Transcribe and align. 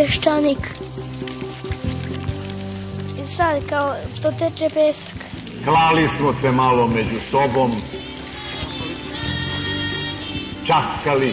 Peščanik. 0.00 0.58
I 3.22 3.26
sad 3.26 3.66
kao 3.68 3.94
što 4.16 4.30
teče 4.32 4.68
pesak. 4.74 5.14
Klali 5.64 6.08
smo 6.16 6.32
se 6.40 6.50
malo 6.50 6.88
među 6.88 7.18
sobom, 7.30 7.72
časkali, 10.66 11.32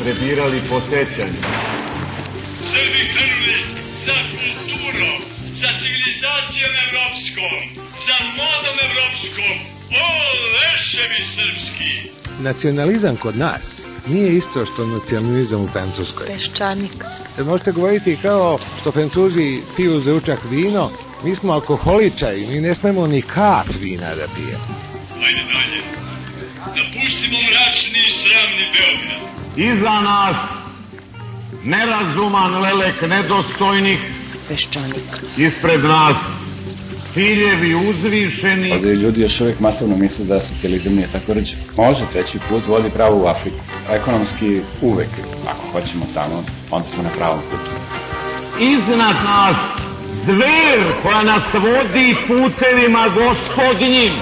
prebirali 0.00 0.60
po 0.70 0.80
sećanju. 0.80 1.40
Srbi 2.72 3.02
krenuli 3.12 3.58
za 4.06 4.16
kulturom, 4.32 5.18
za 5.60 5.68
civilizacijom 5.80 6.72
evropskom, 6.86 7.58
za 8.06 8.16
modom 8.38 8.76
evropskom. 8.88 9.54
O, 10.04 10.08
leševi 10.56 11.22
srpski! 11.34 12.10
Nacionalizam 12.42 13.16
kod 13.16 13.36
nas 13.38 13.75
nije 14.08 14.36
isto 14.36 14.66
što 14.66 14.86
nacionalizam 14.86 15.60
u 15.60 15.68
Francuskoj. 15.68 16.26
Peščanik. 16.26 17.04
Možete 17.44 17.72
govoriti 17.72 18.18
kao 18.22 18.58
što 18.80 18.92
Francuzi 18.92 19.60
piju 19.76 20.00
za 20.00 20.14
učak 20.14 20.38
vino, 20.50 20.90
mi 21.24 21.34
smo 21.34 21.52
alkoholičari, 21.52 22.46
mi 22.46 22.60
ne 22.60 22.74
smemo 22.74 23.06
ni 23.06 23.22
kap 23.22 23.66
vina 23.80 24.14
da 24.14 24.26
pijemo. 24.34 24.64
Ajde 25.26 25.40
dalje. 25.52 25.82
Napustimo 26.66 27.38
mračni 27.38 27.98
i 28.06 28.10
sramni 28.10 28.66
Beograd. 28.72 29.76
Iza 29.76 30.00
nas 30.00 30.36
nerazuman 31.64 32.54
lelek 32.62 33.02
nedostojnih, 33.02 33.98
Peščanik. 34.48 35.04
ispred 35.36 35.84
nas 35.84 36.16
ciljevi 37.14 37.74
uzvišeni, 37.74 38.72
Ovde 38.72 38.94
ljudi 38.94 39.20
još 39.20 39.40
uvek 39.40 39.60
masovno 39.60 39.96
misle 39.96 40.24
da 40.24 40.40
socijalizam 40.40 40.94
nije 40.94 41.08
tako 41.12 41.32
reći. 41.32 41.56
Može, 41.76 42.04
treći 42.12 42.38
put 42.48 42.66
vodi 42.66 42.90
pravo 42.90 43.24
u 43.24 43.26
Afriku. 43.26 43.58
Ekonomski 43.90 44.60
uvek, 44.82 45.08
ako 45.48 45.62
hoćemo 45.72 46.04
tamo, 46.14 46.42
onda 46.70 46.88
smo 46.88 47.02
na 47.02 47.10
pravom 47.18 47.40
putu. 47.50 47.70
iznad 48.60 49.16
nas 49.24 49.56
zver 50.24 51.02
koja 51.02 51.22
nas 51.22 51.54
vodi 51.54 52.16
putevima 52.28 53.08
gospodnjim. 53.08 54.12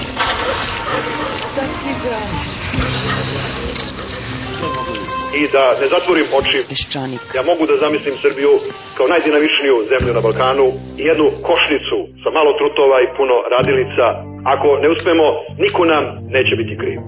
i 5.41 5.43
da 5.55 5.65
ne 5.81 5.87
zatvorim 5.93 6.27
oči, 6.39 6.57
Peščanik. 6.69 7.21
ja 7.37 7.43
mogu 7.51 7.63
da 7.69 7.75
zamislim 7.83 8.15
Srbiju 8.23 8.51
kao 8.97 9.07
najdinamičniju 9.13 9.75
zemlju 9.91 10.11
na 10.17 10.21
Balkanu 10.25 10.67
i 11.01 11.03
jednu 11.09 11.27
košnicu 11.47 11.97
sa 12.21 12.29
malo 12.37 12.51
trutova 12.59 12.97
i 13.01 13.11
puno 13.17 13.35
radilica. 13.55 14.05
Ako 14.53 14.67
ne 14.83 14.87
uspemo, 14.95 15.25
niko 15.63 15.81
nam 15.93 16.03
neće 16.35 16.53
biti 16.61 16.73
kriv. 16.81 16.99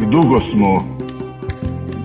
I 0.00 0.04
dugo 0.10 0.40
smo, 0.40 0.98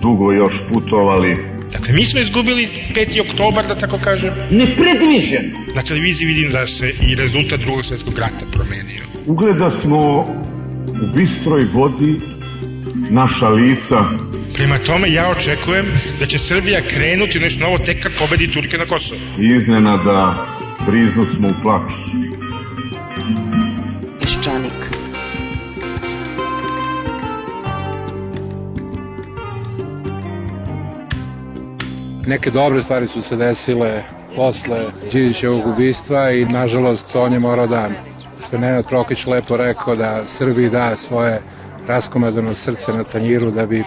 dugo 0.02 0.32
još 0.32 0.54
putovali. 0.72 1.36
Dakle, 1.72 1.94
mi 1.94 2.04
smo 2.04 2.20
izgubili 2.20 2.68
5. 2.94 3.30
oktobar, 3.30 3.66
da 3.66 3.74
tako 3.74 3.98
kažem. 4.04 4.30
Nepredviđen. 4.50 5.44
Na 5.74 5.82
televiziji 5.82 6.26
vidim 6.26 6.52
da 6.52 6.66
se 6.66 6.88
i 7.08 7.14
rezultat 7.14 7.60
drugog 7.60 7.84
svjetskog 7.84 8.18
rata 8.18 8.46
promenio. 8.52 9.04
Ugleda 9.26 9.70
smo 9.70 9.98
u 11.02 11.16
bistroj 11.16 11.64
vodi 11.74 12.18
naša 13.10 13.48
lica 13.48 13.96
Prema 14.54 14.78
tome, 14.78 15.12
ja 15.12 15.30
očekujem 15.30 15.86
da 16.20 16.26
će 16.26 16.38
Srbija 16.38 16.80
krenuti 16.88 17.38
u 17.38 17.40
nešto 17.40 17.60
novo 17.60 17.78
tek 17.78 18.02
kad 18.02 18.12
pobedi 18.18 18.48
Turke 18.48 18.76
na 18.78 18.86
Kosovo. 18.86 19.20
i 19.20 19.56
iznenada 19.56 20.46
priznut 20.86 21.28
smo 21.36 21.48
u 21.48 21.62
plaću. 21.62 21.96
Peščanik. 24.20 24.97
Neke 32.28 32.50
dobre 32.50 32.82
stvari 32.82 33.06
su 33.06 33.22
se 33.22 33.36
desile 33.36 34.02
posle 34.36 34.90
Đinđićevog 35.12 35.66
ubistva 35.66 36.30
i 36.30 36.44
nažalost 36.44 37.16
on 37.16 37.32
je 37.32 37.38
morao 37.38 37.66
da, 37.66 37.88
što 38.46 38.56
je 38.56 38.60
Nenad 38.60 38.88
Prokić 38.88 39.26
lepo 39.26 39.56
rekao, 39.56 39.96
da 39.96 40.22
Srbiji 40.26 40.70
da 40.70 40.96
svoje 40.96 41.40
raskomadano 41.86 42.54
srce 42.54 42.92
na 42.92 43.04
tanjiru 43.04 43.50
da 43.50 43.66
bi 43.66 43.84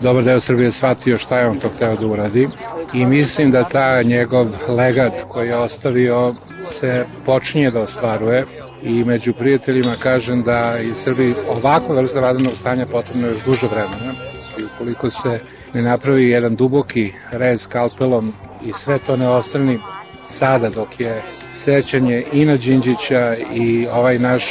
dobar 0.00 0.24
deo 0.24 0.40
Srbije 0.40 0.70
shvatio 0.70 1.18
šta 1.18 1.38
je 1.38 1.46
on 1.48 1.58
to 1.58 1.68
hteo 1.68 1.96
da 1.96 2.06
uradi. 2.06 2.48
I 2.94 3.06
mislim 3.06 3.50
da 3.50 3.64
ta 3.64 4.02
njegov 4.02 4.46
legat 4.68 5.12
koji 5.28 5.48
je 5.48 5.56
ostavio 5.56 6.34
se 6.66 7.06
počinje 7.26 7.70
da 7.70 7.80
ostvaruje. 7.80 8.44
I 8.82 9.04
među 9.04 9.32
prijateljima 9.32 9.94
kažem 9.94 10.42
da 10.42 10.58
je 10.58 10.94
Srbiji 10.94 11.34
ovakva 11.48 11.94
vrsta 11.94 12.20
vadanog 12.20 12.54
stanja 12.56 12.86
potrebno 12.86 13.28
još 13.28 13.44
duže 13.44 13.66
vremena 13.66 14.33
ukoliko 14.74 15.10
se 15.10 15.40
ne 15.74 15.82
napravi 15.82 16.30
jedan 16.30 16.56
duboki 16.56 17.12
rez 17.32 17.62
skalpelom 17.62 18.32
i 18.64 18.72
sve 18.72 18.98
to 18.98 19.16
ne 19.16 19.28
ostrani 19.28 19.78
sada 20.24 20.70
dok 20.70 21.00
je 21.00 21.22
sećanje 21.52 22.24
i 22.32 22.44
na 22.44 22.56
Đinđića 22.56 23.34
i 23.52 23.86
ovaj 23.86 24.18
naš 24.18 24.44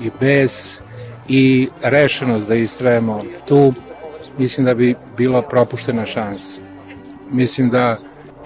i 0.00 0.10
bes 0.20 0.80
i 1.28 1.68
rešenost 1.82 2.48
da 2.48 2.54
istrajemo 2.54 3.20
tu, 3.46 3.72
mislim 4.38 4.66
da 4.66 4.74
bi 4.74 4.94
bila 5.16 5.42
propuštena 5.42 6.06
šansa. 6.06 6.60
Mislim 7.30 7.70
da 7.70 7.96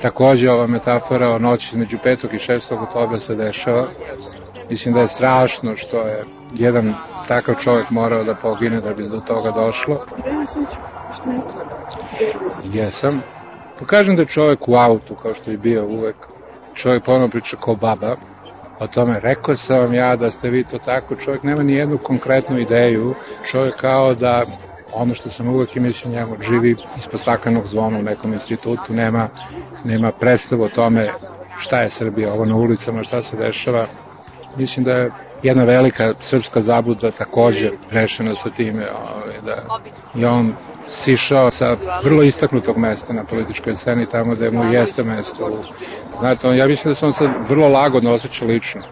takođe 0.02 0.50
ova 0.50 0.66
metafora 0.66 1.28
o 1.28 1.38
noći 1.38 1.68
između 1.72 1.98
5. 2.04 2.34
i 2.34 2.38
6. 2.38 2.82
oktobra 2.82 3.18
se 3.18 3.34
dešava. 3.34 3.86
Mislim 4.70 4.94
da 4.94 5.00
je 5.00 5.08
strašno 5.08 5.76
što 5.76 5.96
je 5.96 6.22
jedan 6.54 6.94
takav 7.28 7.54
čovjek 7.54 7.90
morao 7.90 8.24
da 8.24 8.34
pogine 8.34 8.80
da 8.80 8.94
bi 8.94 9.08
do 9.08 9.20
toga 9.20 9.50
došlo. 9.50 10.06
Jesam. 12.72 13.20
Pa 13.78 13.86
kažem 13.86 14.16
da 14.16 14.22
je 14.22 14.26
čovjek 14.26 14.68
u 14.68 14.74
autu, 14.74 15.14
kao 15.14 15.34
što 15.34 15.50
je 15.50 15.56
bio 15.56 15.86
uvek. 15.86 16.16
Čovjek 16.74 17.04
ponovno 17.04 17.28
priča 17.28 17.56
kao 17.56 17.76
baba. 17.76 18.16
O 18.80 18.86
tome, 18.86 19.20
rekao 19.20 19.56
sam 19.56 19.78
vam 19.78 19.94
ja 19.94 20.16
da 20.16 20.30
ste 20.30 20.50
vi 20.50 20.64
to 20.64 20.78
tako. 20.78 21.16
Čovjek 21.16 21.42
nema 21.42 21.62
ni 21.62 21.72
jednu 21.72 21.98
konkretnu 21.98 22.58
ideju. 22.58 23.14
Čovjek 23.50 23.76
kao 23.76 24.14
da 24.14 24.42
ono 24.92 25.14
što 25.14 25.30
sam 25.30 25.48
uvek 25.48 25.76
i 25.76 25.80
mislio 25.80 26.12
njemu, 26.12 26.36
živi 26.40 26.76
ispod 26.98 27.20
staklenog 27.20 27.66
zvona 27.66 27.98
u 27.98 28.02
nekom 28.02 28.32
institutu, 28.32 28.92
nema, 28.92 29.28
nema 29.84 30.12
predstavu 30.12 30.62
o 30.62 30.68
tome 30.68 31.12
šta 31.58 31.82
je 31.82 31.90
Srbija, 31.90 32.32
ovo 32.32 32.44
na 32.44 32.56
ulicama, 32.56 33.02
šta 33.02 33.22
se 33.22 33.36
dešava. 33.36 33.86
Mislim 34.56 34.84
da 34.84 34.92
je 34.92 35.10
jedna 35.42 35.64
velika 35.64 36.14
srpska 36.20 36.60
zabluda 36.60 37.10
takođe 37.10 37.70
rešena 37.90 38.34
sa 38.34 38.50
time 38.50 38.88
ovaj, 38.90 39.40
da 39.44 39.64
je 40.14 40.28
on 40.28 40.54
sišao 40.88 41.50
sa 41.50 41.76
vrlo 42.04 42.22
istaknutog 42.22 42.78
mesta 42.78 43.12
na 43.12 43.24
političkoj 43.24 43.74
sceni 43.74 44.06
tamo 44.06 44.34
da 44.34 44.50
mu 44.50 44.72
jeste 44.72 45.02
mesto. 45.02 45.64
Znate, 46.18 46.48
on, 46.48 46.56
ja 46.56 46.66
mislim 46.66 46.90
da 46.90 46.94
se 46.94 47.06
on 47.06 47.12
sad 47.12 47.30
vrlo 47.48 47.68
lagodno 47.68 48.12
osjeća 48.12 48.44
lično 48.44 48.82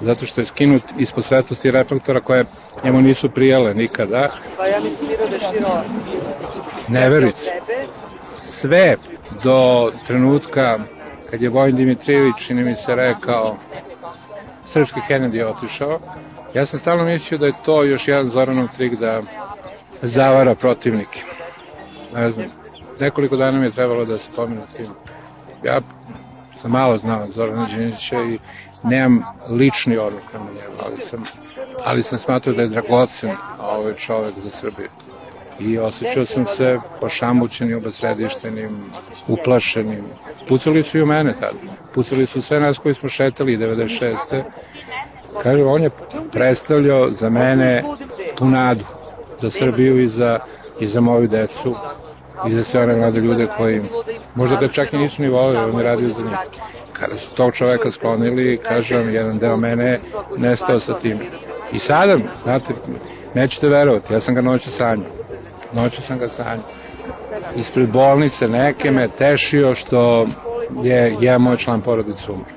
zato 0.00 0.26
što 0.26 0.40
je 0.40 0.44
skinut 0.44 0.82
ispod 0.98 1.24
svetlosti 1.24 1.70
reflektora 1.70 2.20
koje 2.20 2.44
njemu 2.84 3.00
nisu 3.00 3.30
prijele 3.30 3.74
nikada. 3.74 4.30
Pa 4.56 4.66
ja 4.66 4.80
mislim 4.80 5.08
da 5.08 5.34
je 5.34 5.40
širo 5.40 5.82
Ne 6.88 7.08
verujte. 7.08 7.60
Sve 8.42 8.96
do 9.44 9.90
trenutka 10.06 10.78
kad 11.30 11.42
je 11.42 11.48
Vojn 11.48 11.76
Dimitrijević, 11.76 12.34
čini 12.38 12.64
mi 12.64 12.74
se, 12.74 12.94
rekao 12.94 13.56
srpski 14.64 15.00
Kennedy 15.08 15.34
je 15.36 15.46
otišao, 15.46 15.98
ja 16.54 16.66
sam 16.66 16.78
stalno 16.80 17.04
mislio 17.04 17.38
da 17.38 17.46
je 17.46 17.52
to 17.64 17.84
još 17.84 18.08
jedan 18.08 18.28
Zoranov 18.28 18.68
trik 18.76 18.94
da 18.98 19.22
zavara 20.02 20.54
protivnike. 20.54 21.22
Ne 22.14 22.30
znam, 22.30 22.46
nekoliko 23.00 23.36
dana 23.36 23.58
mi 23.58 23.66
je 23.66 23.70
trebalo 23.70 24.04
da 24.04 24.18
se 24.18 24.30
pomenu 24.36 24.62
tim. 24.76 24.86
Ja 25.64 25.80
sam 26.62 26.70
malo 26.70 26.98
znao 26.98 27.26
Zorana 27.28 27.66
Đinđića 27.66 28.22
i 28.22 28.38
nemam 28.82 29.22
lični 29.50 29.96
odluk 29.96 30.22
prema 30.30 30.44
njemu, 30.44 30.74
ali 30.86 31.00
sam, 31.00 31.22
ali 31.84 32.02
sam 32.02 32.18
smatrao 32.18 32.54
da 32.54 32.62
je 32.62 32.68
dragocen 32.68 33.36
ovaj 33.60 33.94
čovek 33.94 34.34
za 34.44 34.50
Srbiju. 34.50 34.88
I 35.60 35.78
osjećao 35.78 36.24
sam 36.24 36.46
se 36.46 36.78
pošamućenim, 37.00 37.76
obasredištenim, 37.76 38.90
uplašenim. 39.28 40.04
Pucali 40.48 40.82
su 40.82 40.98
i 40.98 41.02
u 41.02 41.06
mene 41.06 41.32
tada. 41.32 41.58
Pucali 41.94 42.26
su 42.26 42.42
sve 42.42 42.60
nas 42.60 42.78
koji 42.78 42.94
smo 42.94 43.08
šetali 43.08 43.58
96. 43.58 44.42
Kažem, 45.42 45.68
on 45.68 45.82
je 45.82 45.90
predstavljao 46.32 47.10
za 47.10 47.30
mene 47.30 47.84
tu 48.34 48.48
nadu 48.48 48.84
za 49.40 49.50
Srbiju 49.50 50.02
i 50.02 50.08
za, 50.08 50.38
i 50.80 50.86
za 50.86 51.00
moju 51.00 51.28
decu 51.28 51.74
i 52.48 52.50
za 52.50 52.64
sve 52.64 52.82
one 52.82 52.96
mlade 52.96 53.20
ljude 53.20 53.46
koji 53.56 53.82
možda 54.34 54.56
ga 54.56 54.68
čak 54.68 54.92
i 54.92 54.98
nisu 54.98 55.22
ni 55.22 55.28
volili, 55.28 55.64
on 55.64 55.78
je 55.78 55.84
radio 55.84 56.08
za 56.08 56.22
njih. 56.22 56.38
Kada 56.92 57.16
su 57.16 57.34
tog 57.34 57.54
čoveka 57.54 57.90
sklonili, 57.90 58.60
kažem, 58.62 59.14
jedan 59.14 59.38
deo 59.38 59.56
mene 59.56 60.00
nestao 60.36 60.80
sa 60.80 60.98
tim. 60.98 61.18
I 61.72 61.78
sada, 61.78 62.18
znate, 62.42 62.74
nećete 63.34 63.68
verovati, 63.68 64.12
ja 64.12 64.20
sam 64.20 64.34
ga 64.34 64.40
noću 64.40 64.70
sanjao. 64.70 65.19
Noću 65.74 66.02
sam 66.02 66.18
ga 66.18 66.28
sanjao. 66.28 66.64
Ispred 67.56 67.90
bolnice 67.92 68.48
neke 68.48 68.90
me 68.90 69.08
tešio 69.08 69.74
što 69.74 70.28
je 70.82 71.16
jedan 71.20 71.40
moj 71.40 71.56
član 71.56 71.80
porodice 71.80 72.32
umro. 72.32 72.50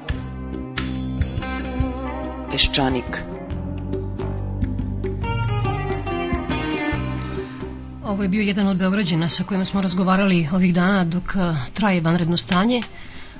Peščanik. 2.51 3.24
Ovo 8.04 8.24
je 8.24 8.30
bio 8.30 8.42
jedan 8.42 8.68
od 8.68 8.77
Beograđana 8.77 9.30
sa 9.30 9.44
kojima 9.44 9.65
smo 9.65 9.81
razgovarali 9.81 10.48
ovih 10.54 10.74
dana 10.74 11.04
dok 11.04 11.36
a, 11.36 11.56
traje 11.74 12.01
vanredno 12.01 12.38
stanje, 12.38 12.81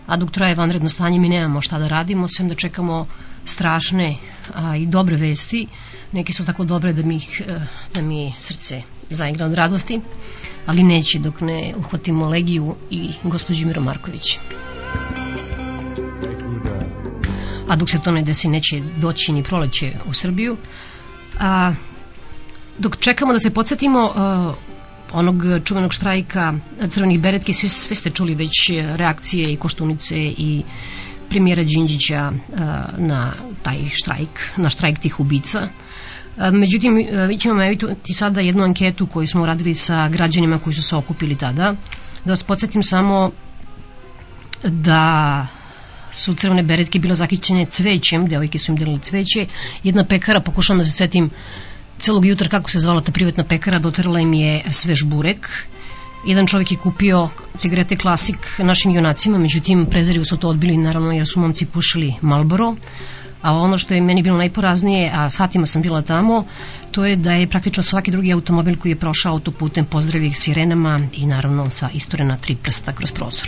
a 0.08 0.18
dok 0.18 0.31
traje 0.31 0.56
vanredno 0.56 0.90
stanje 0.90 1.20
mi 1.20 1.30
nemamo 1.30 1.62
šta 1.62 1.80
da 1.80 1.88
radimo, 1.88 2.28
sem 2.28 2.50
da 2.50 2.56
čekamo 2.56 3.08
strašne 3.46 4.16
a, 4.54 4.75
i 4.78 4.86
dobre 4.86 5.16
vesti. 5.16 5.68
Neki 6.12 6.34
su 6.34 6.46
tako 6.46 6.64
dobre 6.64 6.94
da 6.94 7.04
mi, 7.04 7.16
ih, 7.16 7.42
a, 7.50 7.60
da 7.94 8.02
mi 8.02 8.34
srce 8.40 8.81
zaigra 9.10 9.46
od 9.46 9.54
radosti, 9.54 10.02
ali 10.66 10.84
neće 10.84 11.20
dok 11.20 11.42
ne 11.42 11.74
uhvatimo 11.78 12.30
Legiju 12.30 12.76
i 12.90 13.10
gospođu 13.24 13.68
Miro 13.68 13.82
Marković. 13.82 14.40
A 17.68 17.76
dok 17.76 17.90
se 17.90 18.00
to 18.04 18.12
ne 18.12 18.22
desi, 18.22 18.50
neće 18.50 18.82
doći 18.98 19.34
ni 19.34 19.44
proleće 19.44 19.94
u 20.10 20.14
Srbiju. 20.14 20.58
A, 21.40 21.74
dok 22.78 22.98
čekamo 22.98 23.34
da 23.34 23.40
se 23.40 23.50
podsjetimo 23.50 24.06
uh, 24.06 24.56
onog 25.12 25.44
čuvenog 25.64 25.94
štrajka 25.94 26.54
crvenih 26.90 27.20
beretki, 27.20 27.54
sve, 27.54 27.70
sve 27.70 27.96
ste 27.96 28.10
čuli 28.10 28.36
već 28.36 28.72
reakcije 28.96 29.54
i 29.54 29.58
Koštunice 29.58 30.16
i 30.18 30.64
premijera 31.30 31.64
Đinđića 31.64 32.32
uh, 32.32 32.60
na 32.98 33.34
taj 33.64 33.86
štrajk, 33.92 34.40
na 34.58 34.70
štrajk 34.70 35.00
tih 35.00 35.20
ubica. 35.20 35.68
Međutim, 36.52 37.08
mi 37.28 37.40
ćemo 37.40 37.64
eviti 37.64 38.14
sada 38.14 38.42
jednu 38.42 38.64
anketu 38.64 39.08
koju 39.08 39.28
smo 39.28 39.46
radili 39.46 39.76
sa 39.76 40.10
građanima 40.10 40.60
koji 40.60 40.74
su 40.74 40.82
se 40.82 40.96
okupili 40.96 41.36
tada. 41.36 41.76
Da 42.26 42.32
vas 42.32 42.44
podsjetim 42.44 42.84
samo 42.84 43.32
da 44.64 45.48
su 46.12 46.34
crvene 46.34 46.64
beretke 46.64 47.00
bila 47.00 47.16
zakićene 47.16 47.66
cvećem, 47.66 48.28
devojke 48.28 48.60
su 48.60 48.72
im 48.72 48.78
delili 48.78 49.00
cveće, 49.00 49.48
jedna 49.84 50.06
pekara, 50.06 50.42
pokušavam 50.42 50.78
da 50.78 50.86
se 50.86 50.92
setim 50.92 51.30
celog 52.00 52.26
jutra 52.26 52.50
kako 52.50 52.70
se 52.70 52.80
zvala 52.80 53.02
ta 53.02 53.12
privatna 53.12 53.44
pekara, 53.44 53.80
doterala 53.80 54.20
im 54.20 54.34
je 54.34 54.64
svež 54.72 55.04
burek. 55.04 55.50
Jedan 56.28 56.48
čovjek 56.48 56.72
je 56.72 56.78
kupio 56.78 57.30
cigarete 57.58 57.96
klasik 57.96 58.38
našim 58.58 58.92
junacima, 58.92 59.38
međutim 59.38 59.86
prezarivo 59.86 60.26
su 60.26 60.38
to 60.38 60.50
odbili 60.50 60.78
naravno 60.78 61.12
jer 61.12 61.28
su 61.28 61.40
momci 61.40 61.66
pušili 61.66 62.14
Malboro. 62.22 62.76
A 63.44 63.54
ono 63.54 63.78
što 63.78 63.94
je 63.94 64.01
meni 64.01 64.24
bilo 64.24 64.38
najporaznije, 64.38 65.12
a 65.13 65.30
satima 65.30 65.66
sam 65.66 65.81
bila 65.81 66.01
tamo, 66.01 66.44
to 66.92 67.06
je 67.06 67.16
da 67.16 67.31
je 67.31 67.50
praktično 67.50 67.84
svaki 67.84 68.12
drugi 68.12 68.34
automobil 68.34 68.78
koji 68.80 68.92
je 68.92 69.00
prošao 69.00 69.34
autoputem 69.34 69.86
pozdravio 69.86 70.28
ih 70.28 70.38
sirenama 70.38 71.00
i 71.13 71.25
naravno 71.25 71.69
sa 71.69 71.90
istorena 71.94 72.38
tri 72.38 72.56
prsta 72.63 72.94
kroz 72.94 73.12
prozor. 73.12 73.48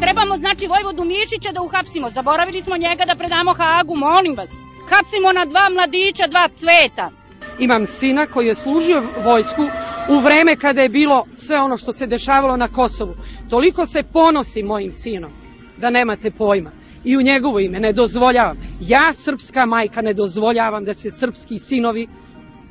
Trebamo 0.00 0.36
znači 0.36 0.66
Vojvodu 0.66 1.04
Mišića 1.04 1.52
da 1.54 1.62
uhapsimo. 1.62 2.10
Zaboravili 2.10 2.62
smo 2.62 2.76
njega 2.76 3.04
da 3.04 3.14
predamo 3.16 3.52
Hagu, 3.52 3.96
molim 3.96 4.34
vas. 4.36 4.50
Hapsimo 4.90 5.32
na 5.32 5.44
dva 5.44 5.66
mladića, 5.74 6.26
dva 6.26 6.48
cveta. 6.48 7.10
Imam 7.58 7.86
sina 7.86 8.26
koji 8.26 8.46
je 8.46 8.54
služio 8.54 9.02
vojsku 9.24 9.62
u 10.08 10.18
vreme 10.18 10.56
kada 10.56 10.82
je 10.82 10.88
bilo 10.88 11.24
sve 11.34 11.60
ono 11.60 11.76
što 11.76 11.92
se 11.92 12.06
dešavalo 12.06 12.56
na 12.56 12.68
Kosovu. 12.68 13.14
Toliko 13.50 13.86
se 13.86 14.02
ponosi 14.02 14.62
mojim 14.62 14.90
sinom 14.90 15.43
da 15.76 15.90
nemate 15.90 16.30
pojma. 16.30 16.70
I 17.04 17.16
u 17.16 17.22
njegovo 17.22 17.60
ime 17.60 17.80
ne 17.80 17.92
dozvoljavam. 17.92 18.56
Ja, 18.80 19.12
srpska 19.14 19.66
majka, 19.66 20.02
ne 20.02 20.14
dozvoljavam 20.14 20.84
da 20.84 20.94
se 20.94 21.10
srpski 21.10 21.58
sinovi 21.58 22.06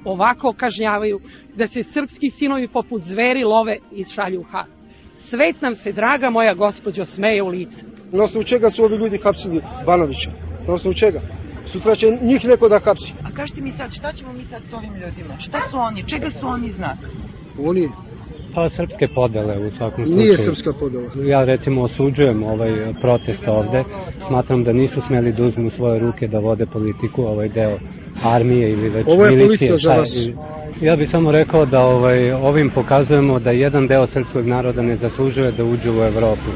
ovako 0.05 0.53
kažnjavaju, 0.57 1.19
da 1.55 1.67
se 1.67 1.83
srpski 1.83 2.29
sinovi 2.29 2.67
poput 2.67 3.01
zveri 3.01 3.43
love 3.43 3.77
i 3.91 4.03
šalju 4.03 4.39
u 4.39 4.43
Hag. 4.43 4.65
Svet 5.17 5.61
nam 5.61 5.75
se, 5.75 5.91
draga 5.91 6.29
moja 6.29 6.53
gospođo, 6.53 7.05
smeje 7.05 7.43
u 7.43 7.47
lice. 7.47 7.85
Na 8.11 8.23
osnovu 8.23 8.43
čega 8.43 8.69
su 8.69 8.83
ovi 8.83 8.97
ljudi 8.97 9.17
hapsili 9.17 9.61
Banovića? 9.85 10.31
Na 10.67 10.73
osnovu 10.73 10.93
čega? 10.93 11.21
Sutra 11.65 11.95
će 11.95 12.17
njih 12.21 12.45
neko 12.45 12.69
da 12.69 12.79
hapsi. 12.79 13.13
A 13.23 13.31
kažete 13.31 13.61
mi 13.61 13.71
sad, 13.71 13.93
šta 13.93 14.13
ćemo 14.13 14.33
mi 14.33 14.43
sad 14.43 14.61
s 14.69 14.73
ovim 14.73 14.93
ljudima? 14.93 15.39
Šta 15.39 15.59
su 15.61 15.77
oni? 15.77 16.03
Čega 16.07 16.29
su 16.29 16.47
oni 16.47 16.71
znak? 16.71 16.97
Oni 17.59 17.89
Pa 18.55 18.69
srpske 18.69 19.07
podele 19.07 19.67
u 19.67 19.71
svakom 19.71 20.05
slučaju. 20.05 20.17
Nije 20.17 20.37
srpska 20.37 20.73
podela. 20.73 21.05
Ja 21.25 21.43
recimo 21.43 21.81
osuđujem 21.81 22.43
ovaj 22.43 22.93
protest 23.01 23.47
ovde. 23.47 23.83
Smatram 24.27 24.63
da 24.63 24.73
nisu 24.73 25.01
smeli 25.01 25.31
da 25.31 25.43
uzmu 25.43 25.67
u 25.67 25.69
svoje 25.69 25.99
ruke 25.99 26.27
da 26.27 26.39
vode 26.39 26.65
politiku, 26.65 27.23
ovaj 27.23 27.49
deo 27.49 27.77
armije 28.23 28.71
ili 28.71 28.89
već 28.89 29.07
Ovo 29.07 29.25
je 29.25 29.31
milicije. 29.31 29.47
politika 29.47 29.77
za 29.77 29.93
vas. 29.93 30.27
Ja 30.81 30.95
bih 30.95 31.09
samo 31.09 31.31
rekao 31.31 31.65
da 31.65 31.81
ovaj, 31.81 32.31
ovim 32.31 32.69
pokazujemo 32.69 33.39
da 33.39 33.51
jedan 33.51 33.87
deo 33.87 34.07
srpskog 34.07 34.47
naroda 34.47 34.81
ne 34.81 34.95
zaslužuje 34.95 35.51
da 35.51 35.63
uđe 35.63 35.91
u 35.91 36.03
Evropu. 36.03 36.51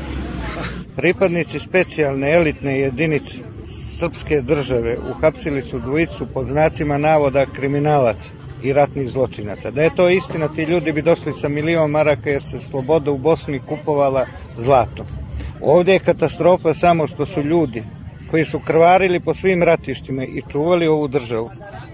Pripadnici 0.96 1.60
specijalne 1.60 2.34
elitne 2.34 2.80
jedinice 2.80 3.38
srpske 4.00 4.42
države 4.42 4.98
uhapsili 5.10 5.62
su 5.62 5.80
dvojicu 5.80 6.28
pod 6.34 6.48
znacima 6.48 6.98
navoda 6.98 7.46
kriminalaca 7.46 8.37
i 8.64 8.74
ratnih 8.74 9.10
zločinaca. 9.10 9.72
Da 9.72 9.84
je 9.84 9.96
to 9.96 10.10
istina, 10.10 10.48
ti 10.48 10.64
ljudi 10.64 10.92
bi 10.92 11.02
došli 11.02 11.34
sa 11.34 11.50
milion 11.50 11.92
maraka 11.92 12.30
jer 12.30 12.44
se 12.44 12.60
sloboda 12.60 13.12
u 13.12 13.18
Bosni 13.18 13.60
kupovala 13.60 14.26
zlatom. 14.56 15.06
Ovdje 15.62 15.94
je 15.94 16.00
katastrofa 16.00 16.74
samo 16.74 17.08
što 17.08 17.26
su 17.26 17.42
ljudi 17.42 17.84
koji 18.32 18.46
su 18.46 18.60
krvarili 18.60 19.20
po 19.20 19.34
svim 19.34 19.64
ratištima 19.64 20.24
i 20.24 20.42
čuvali 20.52 20.88
ovu 20.88 21.08
državu, 21.08 21.50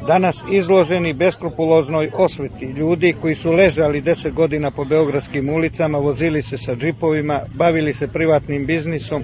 danas 0.07 0.43
izloženi 0.51 1.13
beskrupuloznoj 1.13 2.09
osveti 2.13 2.65
ljudi 2.65 3.13
koji 3.21 3.35
su 3.35 3.51
ležali 3.51 4.01
10 4.01 4.33
godina 4.33 4.71
po 4.71 4.85
beogradskim 4.85 5.49
ulicama, 5.49 5.97
vozili 5.97 6.41
se 6.41 6.57
sa 6.57 6.75
džipovima, 6.75 7.41
bavili 7.53 7.93
se 7.93 8.07
privatnim 8.07 8.65
biznisom 8.65 9.23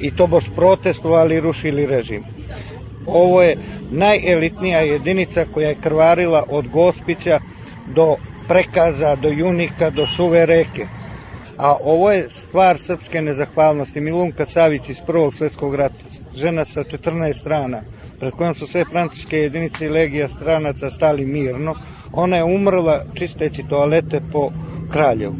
i 0.00 0.10
to 0.10 0.26
boš 0.26 0.44
protestovali 0.54 1.36
i 1.36 1.40
rušili 1.40 1.86
režim. 1.86 2.24
Ovo 3.06 3.42
je 3.42 3.56
najelitnija 3.90 4.80
jedinica 4.80 5.44
koja 5.54 5.68
je 5.68 5.74
krvarila 5.74 6.44
od 6.48 6.68
Gospića 6.68 7.40
do 7.86 8.16
Prekaza, 8.48 9.16
do 9.16 9.28
Junika, 9.28 9.90
do 9.90 10.06
Suve 10.06 10.46
reke. 10.46 10.86
A 11.58 11.76
ovo 11.80 12.12
je 12.12 12.28
stvar 12.28 12.78
srpske 12.78 13.22
nezahvalnosti. 13.22 14.00
Milunka 14.00 14.46
Savić 14.46 14.88
iz 14.88 15.00
Prvog 15.06 15.34
svetskog 15.34 15.74
rata, 15.74 15.94
žena 16.34 16.64
sa 16.64 16.84
14 16.84 17.32
strana, 17.32 17.82
pred 18.20 18.32
kojom 18.32 18.54
su 18.54 18.66
sve 18.66 18.84
francuske 18.84 19.38
jedinice 19.38 19.86
i 19.86 19.88
legija 19.88 20.28
stranaca 20.28 20.90
stali 20.90 21.24
mirno, 21.24 21.74
ona 22.12 22.36
je 22.36 22.44
umrla 22.44 23.02
čisteći 23.14 23.62
toalete 23.62 24.20
po 24.32 24.50
Kraljevu. 24.92 25.34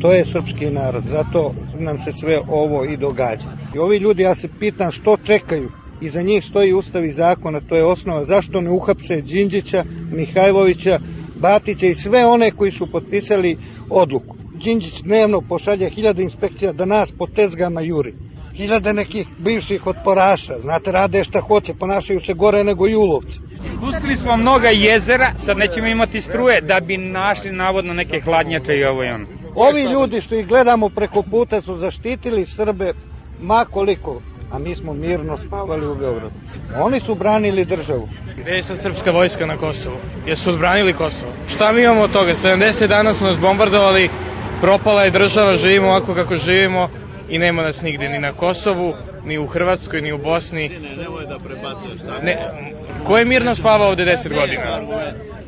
To 0.00 0.12
je 0.12 0.24
srpski 0.24 0.70
narod, 0.70 1.04
zato 1.08 1.54
nam 1.78 1.98
se 1.98 2.12
sve 2.12 2.40
ovo 2.48 2.84
i 2.84 2.96
događa. 2.96 3.48
I 3.74 3.78
ovi 3.78 3.96
ljudi, 3.96 4.22
ja 4.22 4.34
se 4.34 4.48
pitam 4.60 4.90
što 4.90 5.16
čekaju, 5.16 5.70
iza 6.02 6.22
njih 6.22 6.44
stoji 6.44 6.72
ustav 6.72 7.04
i 7.04 7.12
zakon, 7.12 7.56
a 7.56 7.60
to 7.60 7.76
je 7.76 7.84
osnova 7.84 8.24
zašto 8.24 8.60
ne 8.60 8.70
uhapse 8.70 9.20
Đinđića, 9.20 9.84
Mihajlovića, 10.12 10.98
Batića 11.40 11.86
i 11.86 11.94
sve 11.94 12.26
one 12.26 12.50
koji 12.50 12.72
su 12.72 12.86
potpisali 12.92 13.56
odluku. 13.90 14.36
Đinđić 14.64 15.02
dnevno 15.02 15.40
pošalje 15.40 15.90
hiljade 15.90 16.22
inspekcija 16.22 16.72
da 16.72 16.84
nas 16.84 17.12
po 17.12 17.26
tezgama 17.26 17.80
juri. 17.80 18.14
Hiljade 18.56 18.92
nekih 18.92 19.26
bivših 19.38 19.86
otporaša, 19.86 20.54
znate, 20.60 20.92
rade 20.92 21.24
šta 21.24 21.40
hoće, 21.40 21.74
ponašaju 21.74 22.20
se 22.20 22.34
gore 22.34 22.64
nego 22.64 22.86
julovci. 22.86 23.38
Ispustili 23.66 24.16
smo 24.16 24.36
mnoga 24.36 24.68
jezera, 24.68 25.32
sad 25.36 25.56
nećemo 25.56 25.86
imati 25.86 26.20
struje, 26.20 26.60
da 26.60 26.80
bi 26.80 26.96
našli 26.96 27.52
navodno 27.52 27.92
neke 27.94 28.20
hladnjače 28.20 28.72
i 28.76 28.84
ovo 28.84 29.04
i 29.04 29.08
ono. 29.08 29.26
Ovi 29.54 29.82
ljudi 29.82 30.20
što 30.20 30.34
ih 30.34 30.46
gledamo 30.46 30.88
preko 30.88 31.22
puta 31.22 31.60
su 31.60 31.76
zaštitili 31.76 32.46
Srbe 32.46 32.92
ma 33.40 33.64
koliko, 33.64 34.20
a 34.52 34.58
mi 34.58 34.74
smo 34.74 34.94
mirno 34.94 35.36
spavali 35.36 35.86
u 35.86 35.94
Beogradu. 35.94 36.36
Oni 36.74 37.00
su 37.00 37.14
branili 37.14 37.64
državu. 37.64 38.08
Gde 38.36 38.52
je 38.52 38.62
sad 38.62 38.78
srpska 38.82 39.10
vojska 39.10 39.46
na 39.46 39.56
Kosovu? 39.56 39.96
Jesu 40.26 40.50
odbranili 40.50 40.92
Kosovo? 40.92 41.32
Šta 41.48 41.72
mi 41.72 41.82
imamo 41.82 42.02
od 42.02 42.12
toga? 42.12 42.34
70 42.34 42.86
dana 42.86 43.14
su 43.14 43.24
nas 43.24 43.38
bombardovali, 43.38 44.10
propala 44.60 45.04
je 45.04 45.10
država, 45.10 45.56
živimo 45.56 45.88
ovako 45.88 46.14
kako 46.14 46.36
živimo 46.36 46.88
i 47.32 47.38
nema 47.38 47.62
nas 47.62 47.82
nigde, 47.82 48.08
ni 48.08 48.18
na 48.18 48.32
Kosovu, 48.32 48.94
ni 49.24 49.38
u 49.38 49.46
Hrvatskoj, 49.46 50.02
ni 50.02 50.12
u 50.12 50.18
Bosni. 50.18 50.68
Ne, 50.68 50.96
nemoj 50.96 51.26
da 51.26 51.38
prebacuješ 51.38 52.00
tako. 52.02 52.24
Ne, 52.24 52.38
ko 53.06 53.18
je 53.18 53.24
mirno 53.24 53.54
spavao 53.54 53.88
ovde 53.88 54.04
10 54.04 54.34
godina? 54.34 54.62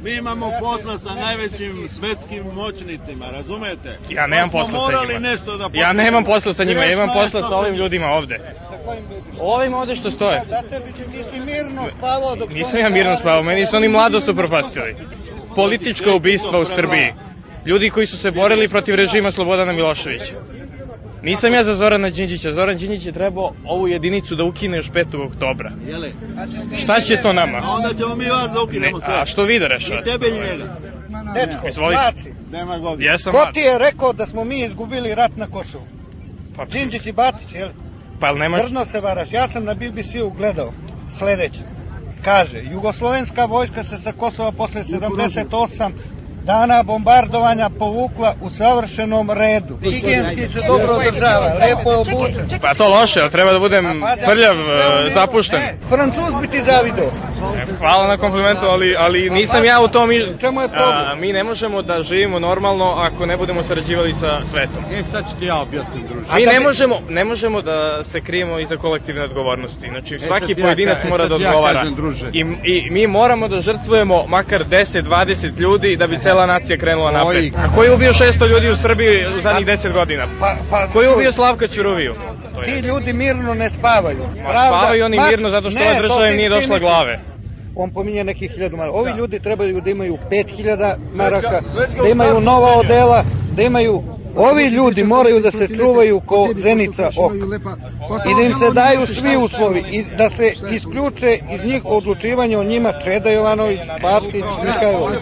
Mi 0.02 0.14
imamo 0.14 0.50
posla 0.60 0.98
sa 0.98 1.14
najvećim 1.14 1.88
svetskim 1.88 2.44
moćnicima, 2.54 3.30
razumete? 3.30 3.98
Ja 4.10 4.26
nemam 4.26 4.50
Pa 4.50 4.64
smo 4.64 4.78
posla 4.78 4.98
sa 4.98 5.06
njima. 5.06 5.18
nešto 5.18 5.56
da 5.56 5.68
Ja 5.72 5.92
nemam 5.92 6.24
posla 6.24 6.54
sa 6.54 6.64
njima, 6.64 6.80
ja 6.80 6.92
imam 6.92 7.08
posla 7.14 7.42
sa 7.42 7.56
ovim 7.56 7.74
ljudima 7.74 8.06
ovde. 8.06 8.38
Ovim 9.40 9.74
ovde 9.74 9.96
što 9.96 10.10
stoje. 10.10 10.40
Zato 10.48 10.84
ti 10.84 11.22
si 11.30 11.40
mirno 11.40 11.82
spavao 11.98 12.36
dok... 12.36 12.50
Nisam 12.50 12.80
ja 12.80 12.88
mirno 12.88 13.16
spavao, 13.16 13.42
meni 13.42 13.66
su 13.66 13.76
oni 13.76 13.88
mladost 13.88 14.28
upropastili. 14.28 14.96
Politička 15.54 16.14
ubistva 16.14 16.58
u 16.58 16.64
Srbiji. 16.64 17.12
Ljudi 17.66 17.90
koji 17.90 18.06
su 18.06 18.18
se 18.18 18.30
borili 18.30 18.68
protiv 18.68 18.94
režima 18.94 19.30
Slobodana 19.30 19.72
Miloševića. 19.72 20.34
Nisam 21.24 21.54
ja 21.54 21.64
za 21.64 21.74
Zorana 21.74 22.10
Đinđića. 22.10 22.52
Zoran 22.52 22.76
Đinđić 22.76 23.06
je 23.06 23.12
trebao 23.12 23.52
ovu 23.64 23.88
jedinicu 23.88 24.34
da 24.34 24.44
ukine 24.44 24.76
još 24.76 24.90
5. 24.90 25.26
oktobra. 25.26 25.72
Jele? 25.88 26.12
Šta 26.78 27.00
će 27.00 27.16
to 27.16 27.32
nama? 27.32 27.58
A 27.64 27.70
onda 27.70 27.94
ćemo 27.94 28.14
mi 28.16 28.24
vas 28.26 28.52
da 28.52 28.62
ukinemo 28.62 28.98
Ne, 28.98 29.04
sve. 29.04 29.14
a 29.14 29.26
što 29.26 29.42
vi 29.42 29.58
da 29.58 29.66
rešavate? 29.66 30.10
I 30.10 30.12
tebe 30.12 30.28
i 30.28 30.32
njega. 30.32 30.76
Dečko, 31.34 31.68
Izvolite. 31.68 32.00
mlaci, 32.02 32.32
Demagogija. 32.50 33.12
Jesam 33.12 33.32
ko 33.32 33.46
ti 33.54 33.60
je 33.60 33.78
rekao 33.78 34.12
da 34.12 34.26
smo 34.26 34.44
mi 34.44 34.64
izgubili 34.64 35.14
rat 35.14 35.36
na 35.36 35.46
Kosovu? 35.46 35.84
Pa, 36.56 36.64
Đinđić 36.64 37.06
i 37.06 37.12
Batić, 37.12 37.54
jel? 37.54 37.68
pa 38.20 38.26
jel 38.26 38.38
nema... 38.38 38.58
Grdno 38.58 38.84
se 38.84 39.00
varaš. 39.00 39.32
Ja 39.32 39.48
sam 39.48 39.64
na 39.64 39.74
BBC-u 39.74 40.30
gledao 40.30 40.72
sledeće. 41.18 41.60
kaže, 42.24 42.62
jugoslovenska 42.72 43.44
vojska 43.44 43.82
se 43.82 43.98
sa 43.98 44.12
Kosova 44.12 44.52
posle 44.52 44.82
78 44.82 45.90
dana 46.44 46.82
bombardovanja 46.82 47.70
povukla 47.78 48.34
u 48.40 48.50
savršenom 48.50 49.30
redu. 49.30 49.78
Higijenski 49.82 50.48
se 50.48 50.60
dobro 50.66 50.94
održava, 50.94 51.46
lepo 51.46 51.90
je 51.90 51.96
obučen. 51.96 52.60
Pa 52.60 52.74
to 52.74 52.88
loše, 52.88 53.20
ali 53.20 53.30
treba 53.30 53.52
da 53.52 53.58
budem 53.58 54.02
prljav, 54.26 54.56
e, 54.60 55.10
zapušten. 55.14 55.60
Ne, 55.60 55.74
Francuz 55.88 56.34
bi 56.40 56.48
ti 56.48 56.60
zavideo. 56.60 57.10
Hvala 57.78 58.06
na 58.06 58.16
komplimentu, 58.16 58.66
ali, 58.66 58.96
ali 58.98 59.30
nisam 59.30 59.64
ja 59.64 59.80
u 59.80 59.88
tom... 59.88 60.10
Čemu 60.40 60.60
je 60.60 60.68
problem? 60.68 61.20
Mi 61.20 61.32
ne 61.32 61.44
možemo 61.44 61.82
da 61.82 62.02
živimo 62.02 62.38
normalno 62.38 62.94
ako 62.98 63.26
ne 63.26 63.36
budemo 63.36 63.62
sarađivali 63.62 64.12
sa 64.12 64.44
svetom. 64.44 64.84
E, 64.92 65.02
sad 65.02 65.30
ću 65.30 65.36
ti 65.38 65.44
ja 65.44 65.56
objasnim, 65.60 66.06
druže. 66.08 66.26
Mi 66.38 66.44
da 66.44 66.52
ne 66.52 66.60
možemo, 66.60 66.98
ne 67.08 67.24
možemo 67.24 67.62
da 67.62 68.04
se 68.04 68.20
krijemo 68.20 68.60
iza 68.60 68.76
kolektivne 68.76 69.22
odgovornosti. 69.22 69.88
Znači, 69.88 70.18
svaki 70.18 70.54
sad 70.54 70.58
ja 70.58 70.64
pojedinac 70.64 70.98
e, 71.04 71.08
mora 71.08 71.28
da 71.28 71.34
ja 71.34 71.48
odgovara. 71.48 71.82
I, 72.32 72.40
I 72.64 72.90
mi 72.90 73.06
moramo 73.06 73.48
da 73.48 73.60
žrtvujemo 73.60 74.26
makar 74.26 74.64
10-20 74.64 75.60
ljudi 75.60 75.96
da 75.96 76.06
bi 76.06 76.18
cela 76.18 76.46
nacija 76.46 76.78
krenula 76.78 77.10
napred. 77.10 77.54
A 77.56 77.74
ko 77.74 77.82
je 77.82 77.94
ubio 77.94 78.12
600 78.12 78.48
ljudi 78.48 78.70
u 78.70 78.76
Srbiji 78.76 79.26
u 79.38 79.40
zadnjih 79.40 79.66
10 79.66 79.92
godina? 79.92 80.26
Pa, 80.40 80.56
pa, 80.70 80.86
Ko 80.86 81.02
je 81.02 81.14
ubio 81.14 81.32
Slavka 81.32 81.66
Ćuruviju? 81.66 82.14
Ti 82.64 82.78
ljudi 82.80 83.12
mirno 83.12 83.54
ne 83.54 83.70
spavaju. 83.70 84.24
Ma, 84.42 84.50
spavaju 84.50 85.04
oni 85.04 85.20
mirno 85.30 85.50
zato 85.50 85.70
što 85.70 85.84
ova 85.84 86.00
država 86.00 86.28
im 86.28 86.36
nije 86.36 86.48
došla 86.48 86.78
glave. 86.78 87.33
On 87.76 87.90
pominje 87.90 88.24
nekih 88.24 88.50
hiljadu 88.50 88.76
maraka. 88.76 88.98
Ovi 88.98 89.10
ljudi 89.18 89.38
trebaju 89.38 89.80
da 89.80 89.90
imaju 89.90 90.18
5000 90.30 90.94
maraka, 91.14 91.60
već 91.78 91.96
ga 91.96 92.02
da 92.02 92.08
imaju 92.08 92.40
nova 92.40 92.78
odela, 92.78 93.24
da 93.56 93.62
imaju... 93.62 94.02
Ovi 94.36 94.66
ljudi 94.68 95.04
moraju 95.04 95.40
da 95.40 95.50
se 95.50 95.68
čuvaju 95.76 96.20
ko 96.20 96.48
zenica 96.56 97.10
oka. 97.18 97.34
I 98.30 98.34
da 98.34 98.42
im 98.42 98.54
se 98.54 98.70
daju 98.70 99.06
svi 99.06 99.36
uslovi 99.36 99.84
i 99.90 100.04
da 100.18 100.30
se 100.30 100.52
isključe 100.72 101.38
iz 101.54 101.64
njih 101.64 101.82
odlučivanja 101.84 102.60
o 102.60 102.64
njima 102.64 102.92
Čeda 103.04 103.30
Jovanović, 103.30 103.80
Partić, 104.00 104.44
Mihajlović. 104.64 105.18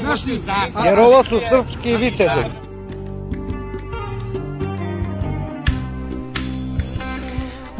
Jer 0.85 0.99
ovo 0.99 1.25
su 1.25 1.41
srpski 1.51 1.97
vitezovi. 1.97 2.72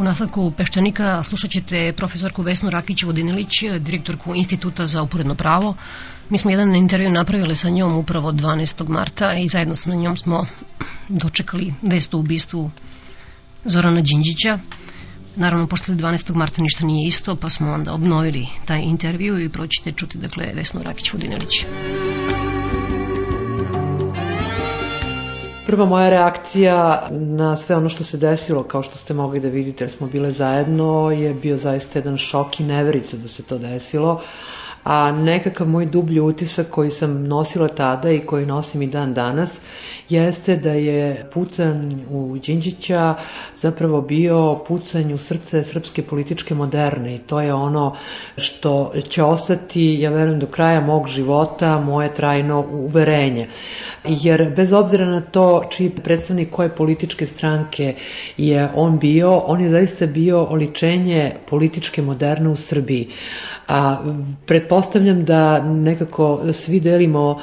U 0.03 0.05
nastavku 0.05 0.51
Peščanika 0.51 1.25
slušat 1.25 1.51
ćete 1.51 1.93
profesorku 1.97 2.43
Vesnu 2.43 2.71
Rakić-Vodinilić, 2.71 3.79
direktorku 3.79 4.35
Instituta 4.35 4.87
za 4.87 5.03
uporedno 5.03 5.35
pravo. 5.35 5.77
Mi 6.29 6.39
smo 6.39 6.51
jedan 6.51 6.75
intervju 6.77 7.11
napravili 7.11 7.57
sa 7.57 7.71
njom 7.71 7.95
upravo 7.97 8.33
12. 8.33 8.89
marta 8.89 9.33
i 9.35 9.49
zajedno 9.49 9.77
sa 9.77 9.95
njom 9.95 10.17
smo 10.17 10.47
dočekali 11.09 11.75
vest 11.83 12.15
o 12.15 12.19
ubistvu 12.19 12.71
Zorana 13.65 14.01
Đinđića. 14.01 14.59
Naravno, 15.37 15.67
pošto 15.67 15.93
je 15.93 15.99
12. 15.99 16.35
marta 16.35 16.63
ništa 16.63 16.85
nije 16.85 17.07
isto, 17.09 17.37
pa 17.37 17.51
smo 17.51 17.73
onda 17.73 17.93
obnovili 17.93 18.47
taj 18.65 18.81
intervju 18.81 19.41
i 19.41 19.49
proćete 19.49 19.93
čuti, 19.93 20.19
dakle, 20.19 20.53
Vesnu 20.55 20.83
Rakić-Vodinilić. 20.83 21.65
Prva 25.67 25.85
moja 25.87 26.11
reakcija 26.11 27.09
na 27.11 27.57
sve 27.57 27.77
ono 27.77 27.89
što 27.89 28.05
se 28.05 28.19
desilo, 28.19 28.63
kao 28.63 28.83
što 28.83 28.99
ste 28.99 29.15
mogli 29.15 29.41
da 29.41 29.49
vidite, 29.49 29.85
jer 29.85 29.91
smo 29.91 30.07
bile 30.07 30.31
zajedno, 30.31 31.11
je 31.11 31.35
bio 31.35 31.57
zaista 31.57 31.99
jedan 31.99 32.17
šok 32.17 32.61
i 32.61 32.65
neverica 32.65 33.17
da 33.17 33.29
se 33.29 33.43
to 33.43 33.59
desilo. 33.59 34.21
A 34.85 35.13
nekakav 35.13 35.69
moj 35.69 35.87
dublji 35.87 36.21
utisak 36.21 36.67
koji 36.71 36.91
sam 36.91 37.27
nosila 37.27 37.69
tada 37.69 38.11
i 38.11 38.21
koji 38.21 38.47
nosim 38.47 38.83
i 38.83 38.87
dan 38.87 39.15
danas, 39.15 39.61
jeste 40.09 40.57
da 40.57 40.71
je 40.71 41.29
pucanj 41.35 41.95
u 42.11 42.39
Đinđića 42.47 43.15
zapravo 43.57 44.01
bio 44.01 44.59
pucanj 44.69 45.13
u 45.13 45.19
srce 45.19 45.65
srpske 45.65 46.03
političke 46.03 46.55
moderne 46.55 47.15
i 47.15 47.19
to 47.19 47.41
je 47.41 47.55
ono 47.55 47.95
što 48.37 48.93
će 49.09 49.23
ostati, 49.23 50.01
ja 50.01 50.11
verujem, 50.11 50.41
do 50.41 50.47
kraja 50.47 50.81
mog 50.81 51.09
života, 51.09 51.81
moje 51.81 52.15
trajno 52.15 52.67
uverenje. 52.71 53.47
Jer 54.05 54.53
bez 54.57 54.73
obzira 54.73 55.07
na 55.07 55.21
to 55.21 55.65
čiji 55.71 55.91
predstavnik 55.91 56.51
koje 56.51 56.69
političke 56.69 57.27
stranke 57.27 57.95
je 58.37 58.69
on 58.75 58.99
bio, 58.99 59.37
on 59.37 59.61
je 59.61 59.71
zaista 59.71 60.07
bio 60.07 60.45
oličenje 60.45 61.33
političke 61.51 62.03
moderne 62.03 62.49
u 62.49 62.57
Srbiji. 62.57 63.09
A 63.69 63.99
da 65.25 65.63
nekako 65.63 66.41
svi 66.53 66.81
delimo 66.81 67.41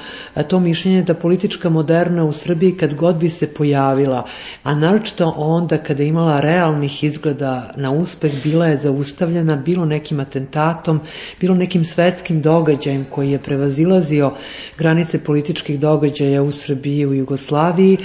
to 0.47 0.59
mišljenje 0.59 1.03
da 1.03 1.13
politička 1.13 1.69
moderna 1.69 2.25
u 2.25 2.31
Srbiji 2.31 2.77
kad 2.77 2.93
god 2.93 3.15
bi 3.15 3.29
se 3.29 3.47
pojavila, 3.47 4.23
a 4.63 4.75
naročito 4.75 5.33
onda 5.37 5.77
kada 5.77 6.03
je 6.03 6.09
imala 6.09 6.41
realnih 6.41 7.03
izgleda 7.03 7.73
na 7.77 7.91
uspeh, 7.91 8.43
bila 8.43 8.67
je 8.67 8.77
zaustavljena 8.77 9.55
bilo 9.55 9.85
nekim 9.85 10.19
atentatom, 10.19 10.99
bilo 11.39 11.55
nekim 11.55 11.83
svetskim 11.85 12.41
događajem 12.41 13.05
koji 13.09 13.31
je 13.31 13.39
prevazilazio 13.39 14.31
granice 14.77 15.23
političkih 15.23 15.79
događaja 15.79 16.43
u 16.43 16.51
Srbiji 16.51 17.05
u 17.05 17.13
Jugoslaviji. 17.13 17.97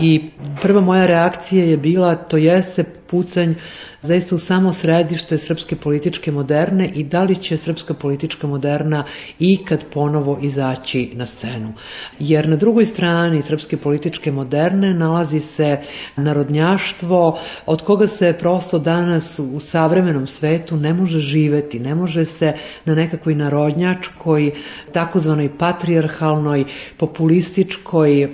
I 0.00 0.30
prva 0.62 0.80
moja 0.80 1.06
reakcija 1.06 1.64
je 1.64 1.76
bila 1.76 2.14
to 2.14 2.36
jeste 2.36 2.84
pucanj 3.10 3.54
zaista 4.02 4.34
u 4.34 4.38
samo 4.38 4.72
središte 4.72 5.36
srpske 5.36 5.76
političke 5.76 6.32
moderne 6.32 6.88
i 6.94 7.04
da 7.04 7.22
li 7.22 7.36
će 7.36 7.56
srpska 7.56 7.94
politička 7.94 8.46
moderna 8.46 9.04
ikad 9.38 9.84
ponovo 9.94 10.38
izaći 10.42 11.10
na 11.14 11.26
scenu. 11.26 11.72
Jer 12.18 12.48
na 12.48 12.56
drugoj 12.56 12.86
strani 12.86 13.42
srpske 13.42 13.76
političke 13.76 14.30
moderne 14.32 14.94
nalazi 14.94 15.40
se 15.40 15.78
narodnjaštvo 16.16 17.38
od 17.66 17.82
koga 17.82 18.06
se 18.06 18.32
prosto 18.38 18.78
danas 18.78 19.38
u 19.38 19.60
savremenom 19.60 20.26
svetu 20.26 20.76
ne 20.76 20.94
može 20.94 21.20
živeti, 21.20 21.78
ne 21.80 21.94
može 21.94 22.24
se 22.24 22.52
na 22.84 22.94
nekakvoj 22.94 23.34
narodnjačkoj, 23.34 24.50
takozvanoj 24.92 25.50
patrijarhalnoj, 25.58 26.64
populističkoj 26.96 28.28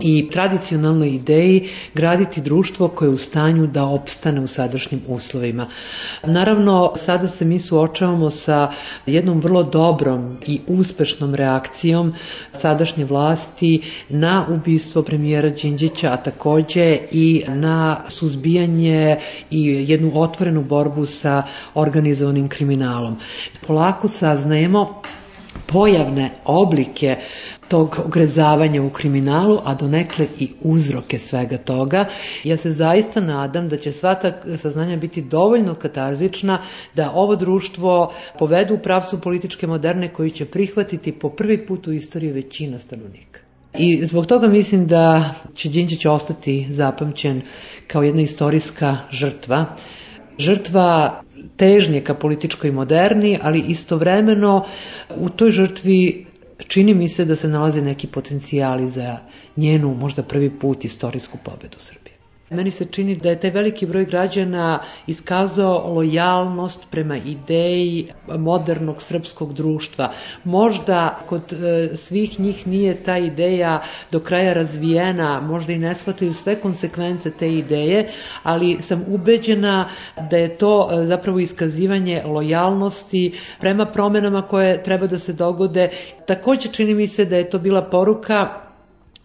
i 0.00 0.28
tradicionalnoj 0.32 1.08
ideji 1.08 1.68
graditi 1.94 2.40
društvo 2.40 2.88
koje 2.88 3.06
je 3.08 3.12
u 3.12 3.18
stanju 3.18 3.66
da 3.66 3.84
opstane 3.84 4.40
u 4.40 4.46
sadašnjim 4.46 5.00
uslovima. 5.08 5.66
Naravno, 6.24 6.92
sada 6.96 7.28
se 7.28 7.44
mi 7.44 7.58
suočavamo 7.58 8.30
sa 8.30 8.70
jednom 9.06 9.40
vrlo 9.40 9.62
dobrom 9.62 10.36
i 10.46 10.60
uspešnom 10.66 11.34
reakcijom 11.34 12.14
sadašnje 12.52 13.04
vlasti 13.04 13.80
na 14.08 14.46
ubistvo 14.50 15.02
premijera 15.02 15.48
Đinđića, 15.50 16.12
a 16.12 16.16
takođe 16.16 16.98
i 17.10 17.44
na 17.48 18.00
suzbijanje 18.08 19.16
i 19.50 19.64
jednu 19.88 20.12
otvorenu 20.14 20.62
borbu 20.64 21.06
sa 21.06 21.42
organizovanim 21.74 22.48
kriminalom. 22.48 23.16
Polako 23.66 24.08
saznajemo 24.08 25.02
pojavne 25.66 26.30
oblike 26.44 27.16
tog 27.68 27.96
ogrezavanja 28.04 28.82
u 28.82 28.90
kriminalu, 28.90 29.58
a 29.64 29.74
donekle 29.74 30.26
i 30.38 30.48
uzroke 30.62 31.18
svega 31.18 31.58
toga. 31.58 32.04
Ja 32.44 32.56
se 32.56 32.72
zaista 32.72 33.20
nadam 33.20 33.68
da 33.68 33.76
će 33.76 33.92
sva 33.92 34.14
ta 34.14 34.32
saznanja 34.56 34.96
biti 34.96 35.22
dovoljno 35.22 35.74
katarzična 35.74 36.62
da 36.94 37.12
ovo 37.14 37.36
društvo 37.36 38.12
povedu 38.38 38.74
u 38.74 38.78
pravcu 38.78 39.20
političke 39.20 39.66
moderne 39.66 40.12
koji 40.12 40.30
će 40.30 40.44
prihvatiti 40.44 41.12
po 41.12 41.30
prvi 41.30 41.66
put 41.66 41.86
u 41.86 41.92
istoriji 41.92 42.32
većina 42.32 42.78
stanovnika. 42.78 43.40
I 43.78 44.06
zbog 44.06 44.26
toga 44.26 44.48
mislim 44.48 44.86
da 44.86 45.34
će 45.54 45.68
Đinđić 45.68 46.06
ostati 46.06 46.66
zapamćen 46.70 47.42
kao 47.86 48.02
jedna 48.02 48.22
istorijska 48.22 48.96
žrtva. 49.10 49.64
Žrtva 50.38 51.22
težnje 51.56 52.00
ka 52.00 52.14
političkoj 52.14 52.70
moderni, 52.72 53.38
ali 53.42 53.64
istovremeno 53.68 54.64
u 55.16 55.28
toj 55.28 55.50
žrtvi 55.50 56.26
čini 56.68 56.94
mi 56.94 57.08
se 57.08 57.24
da 57.24 57.36
se 57.36 57.48
nalaze 57.48 57.82
neki 57.82 58.06
potencijali 58.06 58.88
za 58.88 59.18
njenu 59.56 59.94
možda 59.94 60.22
prvi 60.22 60.50
put 60.50 60.84
istorijsku 60.84 61.38
pobedu 61.44 61.78
Srbije. 61.78 62.07
Meni 62.50 62.70
se 62.70 62.84
čini 62.84 63.14
da 63.16 63.28
je 63.28 63.40
taj 63.40 63.50
veliki 63.50 63.86
broj 63.86 64.04
građana 64.04 64.80
iskazao 65.06 65.92
lojalnost 65.94 66.86
prema 66.90 67.16
ideji 67.16 68.08
modernog 68.38 69.02
srpskog 69.02 69.52
društva. 69.54 70.12
Možda 70.44 71.18
kod 71.28 71.52
e, 71.52 71.96
svih 71.96 72.40
njih 72.40 72.66
nije 72.66 73.02
ta 73.02 73.18
ideja 73.18 73.82
do 74.12 74.20
kraja 74.20 74.52
razvijena, 74.52 75.40
možda 75.40 75.72
i 75.72 75.78
ne 75.78 75.94
shvataju 75.94 76.32
sve 76.32 76.60
konsekvence 76.60 77.30
te 77.30 77.52
ideje, 77.52 78.08
ali 78.42 78.76
sam 78.80 79.04
ubeđena 79.08 79.88
da 80.30 80.36
je 80.36 80.56
to 80.58 80.88
e, 80.92 81.04
zapravo 81.06 81.38
iskazivanje 81.38 82.22
lojalnosti 82.24 83.38
prema 83.60 83.86
promenama 83.86 84.42
koje 84.42 84.82
treba 84.82 85.06
da 85.06 85.18
se 85.18 85.32
dogode. 85.32 85.90
Takođe 86.26 86.68
čini 86.72 86.94
mi 86.94 87.06
se 87.06 87.24
da 87.24 87.36
je 87.36 87.50
to 87.50 87.58
bila 87.58 87.82
poruka 87.82 88.67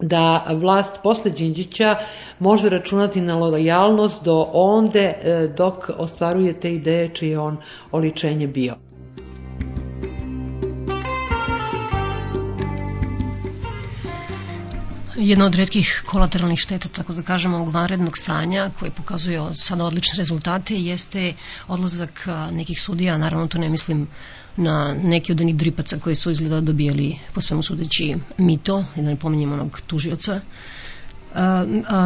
da 0.00 0.44
vlast 0.60 1.00
posle 1.02 1.30
Đinđića 1.30 1.96
može 2.38 2.68
računati 2.68 3.20
na 3.20 3.36
lojalnost 3.36 4.24
do 4.24 4.50
onde 4.52 5.00
e, 5.00 5.48
dok 5.56 5.90
ostvaruje 5.96 6.60
te 6.60 6.74
ideje 6.74 7.14
čije 7.14 7.38
on 7.38 7.56
oličenje 7.92 8.46
bio. 8.46 8.74
jedna 15.16 15.46
od 15.46 15.54
redkih 15.54 16.02
kolateralnih 16.06 16.58
šteta, 16.58 16.88
tako 16.88 17.12
da 17.12 17.22
kažemo, 17.22 17.56
ovog 17.56 17.74
vanrednog 17.74 18.18
stanja 18.18 18.70
koje 18.78 18.90
pokazuje 18.90 19.40
sada 19.54 19.84
odlične 19.84 20.16
rezultate 20.16 20.74
jeste 20.74 21.34
odlazak 21.68 22.28
nekih 22.52 22.82
sudija, 22.82 23.18
naravno 23.18 23.46
to 23.46 23.58
ne 23.58 23.68
mislim 23.68 24.08
na 24.56 24.94
neki 25.02 25.32
od 25.32 25.40
onih 25.40 25.56
dripaca 25.56 25.98
koji 25.98 26.14
su 26.14 26.30
izgleda 26.30 26.60
dobijali 26.60 27.16
po 27.34 27.40
svemu 27.40 27.62
sudeći 27.62 28.16
mito, 28.38 28.84
da 28.96 29.02
ne 29.02 29.16
pominjem 29.16 29.52
onog 29.52 29.80
tužioca. 29.86 30.40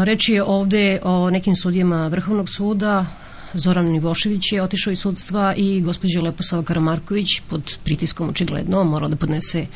Reč 0.05 0.28
je 0.28 0.43
ovde 0.43 1.00
o 1.02 1.31
nekim 1.31 1.57
sudijama 1.57 2.07
Vrhovnog 2.07 2.49
suda, 2.49 3.07
Zoran 3.55 3.87
Nivošević 3.87 4.52
je 4.52 4.62
otišao 4.62 4.93
iz 4.93 4.99
sudstva 4.99 5.55
i 5.57 5.81
gospođa 5.81 6.21
Leposava 6.21 6.62
Karamarković 6.62 7.40
pod 7.49 7.78
pritiskom 7.85 8.28
očigledno 8.28 8.85
morala 8.85 9.09
da 9.09 9.17
podnese 9.17 9.67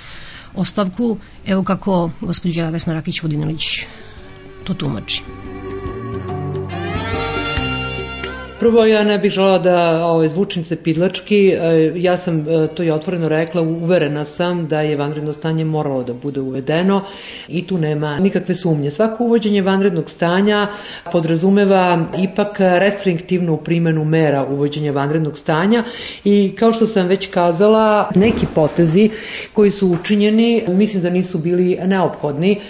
ostavku. 0.55 1.17
Evo 1.47 1.65
kako 1.65 2.11
gospođa 2.21 2.69
Vesna 2.69 2.95
Rakić-Vodinilić 2.95 3.85
to 4.65 4.75
tumači. 4.75 5.23
Prvo, 8.63 8.85
ja 8.87 9.05
ne 9.05 9.19
bih 9.19 9.33
žela 9.33 9.59
da 9.59 10.05
ovaj, 10.07 10.29
zvučim 10.29 10.65
se 10.65 10.77
pidlački. 10.77 11.49
E, 11.49 11.93
ja 11.97 12.17
sam, 12.17 12.41
e, 12.49 12.69
to 12.75 12.83
je 12.83 12.95
otvoreno 12.95 13.29
rekla, 13.29 13.63
uverena 13.63 14.25
sam 14.25 14.69
da 14.69 14.81
je 14.81 14.97
vanredno 14.97 15.33
stanje 15.33 15.65
moralo 15.65 16.05
da 16.05 16.13
bude 16.15 16.41
uvedeno 16.41 17.03
i 17.49 17.67
tu 17.67 17.79
nema 17.79 18.19
nikakve 18.19 18.55
sumnje. 18.55 18.91
Svako 18.91 19.25
uvođenje 19.25 19.63
vanrednog 19.63 20.11
stanja 20.11 20.69
podrazumeva 21.13 22.07
ipak 22.23 22.61
restriktivnu 22.61 23.57
primenu 23.57 24.05
mera 24.05 24.47
uvođenja 24.47 24.93
vanrednog 24.93 25.39
stanja 25.39 25.85
i 26.25 26.55
kao 26.59 26.73
što 26.73 26.87
sam 26.87 27.07
već 27.07 27.27
kazala, 27.31 28.11
neki 28.15 28.47
potezi 28.55 29.11
koji 29.53 29.71
su 29.71 29.89
učinjeni 29.89 30.63
mislim 30.69 31.03
da 31.03 31.11
nisu 31.11 31.39
bili 31.39 31.79
neophodni 31.85 32.61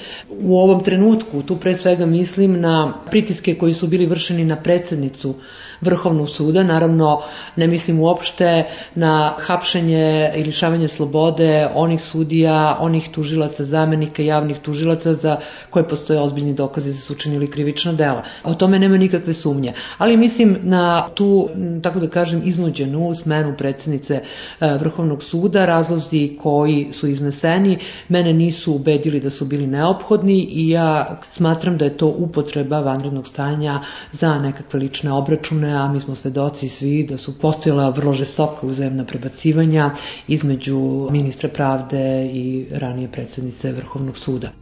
u 0.41 0.59
ovom 0.59 0.85
trenutku. 0.85 1.43
Tu 1.43 1.57
pre 1.57 1.75
svega 1.75 2.07
mislim 2.07 2.61
na 2.61 2.95
pritiske 3.11 3.55
koji 3.55 3.75
su 3.75 3.87
bili 3.87 4.07
vršeni 4.07 4.45
na 4.45 4.57
predsednicu 4.57 5.35
Vrhovnog 5.83 6.29
suda, 6.29 6.63
naravno 6.63 7.21
ne 7.57 7.67
mislim 7.67 8.01
uopšte 8.01 8.65
na 8.95 9.35
hapšenje 9.39 10.33
i 10.37 10.45
lišavanje 10.45 10.89
slobode 10.89 11.69
onih 11.75 12.03
sudija, 12.03 12.77
onih 12.81 13.09
tužilaca, 13.13 13.65
zamenika 13.65 14.23
javnih 14.23 14.59
tužilaca 14.59 15.13
za 15.13 15.37
koje 15.71 15.89
postoje 15.89 16.21
ozbiljni 16.21 16.55
dokazi 16.55 16.93
da 16.93 16.97
su 16.97 17.13
učinili 17.13 17.51
krivična 17.51 17.93
dela. 17.93 18.23
O 18.45 18.55
tome 18.55 18.79
nema 18.79 18.97
nikakve 18.97 19.33
sumnje. 19.33 19.73
Ali 19.99 20.17
mislim 20.17 20.59
na 20.63 21.09
tu, 21.15 21.49
tako 21.83 22.01
da 22.01 22.09
kažem, 22.09 22.43
iznuđenu 22.45 23.15
smenu 23.15 23.55
predsednice 23.59 24.15
e, 24.61 24.75
Vrhovnog 24.81 25.23
suda, 25.23 25.67
razlozi 25.67 26.37
koji 26.43 26.89
su 26.93 27.09
izneseni, 27.09 27.79
mene 28.09 28.33
nisu 28.33 28.75
ubedili 28.75 29.21
da 29.21 29.31
su 29.31 29.45
bili 29.45 29.67
neophodni 29.67 30.49
i 30.51 30.69
ja 30.69 31.21
smatram 31.31 31.79
da 31.79 31.85
je 31.85 31.97
to 31.97 32.07
upotreba 32.07 32.81
vanrednog 32.81 33.27
stanja 33.27 33.81
za 34.13 34.39
nekakve 34.39 34.81
lične 34.81 35.13
obračune, 35.13 35.72
a 35.75 35.89
mi 35.89 36.01
smo 36.01 36.15
svedoci 36.15 36.69
svi 36.69 37.07
da 37.07 37.17
su 37.17 37.39
postojala 37.39 37.89
vrlo 37.91 38.13
žestoka 38.13 38.67
uzajemna 38.67 39.05
prebacivanja 39.05 39.91
između 40.29 41.09
ministra 41.11 41.49
pravde 41.49 42.27
i 42.27 42.67
ranije 42.73 43.09
predsednice 43.09 43.73
Vrhovnog 43.73 44.17
suda. 44.17 44.53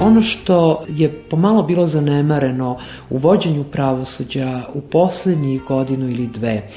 Ono 0.00 0.22
što 0.22 0.58
je 0.88 1.12
pomalo 1.22 1.62
bilo 1.62 1.86
zanemareno 1.86 2.78
u 3.10 3.16
vođenju 3.18 3.64
pravosuđa 3.64 4.62
u 4.74 4.80
poslednjih 4.80 5.62
godinu 5.62 6.08
ili 6.08 6.26
dve, 6.26 6.68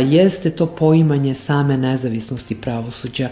jeste 0.00 0.50
to 0.50 0.66
poimanje 0.66 1.34
same 1.34 1.76
nezavisnosti 1.76 2.54
pravosuđa. 2.54 3.28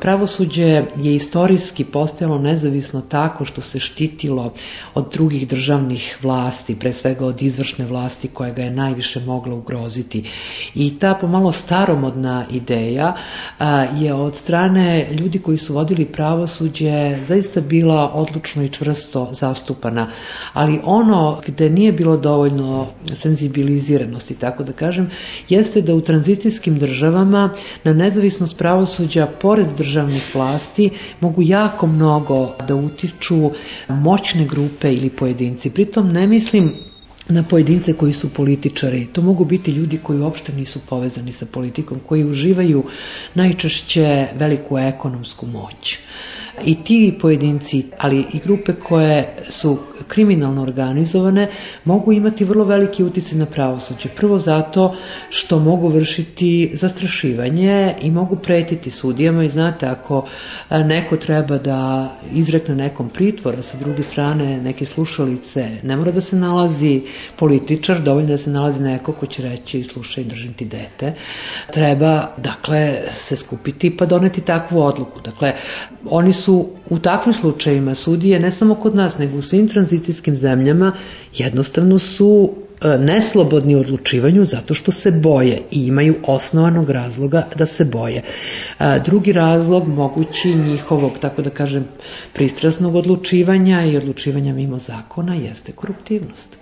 Pravosuđe 0.00 0.64
je 0.96 1.14
istorijski 1.14 1.84
postajalo 1.84 2.38
nezavisno 2.38 3.00
tako 3.00 3.44
što 3.44 3.60
se 3.60 3.78
štitilo 3.80 4.52
od 4.94 5.12
drugih 5.12 5.48
državnih 5.48 6.18
vlasti, 6.22 6.74
pre 6.74 6.92
svega 6.92 7.26
od 7.26 7.42
izvršne 7.42 7.86
vlasti 7.86 8.28
koja 8.28 8.52
ga 8.52 8.62
je 8.62 8.70
najviše 8.70 9.20
mogla 9.20 9.54
ugroziti. 9.54 10.24
I 10.74 10.98
ta 10.98 11.14
pomalo 11.14 11.52
staromodna 11.52 12.46
ideja 12.50 13.14
je 13.94 14.14
od 14.14 14.36
strane 14.36 14.88
ljudi 15.12 15.38
koji 15.38 15.58
su 15.58 15.74
vodili 15.74 16.04
pravosuđe 16.04 16.88
zaista 17.22 17.60
bila 17.60 18.10
odlučno 18.14 18.57
i 18.62 18.68
čvrsto 18.68 19.28
zastupana. 19.32 20.06
Ali 20.52 20.80
ono 20.84 21.40
gde 21.46 21.70
nije 21.70 21.92
bilo 21.92 22.16
dovoljno 22.16 22.86
senzibiliziranosti, 23.14 24.34
tako 24.34 24.64
da 24.64 24.72
kažem, 24.72 25.10
jeste 25.48 25.82
da 25.82 25.94
u 25.94 26.00
tranzicijskim 26.00 26.78
državama 26.78 27.50
na 27.84 27.92
nezavisnost 27.92 28.58
pravosuđa, 28.58 29.26
pored 29.40 29.66
državnih 29.76 30.34
vlasti, 30.34 30.90
mogu 31.20 31.42
jako 31.42 31.86
mnogo 31.86 32.38
da 32.68 32.74
utiču 32.74 33.50
moćne 33.88 34.44
grupe 34.46 34.92
ili 34.92 35.10
pojedinci. 35.10 35.70
Pritom 35.70 36.08
ne 36.08 36.26
mislim 36.26 36.74
na 37.28 37.42
pojedince 37.42 37.92
koji 37.92 38.12
su 38.12 38.28
političari. 38.28 39.06
To 39.12 39.22
mogu 39.22 39.44
biti 39.44 39.70
ljudi 39.70 39.98
koji 39.98 40.20
uopšte 40.20 40.52
nisu 40.52 40.80
povezani 40.80 41.32
sa 41.32 41.46
politikom, 41.46 42.00
koji 42.06 42.24
uživaju 42.24 42.84
najčešće 43.34 44.28
veliku 44.34 44.78
ekonomsku 44.78 45.46
moć 45.46 45.98
i 46.64 46.84
ti 46.84 47.18
pojedinci, 47.20 47.84
ali 47.98 48.24
i 48.32 48.38
grupe 48.44 48.72
koje 48.72 49.36
su 49.48 49.78
kriminalno 50.08 50.62
organizovane, 50.62 51.48
mogu 51.84 52.12
imati 52.12 52.44
vrlo 52.44 52.64
veliki 52.64 53.04
uticaj 53.04 53.38
na 53.38 53.46
pravosuđe. 53.46 54.08
Prvo 54.16 54.38
zato 54.38 54.94
što 55.30 55.58
mogu 55.58 55.88
vršiti 55.88 56.70
zastrašivanje 56.74 57.94
i 58.02 58.10
mogu 58.10 58.36
pretiti 58.36 58.90
sudijama 58.90 59.44
i 59.44 59.48
znate, 59.48 59.86
ako 59.86 60.24
neko 60.70 61.16
treba 61.16 61.58
da 61.58 62.10
izrekne 62.32 62.74
nekom 62.74 63.08
pritvora, 63.08 63.62
sa 63.62 63.78
druge 63.78 64.02
strane 64.02 64.62
neke 64.62 64.84
slušalice, 64.84 65.68
ne 65.82 65.96
mora 65.96 66.12
da 66.12 66.20
se 66.20 66.36
nalazi 66.36 67.02
političar, 67.36 68.00
dovoljno 68.02 68.28
da 68.28 68.36
se 68.36 68.50
nalazi 68.50 68.82
neko 68.82 69.12
ko 69.12 69.26
će 69.26 69.42
reći 69.42 69.84
slušaj, 69.84 70.24
držim 70.24 70.52
ti 70.52 70.64
dete. 70.64 71.14
Treba, 71.72 72.28
dakle, 72.36 73.02
se 73.10 73.36
skupiti 73.36 73.96
pa 73.96 74.06
doneti 74.06 74.40
takvu 74.40 74.80
odluku. 74.82 75.20
Dakle, 75.20 75.52
oni 76.10 76.32
su 76.32 76.47
su 76.48 76.66
u 76.90 76.98
takvim 76.98 77.32
slučajima 77.32 77.94
sudije, 77.94 78.40
ne 78.40 78.50
samo 78.50 78.74
kod 78.74 78.94
nas, 78.94 79.18
nego 79.18 79.38
u 79.38 79.42
svim 79.42 79.68
tranzicijskim 79.68 80.36
zemljama, 80.36 80.92
jednostavno 81.34 81.98
su 81.98 82.52
e, 82.80 82.98
neslobodni 82.98 83.76
u 83.76 83.80
odlučivanju 83.80 84.44
zato 84.44 84.74
što 84.74 84.92
se 84.92 85.10
boje 85.10 85.62
i 85.70 85.86
imaju 85.86 86.14
osnovanog 86.26 86.90
razloga 86.90 87.46
da 87.56 87.66
se 87.66 87.84
boje. 87.84 88.22
E, 88.22 89.00
drugi 89.04 89.32
razlog 89.32 89.88
mogući 89.88 90.54
njihovog, 90.54 91.18
tako 91.20 91.42
da 91.42 91.50
kažem, 91.50 91.84
pristrasnog 92.32 92.94
odlučivanja 92.94 93.84
i 93.84 93.96
odlučivanja 93.96 94.54
mimo 94.54 94.78
zakona 94.78 95.34
jeste 95.34 95.72
koruptivnost. 95.72 96.57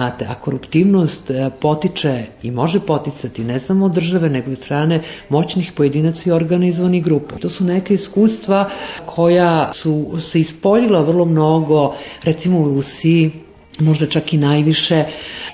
Znate, 0.00 0.24
a 0.24 0.34
koruptivnost 0.34 1.30
e, 1.30 1.50
potiče 1.60 2.12
i 2.42 2.50
može 2.50 2.80
poticati 2.80 3.44
ne 3.44 3.58
samo 3.60 3.86
od 3.86 3.92
države, 3.92 4.30
nego 4.30 4.50
i 4.50 4.54
strane 4.54 5.00
moćnih 5.28 5.72
pojedinaca 5.72 6.30
i 6.30 6.32
organizovanih 6.32 7.04
grupa. 7.04 7.36
To 7.36 7.50
su 7.50 7.64
neke 7.64 7.94
iskustva 7.94 8.70
koja 9.06 9.72
su 9.74 10.16
se 10.20 10.40
ispoljila 10.40 11.02
vrlo 11.02 11.24
mnogo, 11.24 11.92
recimo 12.24 12.60
u 12.60 12.68
Rusiji, 12.68 13.30
možda 13.78 14.06
čak 14.06 14.32
i 14.32 14.38
najviše, 14.38 15.04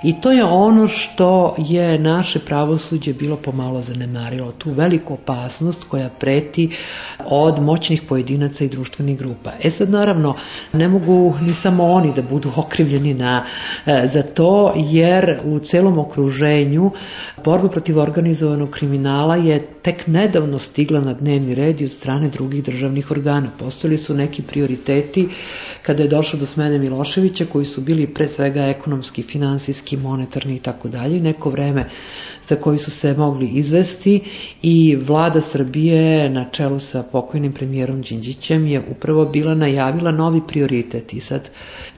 I 0.02 0.20
to 0.20 0.32
je 0.32 0.44
ono 0.44 0.88
što 0.88 1.54
je 1.58 1.98
naše 1.98 2.38
pravosuđe 2.38 3.14
bilo 3.14 3.36
pomalo 3.36 3.80
zanemarilo. 3.82 4.52
Tu 4.52 4.70
veliku 4.72 5.14
opasnost 5.14 5.84
koja 5.84 6.08
preti 6.08 6.70
od 7.24 7.62
moćnih 7.62 8.02
pojedinaca 8.08 8.64
i 8.64 8.68
društvenih 8.68 9.18
grupa. 9.18 9.52
E 9.62 9.70
sad 9.70 9.90
naravno 9.90 10.34
ne 10.72 10.88
mogu 10.88 11.34
ni 11.40 11.54
samo 11.54 11.84
oni 11.84 12.12
da 12.14 12.22
budu 12.22 12.50
okrivljeni 12.56 13.14
na, 13.14 13.44
e, 13.86 14.02
za 14.06 14.22
to 14.22 14.72
jer 14.76 15.40
u 15.44 15.58
celom 15.58 15.98
okruženju 15.98 16.90
borba 17.44 17.68
protiv 17.68 17.98
organizovanog 17.98 18.70
kriminala 18.70 19.36
je 19.36 19.60
tek 19.82 20.06
nedavno 20.06 20.58
stigla 20.58 21.00
na 21.00 21.12
dnevni 21.12 21.54
red 21.54 21.80
i 21.80 21.84
od 21.84 21.92
strane 21.92 22.28
drugih 22.28 22.64
državnih 22.64 23.10
organa. 23.10 23.48
Postojali 23.58 23.98
su 23.98 24.14
neki 24.14 24.42
prioriteti 24.42 25.28
kada 25.86 26.02
je 26.02 26.08
došlo 26.08 26.38
do 26.38 26.46
smene 26.46 26.78
Miloševića 26.78 27.46
koji 27.52 27.64
su 27.64 27.80
bili 27.80 28.06
pre 28.14 28.28
svega 28.28 28.60
ekonomski, 28.60 29.22
finansijski, 29.22 29.96
monetarni 29.96 30.56
i 30.56 30.60
tako 30.60 30.88
dalje, 30.88 31.20
neko 31.20 31.50
vreme 31.50 31.84
za 32.48 32.56
koji 32.56 32.78
su 32.78 32.90
se 32.90 33.14
mogli 33.14 33.48
izvesti 33.48 34.20
i 34.62 34.96
vlada 34.96 35.40
Srbije 35.40 36.30
na 36.30 36.44
čelu 36.44 36.78
sa 36.78 37.02
pokojnim 37.02 37.52
premijerom 37.52 38.02
Đinđićem 38.02 38.66
je 38.66 38.82
upravo 38.90 39.24
bila 39.24 39.54
najavila 39.54 40.10
novi 40.10 40.40
prioritet 40.48 41.14
i 41.14 41.20
sad 41.20 41.50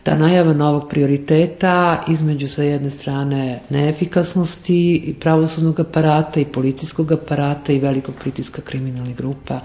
ta 0.02 0.18
najava 0.18 0.52
novog 0.52 0.88
prioriteta 0.90 2.04
između 2.08 2.48
sa 2.48 2.62
jedne 2.62 2.90
strane 2.90 3.60
neefikasnosti 3.70 5.14
pravosudnog 5.20 5.80
aparata 5.80 6.40
i 6.40 6.44
policijskog 6.44 7.12
aparata 7.12 7.72
i 7.72 7.78
velikog 7.78 8.14
pritiska 8.20 8.62
kriminalnih 8.62 9.16
grupa 9.16 9.60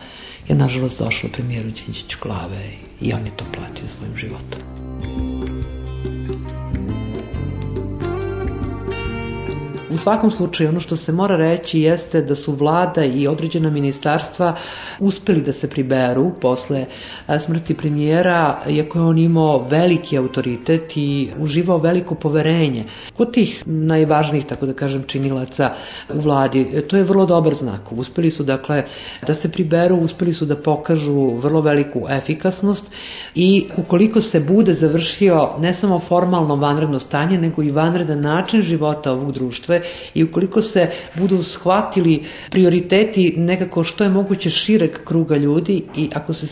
je 0.47 0.55
nažalost 0.55 0.99
došlo 0.99 1.29
premijeru 1.33 1.69
Đinđiću 1.69 2.17
glave 2.21 2.69
i 3.01 3.13
on 3.13 3.25
je 3.25 3.31
to 3.37 3.45
platio 3.55 3.87
svojim 3.87 4.15
životom. 4.15 5.32
U 9.93 9.97
svakom 9.97 10.31
slučaju 10.31 10.69
ono 10.69 10.79
što 10.79 10.95
se 10.95 11.11
mora 11.11 11.35
reći 11.35 11.79
jeste 11.79 12.21
da 12.21 12.35
su 12.35 12.53
vlada 12.53 13.03
i 13.05 13.27
određena 13.27 13.69
ministarstva 13.69 14.55
uspeli 14.99 15.41
da 15.41 15.53
se 15.53 15.69
priberu 15.69 16.31
posle 16.41 16.85
smrti 17.39 17.73
premijera, 17.73 18.61
iako 18.69 18.99
je 18.99 19.05
on 19.05 19.17
imao 19.17 19.67
veliki 19.69 20.17
autoritet 20.17 20.97
i 20.97 21.31
uživao 21.39 21.77
veliko 21.77 22.15
poverenje. 22.15 22.85
Kod 23.17 23.33
tih 23.33 23.63
najvažnijih, 23.65 24.45
tako 24.45 24.65
da 24.65 24.73
kažem, 24.73 25.03
činilaca 25.03 25.69
u 26.13 26.19
vladi, 26.19 26.83
to 26.89 26.97
je 26.97 27.03
vrlo 27.03 27.25
dobar 27.25 27.53
znak. 27.53 27.91
Uspeli 27.91 28.29
su 28.29 28.43
dakle 28.43 28.83
da 29.27 29.33
se 29.33 29.51
priberu, 29.51 29.97
uspeli 29.97 30.33
su 30.33 30.45
da 30.45 30.55
pokažu 30.55 31.29
vrlo 31.35 31.61
veliku 31.61 32.07
efikasnost 32.09 32.91
i 33.35 33.67
ukoliko 33.77 34.21
se 34.21 34.39
bude 34.39 34.73
završio 34.73 35.49
ne 35.59 35.73
samo 35.73 35.99
formalno 35.99 36.55
vanredno 36.55 36.99
stanje, 36.99 37.37
nego 37.37 37.63
i 37.63 37.71
vanredan 37.71 38.21
način 38.21 38.61
života 38.61 39.11
ovog 39.11 39.31
društva 39.31 39.82
i 40.13 40.23
ukoliko 40.23 40.61
se 40.61 40.89
budu 41.15 41.43
shvatili 41.43 42.23
prioriteti 42.51 43.33
nekako 43.37 43.83
što 43.83 44.03
je 44.03 44.09
moguće 44.09 44.49
šireg 44.49 44.91
kruga 45.05 45.37
ljudi 45.37 45.83
i 45.95 46.09
ako 46.13 46.33
se 46.33 46.47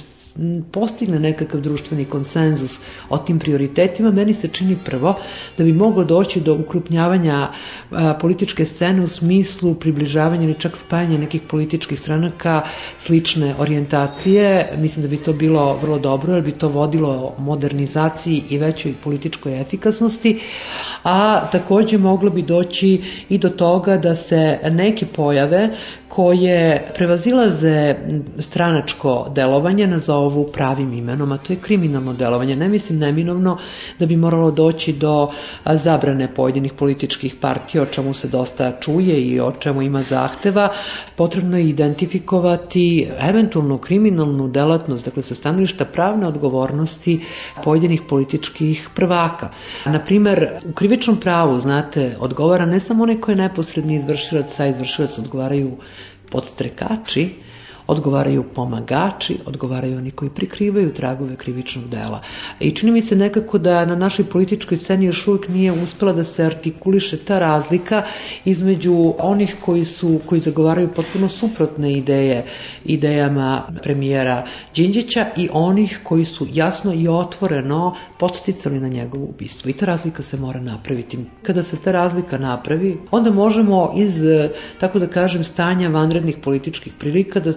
postigne 0.72 1.20
nekakav 1.20 1.62
društveni 1.62 2.06
konsenzus 2.06 2.80
o 3.10 3.17
tim 3.17 3.39
prioritetima, 3.39 4.12
meni 4.12 4.34
se 4.34 4.48
čini 4.48 4.78
prvo 4.86 5.15
da 5.58 5.63
bi 5.63 5.74
moglo 5.74 6.04
doći 6.04 6.41
do 6.41 6.56
ukrupnjavanja 6.56 7.48
političke 8.20 8.65
scene 8.65 9.04
u 9.04 9.08
smislu 9.08 9.76
približavanja 9.76 10.44
ili 10.44 10.60
čak 10.60 10.78
spajanja 10.78 11.17
nekih 11.17 11.41
političkih 11.41 12.00
stranaka 12.00 12.62
slične 12.98 13.56
orijentacije. 13.60 14.74
Mislim 14.78 15.04
da 15.04 15.10
bi 15.10 15.17
to 15.17 15.34
bilo 15.34 15.78
vrlo 15.78 16.00
dobro 16.00 16.34
jer 16.36 16.44
bi 16.44 16.52
to 16.52 16.67
vodilo 16.67 17.36
modernizaciji 17.38 18.44
i 18.50 18.58
većoj 18.58 18.94
političkoj 19.04 19.62
efikasnosti, 19.62 20.39
a 21.04 21.50
takođe 21.52 21.98
moglo 21.98 22.30
bi 22.30 22.41
doći 22.41 23.02
i 23.30 23.38
do 23.38 23.50
toga 23.50 23.98
da 23.98 24.16
se 24.16 24.60
neke 24.72 25.06
pojave 25.06 25.70
koje 26.15 26.91
prevazilaze 26.95 27.95
stranačko 28.39 29.32
delovanje 29.36 29.88
nazovu 29.88 30.47
pravim 30.54 30.93
imenom, 30.93 31.32
a 31.32 31.38
to 31.38 31.54
je 31.54 31.60
kriminalno 31.60 32.13
delovanje. 32.13 32.56
Ne 32.56 32.67
mislim 32.69 33.00
neminovno 33.00 33.58
da 34.00 34.06
bi 34.06 34.17
moralo 34.17 34.52
doći 34.52 34.93
do 34.93 35.30
zabrane 35.65 36.28
pojedinih 36.36 36.74
političkih 36.74 37.36
partija, 37.41 37.84
o 37.84 37.86
čemu 37.86 38.13
se 38.13 38.28
dosta 38.28 38.71
čuje 38.80 39.21
i 39.21 39.39
o 39.39 39.52
čemu 39.52 39.82
ima 39.82 40.02
zahteva. 40.04 40.69
Potrebno 41.15 41.58
je 41.58 41.69
identifikovati 41.69 43.08
eventualnu 43.19 43.78
kriminalnu 43.78 44.47
delatnost, 44.47 45.06
dakle 45.06 45.24
sa 45.24 45.36
stanovišta 45.36 45.86
pravne 45.86 46.28
odgovornosti 46.28 47.21
pojedinih 47.63 48.02
političkih 48.10 48.89
prvaka. 48.95 49.50
Naprimer, 49.86 50.47
u 50.69 50.74
krivičnom 50.74 51.19
pravu, 51.19 51.60
znate, 51.60 52.15
odgovara 52.19 52.65
ne 52.65 52.80
samo 52.80 53.04
onaj 53.04 53.19
ko 53.21 53.32
je 53.32 53.38
neposredni 53.38 53.95
izvršilac, 53.95 54.60
a 54.60 54.67
izvršilac 54.67 55.17
odgovaraju 55.19 55.71
podstrekači, 56.32 57.30
odgovaraju 57.88 58.44
pomagači, 58.56 59.38
odgovaraju 59.46 59.98
oni 59.98 60.12
koji 60.12 60.32
prikrivaju 60.32 60.94
tragove 60.94 61.36
krivičnog 61.36 61.89
dela. 61.89 62.22
I 62.60 62.72
čini 62.72 62.91
mi 62.91 63.02
se 63.02 63.15
nekako 63.15 63.58
da 63.58 63.86
na 63.86 63.96
našoj 63.96 64.26
političkoj 64.26 64.78
sceni 64.78 65.06
još 65.06 65.28
uvijek 65.28 65.48
nije 65.48 65.72
uspela 65.72 66.13
da 66.13 66.24
se 66.24 66.46
artikuliše 66.46 67.17
ta 67.17 67.39
razlika 67.39 68.04
između 68.46 69.13
onih 69.20 69.56
koji 69.65 69.86
su 69.86 70.20
koji 70.26 70.41
zagovaraju 70.41 70.94
potpuno 70.96 71.28
suprotne 71.28 71.91
ideje 71.91 72.46
idejama 72.86 73.63
premijera 73.84 74.46
Đinđića 74.76 75.26
i 75.38 75.50
onih 75.54 76.00
koji 76.04 76.26
su 76.26 76.48
jasno 76.54 76.94
i 76.94 77.08
otvoreno 77.08 77.96
podsticali 78.22 78.80
na 78.80 78.88
njegovo 78.88 79.26
ubistvo. 79.26 79.70
I 79.70 79.74
ta 79.74 79.86
razlika 79.86 80.24
se 80.24 80.38
mora 80.38 80.60
napraviti. 80.60 81.20
Kada 81.44 81.64
se 81.64 81.78
ta 81.78 81.92
razlika 81.92 82.38
napravi, 82.38 82.98
onda 83.12 83.32
možemo 83.32 83.94
iz, 83.98 84.22
tako 84.80 85.00
da 85.00 85.08
kažem, 85.08 85.44
stanja 85.44 85.90
vanrednih 85.90 86.38
političkih 86.44 86.94
prilika 87.00 87.40
da 87.40 87.52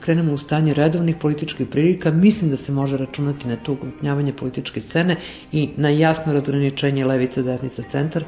krenemo 0.00 0.32
u 0.32 0.36
stanje 0.36 0.74
redovnih 0.74 1.16
političkih 1.20 1.66
prilika. 1.66 2.10
Mislim 2.10 2.50
da 2.50 2.56
se 2.56 2.72
može 2.72 2.96
računati 2.96 3.48
na 3.48 3.56
to 3.56 3.72
ukrupnjavanje 3.72 4.32
političke 4.32 4.80
scene 4.80 5.16
i 5.52 5.68
na 5.76 5.88
jasno 5.88 6.32
razgraničenje 6.32 7.04
levica, 7.04 7.42
desnica, 7.42 7.82
centar 7.90 8.24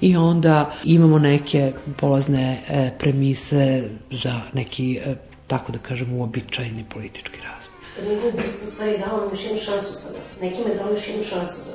i 0.00 0.16
onda 0.16 0.72
imamo 0.84 1.18
neke 1.18 1.72
polazne 1.96 2.62
e, 2.68 2.90
premise 2.98 3.88
za 4.10 4.40
neki, 4.52 4.98
e, 5.04 5.16
tako 5.46 5.72
da 5.72 5.78
kažem, 5.78 6.12
uobičajeni 6.12 6.84
politički 6.94 7.40
razvoj. 7.40 7.81
Njegovo 8.00 8.28
ubistvo 8.28 8.66
stvari 8.66 8.98
dao 8.98 9.16
nam 9.16 9.28
još 9.28 9.44
jednu 9.44 9.58
šansu 9.58 9.92
sada. 9.92 10.18
Nekima 10.40 10.68
je 10.68 10.74
dao 10.74 10.90
još 10.90 11.08
jednu 11.08 11.22
šansu 11.22 11.70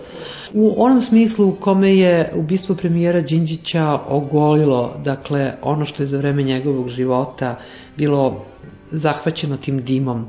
U 0.53 0.73
onom 0.77 1.01
smislu 1.01 1.47
u 1.47 1.55
kome 1.55 1.97
je 1.97 2.31
ubistvo 2.35 2.75
premijera 2.75 3.21
Đinđića 3.21 3.99
ogolilo, 4.07 4.99
dakle, 5.03 5.53
ono 5.61 5.85
što 5.85 6.03
je 6.03 6.07
za 6.07 6.17
vreme 6.17 6.43
njegovog 6.43 6.89
života 6.89 7.59
bilo 7.97 8.45
zahvaćeno 8.91 9.57
tim 9.57 9.81
dimom 9.81 10.27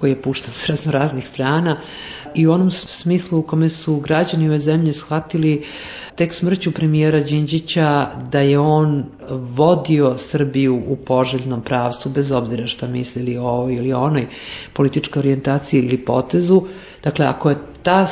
koji 0.00 0.10
je 0.10 0.22
pušten 0.22 0.50
s 0.52 0.68
razno 0.68 0.92
raznih 0.92 1.26
strana 1.26 1.76
i 2.34 2.46
u 2.46 2.52
onom 2.52 2.70
smislu 2.70 3.38
u 3.38 3.42
kome 3.42 3.68
su 3.68 3.96
građani 3.96 4.48
ove 4.48 4.58
zemlje 4.58 4.92
shvatili 4.92 5.64
tek 6.18 6.34
smrću 6.34 6.72
premijera 6.72 7.20
Đinđića 7.20 8.06
da 8.30 8.40
je 8.40 8.58
on 8.58 9.04
vodio 9.30 10.14
Srbiju 10.16 10.82
u 10.86 10.96
poželjnom 10.96 11.60
pravcu, 11.62 12.10
bez 12.10 12.32
obzira 12.32 12.66
šta 12.66 12.86
mislili 12.86 13.36
o 13.36 13.44
ovoj 13.44 13.74
ili 13.74 13.92
onoj 13.92 14.26
političkoj 14.72 15.20
orijentaciji 15.20 15.78
ili 15.80 15.98
potezu. 15.98 16.62
Dakle, 17.04 17.26
ako 17.26 17.50
je 17.50 17.56
ta 17.82 18.06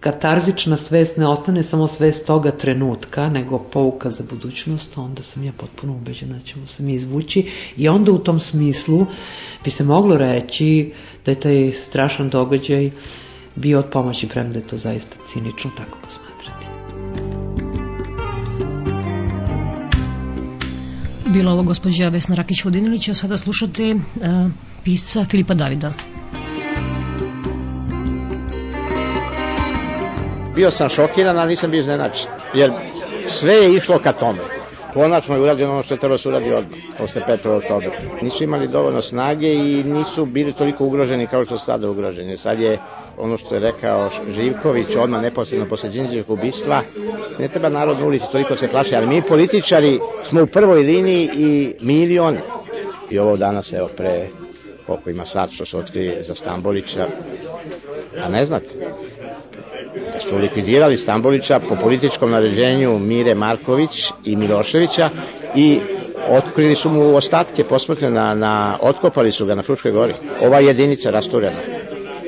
katarzična 0.00 0.76
svest 0.76 1.16
ne 1.16 1.26
ostane 1.26 1.62
samo 1.62 1.86
svest 1.86 2.26
toga 2.26 2.50
trenutka, 2.50 3.28
nego 3.28 3.58
pouka 3.58 4.10
za 4.10 4.24
budućnost, 4.30 4.98
onda 4.98 5.22
sam 5.22 5.44
ja 5.44 5.52
potpuno 5.52 5.92
ubeđena 5.92 6.34
da 6.34 6.44
ćemo 6.44 6.66
se 6.66 6.82
mi 6.82 6.94
izvući 6.94 7.50
i 7.76 7.88
onda 7.88 8.12
u 8.12 8.18
tom 8.18 8.40
smislu 8.40 9.06
bi 9.64 9.70
se 9.70 9.84
moglo 9.84 10.16
reći 10.16 10.92
da 11.24 11.30
je 11.30 11.40
taj 11.40 11.72
strašan 11.72 12.28
događaj 12.28 12.90
bio 13.56 13.78
od 13.78 13.86
pomoći, 13.92 14.28
premda 14.28 14.58
je 14.58 14.66
to 14.66 14.76
zaista 14.76 15.16
cinično 15.26 15.70
tako 15.76 15.98
posmatrati. 16.04 16.27
Bila 21.32 21.52
ovo 21.52 21.62
gospođa 21.62 22.08
Vesna 22.08 22.36
Rakić-Vodinilić, 22.36 23.10
a 23.10 23.14
sada 23.14 23.36
slušate 23.36 23.94
uh, 23.94 24.00
pisca 24.84 25.24
Filipa 25.24 25.54
Davida. 25.54 25.92
bio 30.58 30.70
sam 30.70 30.88
šokiran, 30.88 31.38
ali 31.38 31.48
nisam 31.48 31.70
bio 31.70 31.78
iznenačen. 31.78 32.26
Jer 32.54 32.72
sve 33.26 33.54
je 33.54 33.74
išlo 33.74 33.98
ka 33.98 34.12
tome. 34.12 34.57
Konačno 34.94 35.34
je 35.34 35.42
urađeno 35.42 35.72
ono 35.72 35.82
što 35.82 35.94
je 35.94 35.98
trebalo 35.98 36.18
se 36.18 36.28
uradi 36.28 36.52
odmah, 36.52 36.78
posle 36.98 37.22
5. 37.28 37.56
oktobra. 37.56 37.90
Nisu 38.22 38.44
imali 38.44 38.68
dovoljno 38.68 39.02
snage 39.02 39.52
i 39.52 39.84
nisu 39.84 40.26
bili 40.26 40.52
toliko 40.52 40.84
ugroženi 40.84 41.26
kao 41.26 41.44
što 41.44 41.58
su 41.58 41.64
sada 41.64 41.90
ugroženi. 41.90 42.36
Sad 42.36 42.60
je 42.60 42.78
ono 43.16 43.36
što 43.36 43.54
je 43.54 43.60
rekao 43.60 44.10
Živković 44.28 44.96
odmah 44.96 45.22
neposredno 45.22 45.68
posle 45.68 45.90
Đinđevog 45.90 46.30
ubistva, 46.30 46.82
ne 47.38 47.48
treba 47.48 47.68
narod 47.68 48.00
na 48.00 48.06
ulici 48.06 48.32
toliko 48.32 48.56
se 48.56 48.68
plaši, 48.68 48.94
ali 48.96 49.06
mi 49.06 49.22
političari 49.22 49.98
smo 50.22 50.42
u 50.42 50.46
prvoj 50.46 50.82
liniji 50.82 51.30
i 51.36 51.74
milion. 51.80 52.38
I 53.10 53.18
ovo 53.18 53.36
danas, 53.36 53.72
evo, 53.72 53.88
pre 53.96 54.28
koliko 54.86 55.10
ima 55.10 55.24
sad 55.26 55.50
što 55.50 55.64
se 55.64 55.76
otkrije 55.78 56.22
za 56.22 56.34
Stambolića, 56.34 57.06
a 58.24 58.28
ne 58.28 58.44
znate, 58.44 58.68
da 60.12 60.20
su 60.20 60.36
likvidirali 60.38 60.96
Stambolića 60.96 61.60
po 61.68 61.76
političkom 61.76 62.30
naređenju 62.30 62.98
Mire 62.98 63.34
Marković 63.34 64.10
i 64.24 64.36
Miloševića 64.36 65.10
i 65.56 65.80
otkrili 66.30 66.74
su 66.74 66.90
mu 66.90 67.16
ostatke 67.16 67.64
posmrtne 67.64 68.10
na, 68.10 68.34
na 68.34 68.78
otkopali 68.82 69.32
su 69.32 69.46
ga 69.46 69.54
na 69.54 69.62
Fruškoj 69.62 69.92
gori. 69.92 70.14
Ova 70.42 70.60
jedinica 70.60 71.10
rasturena, 71.10 71.60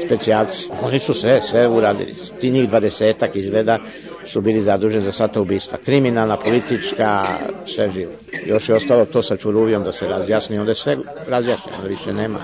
specijalci, 0.07 0.69
oni 0.83 0.99
su 0.99 1.15
sve, 1.15 1.41
sve 1.43 1.69
uradili. 1.69 2.15
Ti 2.41 2.51
njih 2.51 2.69
dvadesetak 2.69 3.37
izgleda 3.37 3.79
su 4.25 4.41
bili 4.41 4.61
zaduženi 4.61 5.05
za 5.05 5.13
sata 5.13 5.41
ubistva. 5.41 5.79
Kriminalna, 5.85 6.37
politička, 6.37 7.25
sve 7.67 7.91
živo. 7.91 8.13
Još 8.47 8.69
je 8.69 8.75
ostalo 8.75 9.05
to 9.05 9.23
sa 9.23 9.37
Čuruvijom 9.37 9.85
da 9.85 9.93
se 9.93 10.07
razjasni, 10.07 10.59
onda 10.59 10.71
je 10.71 10.75
sve 10.75 10.97
razjašnjeno, 11.29 11.77
onda 11.77 11.89
više 11.89 12.13
nema. 12.13 12.39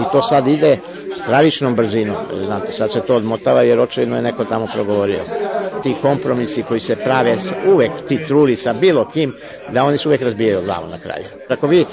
I 0.00 0.12
to 0.12 0.22
sad 0.22 0.48
ide 0.48 0.78
stravičnom 1.14 1.74
brzinom. 1.74 2.16
Znate, 2.32 2.72
sad 2.72 2.92
se 2.92 3.00
to 3.00 3.16
odmotava 3.16 3.62
jer 3.62 3.80
očajno 3.80 4.16
je 4.16 4.22
neko 4.22 4.44
tamo 4.44 4.66
progovorio. 4.74 5.20
Ti 5.82 5.96
kompromisi 6.02 6.62
koji 6.62 6.80
se 6.80 6.96
prave 6.96 7.36
uvek 7.74 7.90
ti 8.08 8.18
truli 8.26 8.56
sa 8.56 8.72
bilo 8.72 9.08
kim, 9.08 9.34
da 9.72 9.84
oni 9.84 9.98
se 9.98 10.08
uvek 10.08 10.22
razbijaju 10.22 10.64
glavu 10.64 10.88
na 10.88 10.98
kraju. 10.98 11.24
Ako 11.48 11.66
vi 11.66 11.84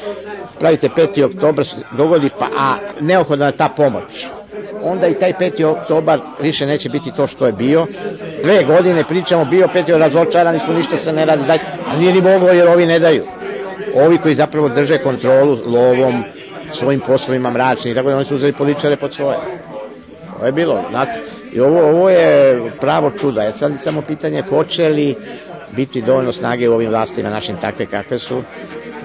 pravite 0.59 0.89
5. 0.89 1.25
oktober, 1.25 1.65
dogodi 1.97 2.29
pa, 2.39 2.45
a 2.57 2.77
neophodna 3.01 3.45
je 3.45 3.57
ta 3.57 3.69
pomoć 3.77 4.27
onda 4.83 5.07
i 5.07 5.13
taj 5.13 5.33
5. 5.33 5.65
oktobar 5.65 6.19
više 6.41 6.65
neće 6.65 6.89
biti 6.89 7.11
to 7.11 7.27
što 7.27 7.45
je 7.45 7.51
bio. 7.51 7.87
Dve 8.43 8.63
godine 8.67 9.03
pričamo, 9.07 9.45
bio 9.45 9.67
5. 9.75 9.97
razočarani 9.97 10.59
smo, 10.59 10.73
ništa 10.73 10.97
se 10.97 11.13
ne 11.13 11.25
radi, 11.25 11.43
daj, 11.47 11.57
a 11.87 11.97
nije 11.97 12.13
ni 12.13 12.21
moglo 12.21 12.49
jer 12.49 12.67
ovi 12.67 12.85
ne 12.85 12.99
daju. 12.99 13.23
Ovi 13.95 14.17
koji 14.17 14.35
zapravo 14.35 14.69
drže 14.69 14.97
kontrolu 14.97 15.57
lovom, 15.65 16.23
svojim 16.71 16.99
poslovima 16.99 17.51
mračni, 17.51 17.95
tako 17.95 18.09
da 18.09 18.15
oni 18.15 18.25
su 18.25 18.35
uzeli 18.35 18.53
političare 18.53 18.95
pod 18.95 19.13
svoje. 19.13 19.37
To 20.39 20.45
je 20.45 20.51
bilo, 20.51 20.83
znate, 20.89 21.19
I 21.51 21.59
ovo, 21.59 21.89
ovo 21.89 22.09
je 22.09 22.61
pravo 22.81 23.11
čudo. 23.11 23.41
Je 23.41 23.53
sad 23.53 23.71
samo 23.79 24.01
pitanje 24.01 24.41
hoće 24.49 24.89
li 24.89 25.15
biti 25.71 26.01
dovoljno 26.01 26.31
snage 26.31 26.69
u 26.69 26.73
ovim 26.73 26.89
vlastima 26.89 27.29
našim 27.29 27.57
takve 27.57 27.85
kakve 27.85 28.19
su 28.19 28.41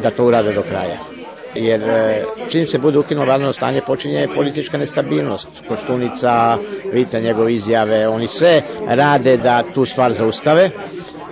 da 0.02 0.10
to 0.10 0.24
urade 0.24 0.52
do 0.52 0.62
kraja 0.62 1.17
jer 1.54 1.82
e, 1.82 2.24
čim 2.50 2.66
se 2.66 2.78
bude 2.78 2.98
ukinulo 2.98 3.26
vanredno 3.26 3.52
stanje 3.52 3.80
počinje 3.86 4.28
politička 4.34 4.78
nestabilnost. 4.78 5.48
Koštunica, 5.68 6.58
vidite 6.92 7.20
njegove 7.20 7.52
izjave, 7.52 8.08
oni 8.08 8.26
sve 8.26 8.62
rade 8.88 9.36
da 9.36 9.62
tu 9.74 9.84
stvar 9.84 10.12
zaustave, 10.12 10.70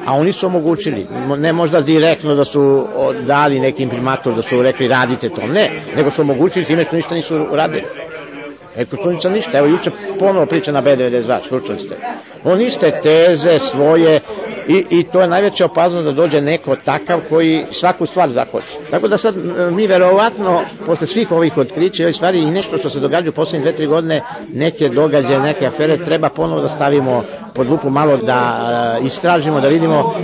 a 0.07 0.12
oni 0.14 0.33
su 0.33 0.46
omogućili, 0.46 1.07
ne 1.38 1.52
možda 1.52 1.81
direktno 1.81 2.35
da 2.35 2.44
su 2.44 2.87
dali 3.26 3.61
neki 3.61 3.83
imprimator, 3.83 4.35
da 4.35 4.42
su 4.42 4.62
rekli 4.62 4.88
radite 4.88 5.29
to, 5.29 5.46
ne, 5.46 5.70
nego 5.96 6.11
su 6.11 6.22
omogućili 6.22 6.64
time 6.64 6.85
što 6.85 6.96
ništa 6.96 7.14
nisu 7.14 7.46
radili. 7.52 8.06
E, 8.77 8.85
Koštunica 8.85 9.29
ništa, 9.29 9.59
evo 9.59 9.67
juče 9.67 9.91
ponovo 10.19 10.47
priča 10.47 10.73
na 10.73 10.83
B92, 10.83 11.49
slučali 11.49 11.81
ste. 11.81 11.97
On 12.45 12.61
iste 12.61 12.91
teze 13.03 13.59
svoje 13.59 14.21
i, 14.69 14.85
i 14.91 15.03
to 15.03 15.21
je 15.21 15.29
najveća 15.29 15.65
opaznost 15.65 16.05
da 16.05 16.12
dođe 16.12 16.41
neko 16.41 16.77
takav 16.85 17.21
koji 17.29 17.67
svaku 17.73 18.07
stvar 18.07 18.31
zakoči. 18.31 18.79
Tako 18.91 19.09
da 19.09 19.19
sad 19.19 19.35
mi 19.73 19.87
verovatno, 19.87 20.62
posle 20.87 21.07
svih 21.07 21.33
ovih 21.33 21.59
otkrića 21.59 22.03
i 22.03 22.07
ovih 22.07 22.17
stvari 22.17 22.39
i 22.39 22.51
nešto 22.51 22.79
što 22.79 22.91
se 22.91 23.01
događa 23.01 23.31
u 23.31 23.33
poslednje 23.33 23.62
dve, 23.62 23.77
tri 23.77 23.87
godine, 23.87 24.23
neke 24.53 24.89
događaje, 24.89 25.41
neke 25.41 25.67
afere, 25.67 26.05
treba 26.05 26.29
ponovo 26.29 26.61
da 26.61 26.69
stavimo 26.69 27.25
pod 27.55 27.71
lupu 27.71 27.91
malo 27.91 28.17
da 28.17 28.61
uh, 29.01 29.07
istražimo, 29.07 29.61
da 29.61 29.69
vidimo 29.69 30.15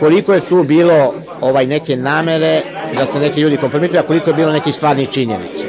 koliko 0.00 0.32
je 0.32 0.40
tu 0.40 0.62
bilo 0.62 1.14
ovaj 1.40 1.66
neke 1.66 1.96
namere 1.96 2.62
da 2.96 3.06
se 3.06 3.18
neki 3.18 3.40
ljudi 3.40 3.56
kompromituju, 3.56 4.00
a 4.00 4.06
koliko 4.06 4.30
je 4.30 4.34
bilo 4.34 4.52
nekih 4.52 4.74
stvarnih 4.74 5.10
činjenica. 5.10 5.68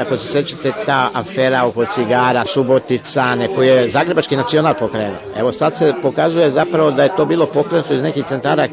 Ako 0.00 0.16
se 0.16 0.32
sećate 0.32 0.72
ta 0.86 1.10
afera 1.14 1.64
oko 1.66 1.84
cigara, 1.86 2.44
Subotica, 2.44 3.34
neko 3.34 3.62
je 3.62 3.88
Zagrebački 3.90 4.36
nacional 4.36 4.74
pokrenuo. 4.78 5.18
Evo 5.36 5.52
sad 5.52 5.76
se 5.76 5.92
pokazuje 6.02 6.50
zapravo 6.50 6.90
da 6.90 7.02
je 7.02 7.16
to 7.16 7.24
bilo 7.24 7.46
pokrenuto 7.46 7.94
iz 7.94 8.02
nekih 8.02 8.24
centara 8.26 8.66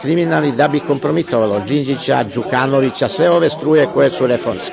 kriminalni 0.00 0.52
da 0.52 0.68
bi 0.68 0.80
kompromitovalo 0.80 1.60
Đinđića, 1.60 2.22
Đukanovića, 2.34 3.08
sve 3.08 3.30
ove 3.30 3.50
struje 3.50 3.86
koje 3.94 4.10
su 4.10 4.26
reformske. 4.26 4.72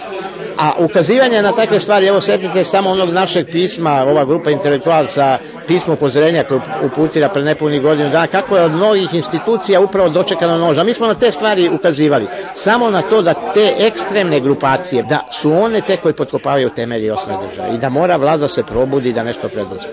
A 0.57 0.73
ukazivanje 0.79 1.41
na 1.41 1.51
takve 1.51 1.79
stvari, 1.79 2.07
evo 2.07 2.21
setite 2.21 2.63
samo 2.63 2.89
onog 2.89 3.09
našeg 3.09 3.47
pisma, 3.51 4.03
ova 4.07 4.25
grupa 4.25 4.51
intelektualca, 4.51 5.37
pismo 5.67 5.93
upozorenja 5.93 6.43
koje 6.43 6.61
uputira 6.83 7.29
pre 7.29 7.43
nepunih 7.43 7.81
godinu 7.81 8.09
dana, 8.09 8.27
kako 8.27 8.57
je 8.57 8.63
od 8.63 8.71
mnogih 8.71 9.13
institucija 9.13 9.81
upravo 9.81 10.09
dočekano 10.09 10.57
noža. 10.57 10.83
Mi 10.83 10.93
smo 10.93 11.07
na 11.07 11.13
te 11.13 11.31
stvari 11.31 11.69
ukazivali. 11.69 12.27
Samo 12.53 12.89
na 12.89 13.01
to 13.01 13.21
da 13.21 13.33
te 13.53 13.73
ekstremne 13.79 14.39
grupacije, 14.39 15.03
da 15.03 15.27
su 15.31 15.51
one 15.51 15.81
te 15.81 15.97
koji 15.97 16.13
potkopavaju 16.13 16.69
temelji 16.69 17.11
osnovne 17.11 17.47
države 17.47 17.75
i 17.75 17.77
da 17.77 17.89
mora 17.89 18.15
vlada 18.15 18.47
se 18.47 18.63
probudi 18.63 19.13
da 19.13 19.23
nešto 19.23 19.49
preduzme. 19.49 19.89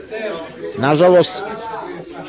Nažalost, 0.79 1.43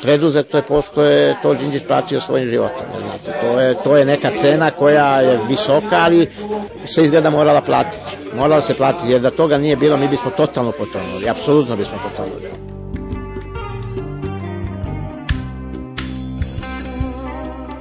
preduzeto 0.02 0.56
je 0.56 0.62
postoje 0.62 1.36
to 1.42 1.54
Đinđić 1.54 1.82
platio 1.86 2.20
svojim 2.20 2.48
životom. 2.48 2.86
Znate, 3.02 3.40
to, 3.40 3.60
je, 3.60 3.74
to 3.74 3.96
je 3.96 4.04
neka 4.04 4.30
cena 4.30 4.70
koja 4.70 5.20
je 5.20 5.40
visoka, 5.48 5.96
ali 5.96 6.26
se 6.84 7.02
izgleda 7.02 7.30
morala 7.30 7.60
platiti. 7.60 8.16
Morala 8.34 8.60
se 8.60 8.74
platiti, 8.74 9.10
jer 9.10 9.20
da 9.20 9.30
toga 9.30 9.58
nije 9.58 9.76
bilo, 9.76 9.96
mi 9.96 10.08
bismo 10.08 10.30
totalno 10.30 10.72
potonuli, 10.72 11.28
apsolutno 11.28 11.76
bismo 11.76 11.98
potonuli. 12.10 12.76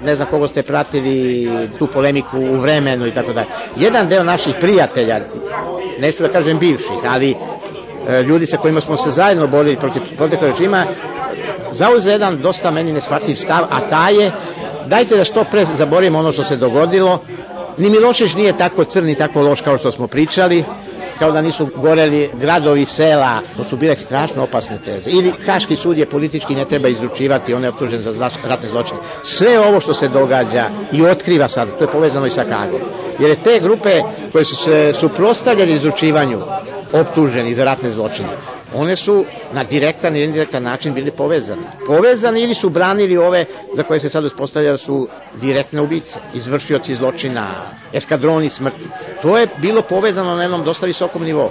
ne 0.05 0.15
znam 0.15 0.27
kogo 0.29 0.47
ste 0.47 0.63
pratili 0.63 1.49
tu 1.79 1.87
polemiku 1.87 2.37
u 2.37 2.57
vremenu 2.57 3.07
i 3.07 3.11
tako 3.11 3.33
dalje. 3.33 3.47
Jedan 3.75 4.07
deo 4.07 4.23
naših 4.23 4.55
prijatelja, 4.59 5.19
neću 5.99 6.23
da 6.23 6.29
kažem 6.29 6.59
bivših, 6.59 6.99
ali 7.07 7.35
ljudi 8.27 8.45
sa 8.45 8.57
kojima 8.57 8.81
smo 8.81 8.97
se 8.97 9.09
zajedno 9.09 9.47
borili 9.47 9.77
protiv 9.77 10.01
protiv 10.17 10.39
režima, 10.41 10.85
zauze 11.71 12.11
jedan 12.11 12.37
dosta 12.37 12.71
meni 12.71 12.93
neshvatljiv 12.93 13.35
stav, 13.35 13.63
a 13.69 13.79
taj 13.81 14.15
je 14.15 14.31
dajte 14.87 15.17
da 15.17 15.23
što 15.23 15.43
pre 15.51 15.65
zaboravimo 15.65 16.19
ono 16.19 16.31
što 16.31 16.43
se 16.43 16.57
dogodilo, 16.57 17.19
ni 17.77 17.89
Milošević 17.89 18.33
nije 18.33 18.57
tako 18.57 18.83
crn 18.83 19.09
i 19.09 19.15
tako 19.15 19.41
loš 19.41 19.61
kao 19.61 19.77
što 19.77 19.91
smo 19.91 20.07
pričali, 20.07 20.63
kao 21.19 21.31
da 21.31 21.41
nisu 21.41 21.67
goreli 21.75 22.29
gradovi, 22.33 22.85
sela, 22.85 23.41
to 23.57 23.63
su 23.63 23.77
bile 23.77 23.95
strašno 23.95 24.43
opasne 24.43 24.77
teze. 24.77 25.11
Ili 25.11 25.33
Haški 25.45 25.75
sud 25.75 25.97
je 25.97 26.05
politički 26.05 26.55
ne 26.55 26.65
treba 26.65 26.87
izručivati, 26.87 27.53
on 27.53 27.63
je 27.63 27.69
optužen 27.69 28.01
za 28.01 28.29
ratne 28.43 28.69
zločine. 28.69 28.99
Sve 29.23 29.59
ovo 29.59 29.79
što 29.79 29.93
se 29.93 30.07
događa 30.07 30.69
i 30.91 31.05
otkriva 31.05 31.47
sad, 31.47 31.77
to 31.77 31.83
je 31.83 31.91
povezano 31.91 32.25
i 32.25 32.29
sa 32.29 32.43
Kagom. 32.43 32.81
Jer 33.19 33.29
je 33.29 33.41
te 33.41 33.59
grupe 33.59 34.01
koje 34.31 34.45
su 34.45 34.55
se 34.55 34.93
suprostavljali 34.93 35.73
izručivanju 35.73 36.41
optuženi 36.93 37.53
za 37.53 37.65
ratne 37.65 37.91
zločine, 37.91 38.29
one 38.75 38.95
su 38.95 39.25
na 39.53 39.63
direktan 39.63 40.15
ili 40.15 40.25
indirektan 40.25 40.63
način 40.63 40.93
bili 40.93 41.11
povezani. 41.11 41.61
Povezani 41.87 42.41
ili 42.41 42.53
su 42.53 42.69
branili 42.69 43.17
ove 43.17 43.45
za 43.75 43.83
koje 43.83 43.99
se 43.99 44.09
sad 44.09 44.25
uspostavlja 44.25 44.71
da 44.71 44.77
su 44.77 45.07
direktne 45.41 45.81
ubice, 45.81 46.19
izvršioci 46.33 46.95
zločina, 46.95 47.55
eskadroni 47.93 48.49
smrti. 48.49 48.87
To 49.21 49.37
je 49.37 49.47
bilo 49.57 49.81
povezano 49.81 50.35
na 50.35 50.41
jednom 50.41 50.63
dosta 50.63 50.87
nivou. 51.19 51.49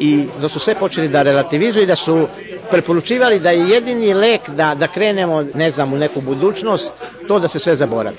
I 0.00 0.26
da 0.40 0.48
su 0.48 0.58
sve 0.58 0.74
počeli 0.74 1.08
da 1.08 1.22
relativizuju 1.22 1.82
i 1.82 1.86
da 1.86 1.96
su 1.96 2.28
preporučivali 2.70 3.38
da 3.38 3.50
je 3.50 3.68
jedini 3.68 4.14
lek 4.14 4.50
da, 4.50 4.74
da 4.74 4.88
krenemo, 4.88 5.42
ne 5.54 5.70
znam, 5.70 5.92
u 5.92 5.96
neku 5.96 6.20
budućnost, 6.20 6.92
to 7.28 7.38
da 7.38 7.48
se 7.48 7.58
sve 7.58 7.74
zaboravi. 7.74 8.16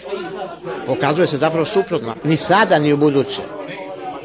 Pokazuje 0.86 1.28
se 1.28 1.38
zapravo 1.38 1.66
suprotno. 1.66 2.16
Ni 2.24 2.38
sada, 2.38 2.80
ni 2.80 2.94
u 2.94 2.98
buduće. 2.98 3.42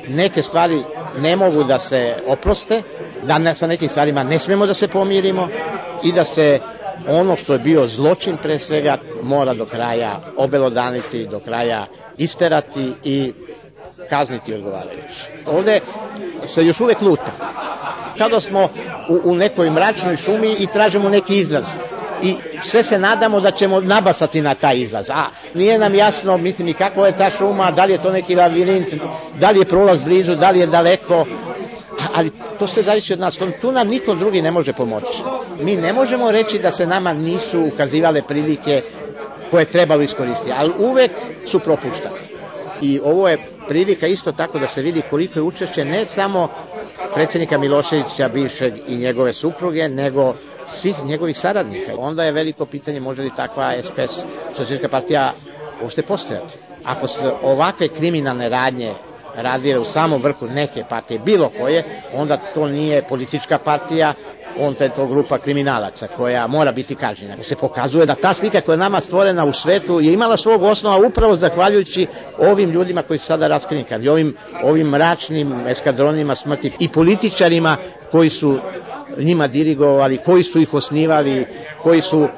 Neke 0.09 0.43
stvari 0.43 0.83
ne 1.19 1.37
mogu 1.37 1.65
da 1.65 1.79
se 1.79 2.15
oproste, 2.27 2.83
da 3.23 3.39
ne, 3.39 3.55
sa 3.55 3.67
nekim 3.67 3.89
stvarima 3.89 4.23
ne 4.23 4.39
smemo 4.39 4.67
da 4.67 4.75
se 4.75 4.89
pomirimo 4.89 5.49
i 6.05 6.13
da 6.13 6.25
se 6.25 6.61
ono 7.09 7.37
što 7.37 7.53
je 7.53 7.59
bio 7.59 7.87
zločin 7.87 8.37
pre 8.43 8.59
svega 8.59 8.99
mora 9.23 9.55
do 9.55 9.67
kraja 9.67 10.21
obelodaniti, 10.37 11.27
do 11.31 11.41
kraja 11.41 11.87
isterati 12.19 12.93
i 13.05 13.33
kazniti 14.11 14.55
odgovarajući. 14.55 15.25
Ovde 15.47 15.81
se 16.44 16.66
još 16.66 16.81
uvek 16.81 17.01
luta. 17.01 17.33
Kada 18.18 18.40
smo 18.40 18.68
u, 19.09 19.21
u 19.25 19.35
nekoj 19.35 19.71
mračnoj 19.71 20.16
šumi 20.16 20.57
i 20.59 20.66
tražimo 20.66 21.09
neki 21.09 21.38
izlaz 21.38 21.66
i 22.23 22.35
sve 22.62 22.83
se 22.83 22.99
nadamo 22.99 23.40
da 23.40 23.51
ćemo 23.51 23.81
nabasati 23.81 24.40
na 24.42 24.55
taj 24.55 24.77
izlaz. 24.77 25.11
A 25.11 25.25
nije 25.55 25.79
nam 25.79 25.94
jasno, 25.94 26.38
mislim, 26.38 26.68
i 26.68 26.75
kako 26.75 27.07
je 27.07 27.16
ta 27.16 27.31
šuma, 27.31 27.71
da 27.71 27.85
li 27.85 27.92
je 27.92 28.03
to 28.03 28.11
neki 28.12 28.35
lavirint, 28.35 28.94
da 29.40 29.51
li 29.51 29.59
je 29.59 29.64
prolaz 29.64 30.01
blizu, 30.01 30.35
da 30.35 30.51
li 30.51 30.61
je 30.61 30.66
daleko, 30.66 31.27
ali 32.14 32.31
to 32.59 32.66
sve 32.66 32.83
zavisi 32.83 33.12
od 33.12 33.21
nas. 33.21 33.38
Tu 33.61 33.73
nam 33.73 33.88
niko 33.88 34.14
drugi 34.14 34.42
ne 34.42 34.51
može 34.51 34.73
pomoći. 34.73 35.23
Mi 35.61 35.77
ne 35.77 35.92
možemo 35.92 36.31
reći 36.31 36.59
da 36.59 36.71
se 36.71 36.87
nama 36.87 37.12
nisu 37.12 37.61
ukazivale 37.75 38.23
prilike 38.23 38.83
koje 39.51 39.64
trebalo 39.64 40.03
iskoristiti, 40.03 40.53
ali 40.57 40.73
uvek 40.79 41.11
su 41.47 41.61
propuštane. 41.61 42.28
I 42.83 43.01
ovo 43.05 43.29
je 43.29 43.38
prilika 43.69 44.07
isto 44.07 44.33
tako 44.33 44.59
da 44.59 44.67
se 44.69 44.83
vidi 44.83 45.03
koliko 45.11 45.38
je 45.38 45.43
učešće 45.43 45.85
ne 45.85 46.07
samo 46.07 46.49
predsednika 47.14 47.59
Miloševića, 47.59 48.29
bivšeg 48.29 48.75
i 48.87 48.97
njegove 48.97 49.33
supruge, 49.33 49.88
nego 49.88 50.35
svih 50.77 50.95
njegovih 51.05 51.38
saradnika. 51.38 51.93
Onda 51.99 52.25
je 52.25 52.33
veliko 52.33 52.67
pitanje 52.67 53.01
može 53.01 53.23
li 53.23 53.31
takva 53.37 53.75
SPS, 53.83 54.27
socijalistička 54.47 54.88
partija, 54.88 55.33
uopšte 55.83 56.03
postojati. 56.03 56.55
Ako 56.85 57.07
se 57.09 57.31
ovakve 57.43 57.88
kriminalne 57.88 58.49
radnje 58.49 58.95
radile 59.35 59.79
u 59.79 59.85
samom 59.85 60.23
vrhu 60.23 60.47
neke 60.47 60.85
partije, 60.88 61.21
bilo 61.25 61.51
koje, 61.59 61.85
onda 62.14 62.37
to 62.55 62.67
nije 62.69 63.03
politička 63.09 63.59
partija, 63.59 64.14
onda 64.59 64.85
je 64.85 64.94
to 64.94 65.07
grupa 65.07 65.38
kriminalaca 65.38 66.07
koja 66.16 66.47
mora 66.47 66.73
biti 66.73 66.94
kažnjena. 66.94 67.42
Se 67.42 67.57
pokazuje 67.57 68.07
da 68.07 68.14
ta 68.14 68.35
slika 68.35 68.61
koja 68.61 68.75
je 68.75 68.79
nama 68.79 69.01
stvorena 69.01 69.44
u 69.44 69.53
svetu 69.53 70.01
je 70.01 70.12
imala 70.12 70.37
svog 70.37 70.62
osnova 70.62 71.07
upravo 71.07 71.35
zahvaljujući 71.35 72.07
ovim 72.38 72.71
ljudima 72.71 73.03
koji 73.03 73.18
su 73.18 73.27
sada 73.27 73.49
raskrinkani, 73.49 74.09
ovim, 74.09 74.37
ovim 74.64 74.87
mračnim 74.87 75.66
eskadronima 75.66 76.35
smrti 76.35 76.73
i 76.79 76.88
političarima 76.88 77.77
koji 78.11 78.29
su 78.29 78.59
njima 79.18 79.47
dirigovali, 79.47 80.18
koji 80.25 80.42
su 80.42 80.61
ih 80.61 80.75
osnivali, 80.75 81.47
koji 81.83 82.01
su 82.01 82.29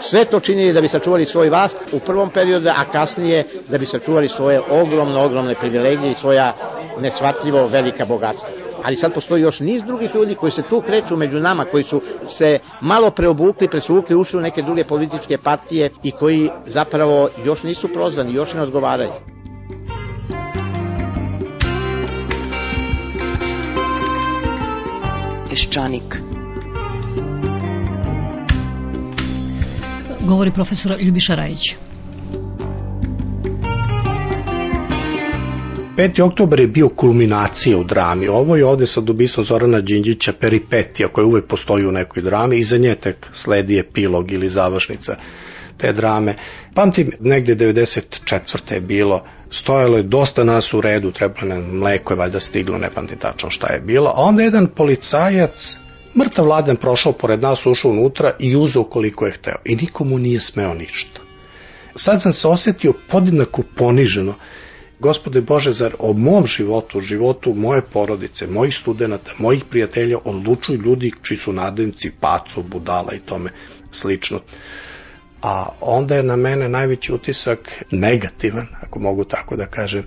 sve 0.00 0.24
to 0.24 0.40
činili 0.40 0.72
da 0.72 0.80
bi 0.80 0.88
sačuvali 0.88 1.24
svoj 1.24 1.48
vlast 1.48 1.82
u 1.92 1.98
prvom 1.98 2.30
periodu, 2.30 2.68
a 2.68 2.90
kasnije 2.92 3.44
da 3.68 3.78
bi 3.78 3.86
sačuvali 3.86 4.28
svoje 4.28 4.60
ogromno, 4.70 5.24
ogromne 5.24 5.54
privilegije 5.60 6.10
i 6.10 6.14
svoja 6.14 6.56
nesvatljivo 7.00 7.66
velika 7.66 8.04
bogatstva. 8.04 8.69
Ali 8.84 8.96
sad 8.96 9.14
postoji 9.14 9.42
još 9.42 9.60
niz 9.60 9.82
drugih 9.82 10.14
ljudi 10.14 10.34
koji 10.34 10.52
se 10.52 10.62
tu 10.62 10.82
kreću 10.86 11.16
među 11.16 11.40
nama, 11.40 11.64
koji 11.64 11.82
su 11.82 12.02
se 12.28 12.58
malo 12.80 13.10
preobukli, 13.10 13.68
presvukli, 13.68 14.16
ušli 14.16 14.38
u 14.38 14.42
neke 14.42 14.62
druge 14.62 14.84
političke 14.84 15.38
partije 15.38 15.90
i 16.02 16.10
koji 16.10 16.50
zapravo 16.66 17.28
još 17.44 17.62
nisu 17.62 17.88
prozvani, 17.88 18.34
još 18.34 18.54
ne 18.54 18.60
odgovaraju. 18.60 19.12
Peščanik. 25.50 26.22
Govori 30.20 30.50
profesor 30.50 30.96
Ljubiša 31.00 31.34
Rajić. 31.34 31.89
5. 36.00 36.22
oktober 36.22 36.60
je 36.60 36.66
bio 36.66 36.88
kulminacija 36.88 37.78
u 37.78 37.84
drami. 37.84 38.28
Ovo 38.28 38.56
je 38.56 38.64
ovde 38.64 38.86
sa 38.86 39.00
ubistvom 39.00 39.44
Zorana 39.44 39.80
Đinđića 39.80 40.32
peripetija 40.32 41.08
koja 41.08 41.26
uvek 41.26 41.46
postoji 41.46 41.86
u 41.86 41.92
nekoj 41.92 42.22
drami 42.22 42.58
i 42.58 42.64
za 42.64 42.78
nje 42.78 42.94
tek 42.94 43.26
sledi 43.32 43.78
epilog 43.78 44.32
ili 44.32 44.48
završnica 44.48 45.16
te 45.76 45.92
drame. 45.92 46.34
Pamtim, 46.74 47.10
negde 47.20 47.54
94. 47.54 48.74
je 48.74 48.80
bilo, 48.80 49.24
stojalo 49.50 49.96
je 49.96 50.02
dosta 50.02 50.44
nas 50.44 50.74
u 50.74 50.80
redu, 50.80 51.10
trebalo 51.12 51.48
nam 51.48 51.78
mleko 51.78 52.12
je 52.12 52.18
valjda 52.18 52.40
stiglo, 52.40 52.78
ne 52.78 52.90
pamtim 52.90 53.18
tačno 53.18 53.50
šta 53.50 53.72
je 53.72 53.80
bilo, 53.80 54.10
a 54.10 54.22
onda 54.22 54.42
jedan 54.42 54.66
policajac 54.66 55.78
mrtav 56.18 56.46
ladan 56.46 56.76
prošao 56.76 57.12
pored 57.12 57.42
nas, 57.42 57.66
ušao 57.66 57.90
unutra 57.90 58.32
i 58.38 58.56
uzao 58.56 58.84
koliko 58.84 59.26
je 59.26 59.32
hteo. 59.32 59.56
I 59.64 59.76
nikomu 59.76 60.18
nije 60.18 60.40
smeo 60.40 60.74
ništa. 60.74 61.20
Sad 61.94 62.22
sam 62.22 62.32
se 62.32 62.48
osetio 62.48 62.92
podjednako 63.08 63.62
poniženo. 63.76 64.34
Gospode 65.00 65.40
Bože, 65.40 65.72
zar 65.72 65.94
o 65.98 66.12
mom 66.12 66.46
životu, 66.46 67.00
životu 67.00 67.54
moje 67.54 67.82
porodice, 67.92 68.46
mojih 68.46 68.74
studenta, 68.74 69.32
mojih 69.38 69.64
prijatelja 69.64 70.18
odlučuju 70.24 70.82
ljudi 70.82 71.12
čiji 71.22 71.38
su 71.38 71.52
nadenici, 71.52 72.12
paco, 72.20 72.62
budala 72.62 73.14
i 73.14 73.20
tome 73.20 73.50
slično. 73.90 74.40
A 75.42 75.68
onda 75.80 76.16
je 76.16 76.22
na 76.22 76.36
mene 76.36 76.68
najveći 76.68 77.12
utisak 77.12 77.84
negativan, 77.90 78.66
ako 78.82 78.98
mogu 78.98 79.24
tako 79.24 79.56
da 79.56 79.66
kažem, 79.66 80.04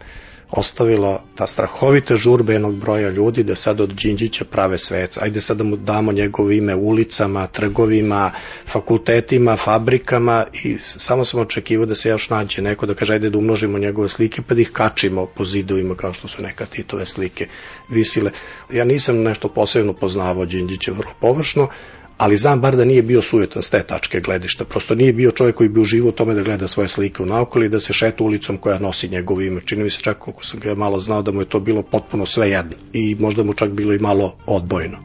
ostavilo 0.57 1.21
ta 1.35 1.47
strahovita 1.47 2.15
žurba 2.15 2.53
jednog 2.53 2.75
broja 2.75 3.09
ljudi 3.09 3.43
da 3.43 3.55
sad 3.55 3.81
od 3.81 3.93
Đinđića 3.93 4.45
prave 4.45 4.77
sveca. 4.77 5.19
Ajde 5.23 5.41
sad 5.41 5.57
da 5.57 5.63
mu 5.63 5.77
damo 5.77 6.11
njegovo 6.11 6.51
ime 6.51 6.75
ulicama, 6.75 7.47
trgovima, 7.47 8.31
fakultetima, 8.67 9.57
fabrikama 9.57 10.45
i 10.63 10.77
samo 10.77 11.25
sam 11.25 11.39
očekivao 11.39 11.85
da 11.85 11.95
se 11.95 12.09
još 12.09 12.29
nađe 12.29 12.61
neko 12.61 12.85
da 12.85 12.93
kaže 12.93 13.13
ajde 13.13 13.29
da 13.29 13.37
umnožimo 13.37 13.77
njegove 13.77 14.09
slike 14.09 14.41
pa 14.47 14.53
da 14.53 14.61
ih 14.61 14.69
kačimo 14.73 15.25
po 15.25 15.45
zidovima 15.45 15.95
kao 15.95 16.13
što 16.13 16.27
su 16.27 16.43
neka 16.43 16.65
Titove 16.65 17.05
slike 17.05 17.47
visile. 17.89 18.31
Ja 18.71 18.85
nisam 18.85 19.21
nešto 19.23 19.47
posebno 19.47 19.93
poznavao 19.93 20.45
Đinđića 20.45 20.91
vrlo 20.91 21.11
površno, 21.21 21.67
ali 22.17 22.37
znam 22.37 22.61
bar 22.61 22.75
da 22.75 22.85
nije 22.85 23.01
bio 23.01 23.21
sujetan 23.21 23.61
s 23.61 23.69
te 23.69 23.83
tačke 23.83 24.19
gledišta. 24.19 24.65
Prosto 24.65 24.95
nije 24.95 25.13
bio 25.13 25.31
čovjek 25.31 25.55
koji 25.55 25.69
bi 25.69 25.81
uživao 25.81 26.09
u 26.09 26.11
tome 26.11 26.33
da 26.33 26.43
gleda 26.43 26.67
svoje 26.67 26.87
slike 26.87 27.23
u 27.23 27.25
naokoli 27.25 27.65
i 27.65 27.69
da 27.69 27.79
se 27.79 27.93
šeta 27.93 28.23
ulicom 28.23 28.57
koja 28.57 28.79
nosi 28.79 29.09
njegovo 29.09 29.41
ime. 29.41 29.61
Čini 29.65 29.83
mi 29.83 29.89
se 29.89 30.01
čak 30.01 30.17
koliko 30.17 30.45
sam 30.45 30.59
ga 30.59 30.75
malo 30.75 30.99
znao 30.99 31.21
da 31.21 31.31
mu 31.31 31.41
je 31.41 31.49
to 31.49 31.59
bilo 31.59 31.83
potpuno 31.83 32.25
sve 32.25 32.49
jedno 32.49 32.75
i 32.93 33.15
možda 33.19 33.43
mu 33.43 33.53
čak 33.53 33.71
bilo 33.71 33.93
i 33.93 33.99
malo 33.99 34.35
odbojno. 34.45 34.97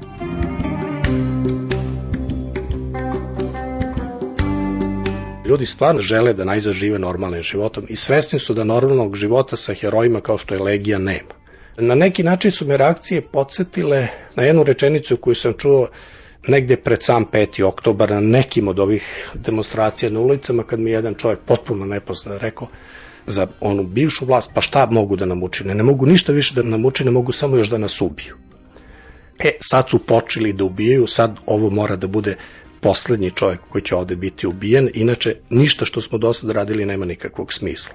Ljudi 5.48 5.66
stvarno 5.66 6.02
žele 6.02 6.32
da 6.32 6.44
najzad 6.44 6.74
žive 6.74 6.98
normalnim 6.98 7.42
životom 7.42 7.84
i 7.88 7.96
svesni 7.96 8.38
su 8.38 8.54
da 8.54 8.64
normalnog 8.64 9.16
života 9.16 9.56
sa 9.56 9.74
herojima 9.74 10.20
kao 10.20 10.38
što 10.38 10.54
je 10.54 10.60
Legija 10.60 10.98
nema. 10.98 11.38
Na 11.76 11.94
neki 11.94 12.22
način 12.22 12.50
su 12.50 12.66
me 12.66 12.76
reakcije 12.76 13.20
podsjetile 13.20 14.08
na 14.36 14.42
jednu 14.42 14.62
rečenicu 14.62 15.16
koju 15.16 15.34
sam 15.34 15.52
čuo 15.58 15.88
negde 16.46 16.76
pred 16.76 17.02
sam 17.02 17.24
5. 17.32 17.62
oktobar 17.64 18.10
na 18.10 18.20
nekim 18.20 18.68
od 18.68 18.78
ovih 18.78 19.30
demonstracija 19.34 20.10
na 20.10 20.20
ulicama 20.20 20.62
kad 20.62 20.80
mi 20.80 20.90
jedan 20.90 21.14
čovjek 21.14 21.38
potpuno 21.46 21.86
nepoznan 21.86 22.38
rekao 22.38 22.68
za 23.26 23.46
onu 23.60 23.82
bivšu 23.82 24.24
vlast, 24.24 24.50
pa 24.54 24.60
šta 24.60 24.86
mogu 24.90 25.16
da 25.16 25.26
nam 25.26 25.42
učine? 25.42 25.74
Ne 25.74 25.82
mogu 25.82 26.06
ništa 26.06 26.32
više 26.32 26.54
da 26.54 26.62
nam 26.62 26.84
učine, 26.84 27.10
mogu 27.10 27.32
samo 27.32 27.56
još 27.56 27.68
da 27.68 27.78
nas 27.78 28.00
ubiju. 28.00 28.36
E, 29.38 29.50
sad 29.60 29.90
su 29.90 29.98
počeli 29.98 30.52
da 30.52 30.64
ubijaju, 30.64 31.06
sad 31.06 31.36
ovo 31.46 31.70
mora 31.70 31.96
da 31.96 32.06
bude 32.06 32.36
poslednji 32.80 33.30
čovjek 33.30 33.60
koji 33.68 33.82
će 33.82 33.94
ovde 33.94 34.16
biti 34.16 34.46
ubijen, 34.46 34.90
inače 34.94 35.36
ništa 35.50 35.84
što 35.84 36.00
smo 36.00 36.18
do 36.18 36.32
sada 36.32 36.52
radili 36.52 36.86
nema 36.86 37.04
nikakvog 37.04 37.52
smisla. 37.52 37.94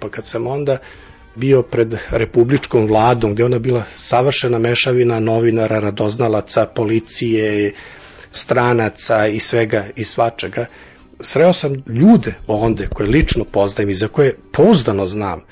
Pa 0.00 0.08
kad 0.08 0.26
sam 0.26 0.46
onda 0.46 0.78
bio 1.40 1.62
pred 1.62 1.96
republičkom 2.10 2.86
vladom, 2.86 3.34
gde 3.34 3.44
ona 3.44 3.58
bila 3.58 3.84
savršena 3.94 4.58
mešavina 4.58 5.20
novinara, 5.20 5.78
radoznalaca, 5.80 6.66
policije, 6.66 7.72
stranaca 8.32 9.26
i 9.26 9.40
svega 9.40 9.86
i 9.96 10.04
svačega. 10.04 10.66
Sreo 11.20 11.52
sam 11.52 11.72
ljude 11.86 12.34
onde 12.46 12.88
koje 12.88 13.08
lično 13.08 13.44
poznajem 13.44 13.90
i 13.90 13.94
za 13.94 14.08
koje 14.08 14.36
pouzdano 14.52 15.06
znam, 15.06 15.44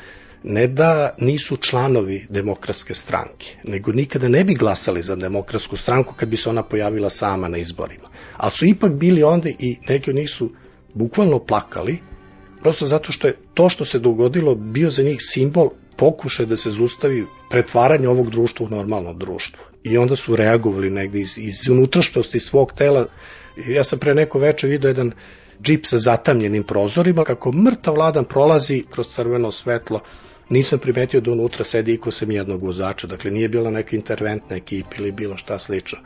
ne 0.43 0.67
da 0.67 1.15
nisu 1.19 1.57
članovi 1.57 2.27
demokratske 2.31 2.95
stranke, 2.95 3.57
nego 3.65 3.93
nikada 3.93 4.29
ne 4.29 4.45
bi 4.45 4.55
glasali 4.55 5.03
za 5.03 5.17
demokratsku 5.17 5.77
stranku 5.77 6.15
kad 6.17 6.29
bi 6.29 6.37
se 6.37 6.51
ona 6.51 6.63
pojavila 6.63 7.11
sama 7.11 7.49
na 7.49 7.59
izborima. 7.59 8.09
Ali 8.37 8.53
su 8.53 8.65
ipak 8.67 8.93
bili 8.93 9.23
onda 9.23 9.49
i 9.49 9.77
neki 9.89 10.11
od 10.11 10.17
njih 10.17 10.31
su 10.31 10.51
bukvalno 10.95 11.39
plakali 11.39 11.99
prosto 12.63 12.87
zato 12.87 13.13
što 13.13 13.27
je 13.27 13.35
to 13.55 13.69
što 13.69 13.85
se 13.85 13.99
dogodilo 13.99 14.55
bio 14.55 14.91
za 14.91 15.03
njih 15.03 15.19
simbol 15.21 15.71
pokušaj 15.97 16.47
da 16.47 16.57
se 16.57 16.71
zustavi 16.71 17.27
pretvaranje 17.51 18.09
ovog 18.09 18.31
društva 18.31 18.67
u 18.67 18.71
normalno 18.71 19.15
društvo. 19.15 19.65
I 19.83 19.99
onda 19.99 20.17
su 20.17 20.37
reagovali 20.37 20.91
negde 20.91 21.21
iz, 21.21 21.39
iz 21.39 21.69
unutrašnjosti 21.69 22.41
svog 22.41 22.73
tela. 22.73 23.07
Ja 23.57 23.85
sam 23.85 23.99
pre 23.99 24.15
neko 24.15 24.39
veče 24.39 24.67
vidio 24.67 24.89
jedan 24.89 25.13
džip 25.63 25.87
sa 25.87 25.99
zatamljenim 25.99 26.65
prozorima, 26.65 27.25
kako 27.25 27.53
mrtav 27.53 27.95
vladan 27.95 28.25
prolazi 28.25 28.85
kroz 28.91 29.09
crveno 29.09 29.51
svetlo, 29.51 30.01
nisam 30.49 30.79
primetio 30.79 31.21
da 31.21 31.33
unutra 31.33 31.65
sedi 31.65 31.95
iko 31.95 32.11
sem 32.11 32.31
jednog 32.31 32.63
vozača, 32.63 33.07
dakle 33.07 33.31
nije 33.31 33.49
bila 33.49 33.71
neka 33.71 33.97
interventna 33.97 34.57
ekipa 34.57 34.91
ili 34.99 35.13
bilo 35.13 35.37
šta 35.37 35.59
slično 35.59 35.99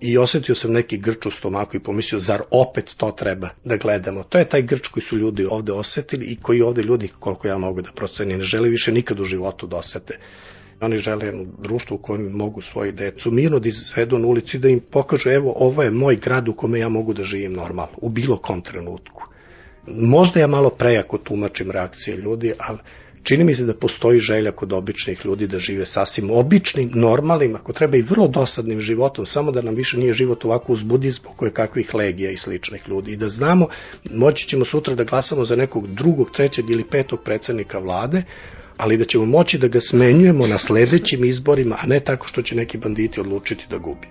i 0.00 0.18
osetio 0.18 0.54
sam 0.54 0.72
neki 0.72 0.98
grč 0.98 1.26
u 1.26 1.30
stomaku 1.30 1.76
i 1.76 1.80
pomislio, 1.80 2.20
zar 2.20 2.42
opet 2.50 2.94
to 2.96 3.10
treba 3.10 3.48
da 3.64 3.76
gledamo? 3.76 4.22
To 4.22 4.38
je 4.38 4.48
taj 4.48 4.62
grč 4.62 4.88
koji 4.88 5.04
su 5.04 5.16
ljudi 5.16 5.46
ovde 5.50 5.72
osetili 5.72 6.26
i 6.26 6.36
koji 6.36 6.62
ovde 6.62 6.82
ljudi, 6.82 7.08
koliko 7.18 7.48
ja 7.48 7.58
mogu 7.58 7.82
da 7.82 7.92
procenim, 7.92 8.38
ne 8.38 8.44
žele 8.44 8.68
više 8.68 8.92
nikad 8.92 9.20
u 9.20 9.24
životu 9.24 9.66
da 9.66 9.76
osete. 9.76 10.18
Oni 10.80 10.96
žele 10.96 11.26
jedno 11.26 11.44
društvo 11.58 11.96
u 11.96 12.02
kojem 12.02 12.30
mogu 12.32 12.60
svoji 12.60 12.92
decu 12.92 13.30
mirno 13.30 13.58
da 13.58 13.68
izvedu 13.68 14.18
na 14.18 14.26
ulicu 14.26 14.56
i 14.56 14.60
da 14.60 14.68
im 14.68 14.80
pokažu, 14.80 15.30
evo, 15.30 15.52
ovo 15.56 15.82
je 15.82 15.90
moj 15.90 16.16
grad 16.16 16.48
u 16.48 16.54
kome 16.54 16.78
ja 16.78 16.88
mogu 16.88 17.14
da 17.14 17.24
živim 17.24 17.52
normalno, 17.52 17.96
u 17.96 18.08
bilo 18.08 18.36
kom 18.36 18.62
trenutku. 18.62 19.22
Možda 19.86 20.40
ja 20.40 20.46
malo 20.46 20.70
prejako 20.70 21.18
tumačim 21.18 21.70
reakcije 21.70 22.16
ljudi, 22.16 22.52
ali 22.58 22.78
Čini 23.22 23.44
mi 23.44 23.54
se 23.54 23.64
da 23.64 23.74
postoji 23.74 24.20
želja 24.20 24.52
kod 24.52 24.72
običnih 24.72 25.20
ljudi 25.24 25.46
da 25.46 25.58
žive 25.58 25.86
sasvim 25.86 26.30
običnim, 26.30 26.90
normalnim, 26.94 27.54
ako 27.56 27.72
treba 27.72 27.96
i 27.96 28.02
vrlo 28.02 28.28
dosadnim 28.28 28.80
životom, 28.80 29.26
samo 29.26 29.52
da 29.52 29.62
nam 29.62 29.74
više 29.74 29.98
nije 29.98 30.14
život 30.14 30.44
ovako 30.44 30.72
uzbudi 30.72 31.10
zbog 31.10 31.36
koje 31.36 31.52
kakvih 31.52 31.94
legija 31.94 32.30
i 32.30 32.36
sličnih 32.36 32.82
ljudi. 32.88 33.12
I 33.12 33.16
da 33.16 33.28
znamo, 33.28 33.68
moći 34.10 34.48
ćemo 34.48 34.64
sutra 34.64 34.94
da 34.94 35.04
glasamo 35.04 35.44
za 35.44 35.56
nekog 35.56 35.86
drugog, 35.94 36.30
trećeg 36.30 36.70
ili 36.70 36.84
petog 36.84 37.20
predsednika 37.24 37.78
vlade, 37.78 38.22
ali 38.76 38.96
da 38.96 39.04
ćemo 39.04 39.24
moći 39.24 39.58
da 39.58 39.68
ga 39.68 39.80
smenjujemo 39.80 40.46
na 40.46 40.58
sledećim 40.58 41.24
izborima, 41.24 41.76
a 41.82 41.86
ne 41.86 42.00
tako 42.00 42.28
što 42.28 42.42
će 42.42 42.56
neki 42.56 42.78
banditi 42.78 43.20
odlučiti 43.20 43.66
da 43.70 43.78
gubi. 43.78 44.08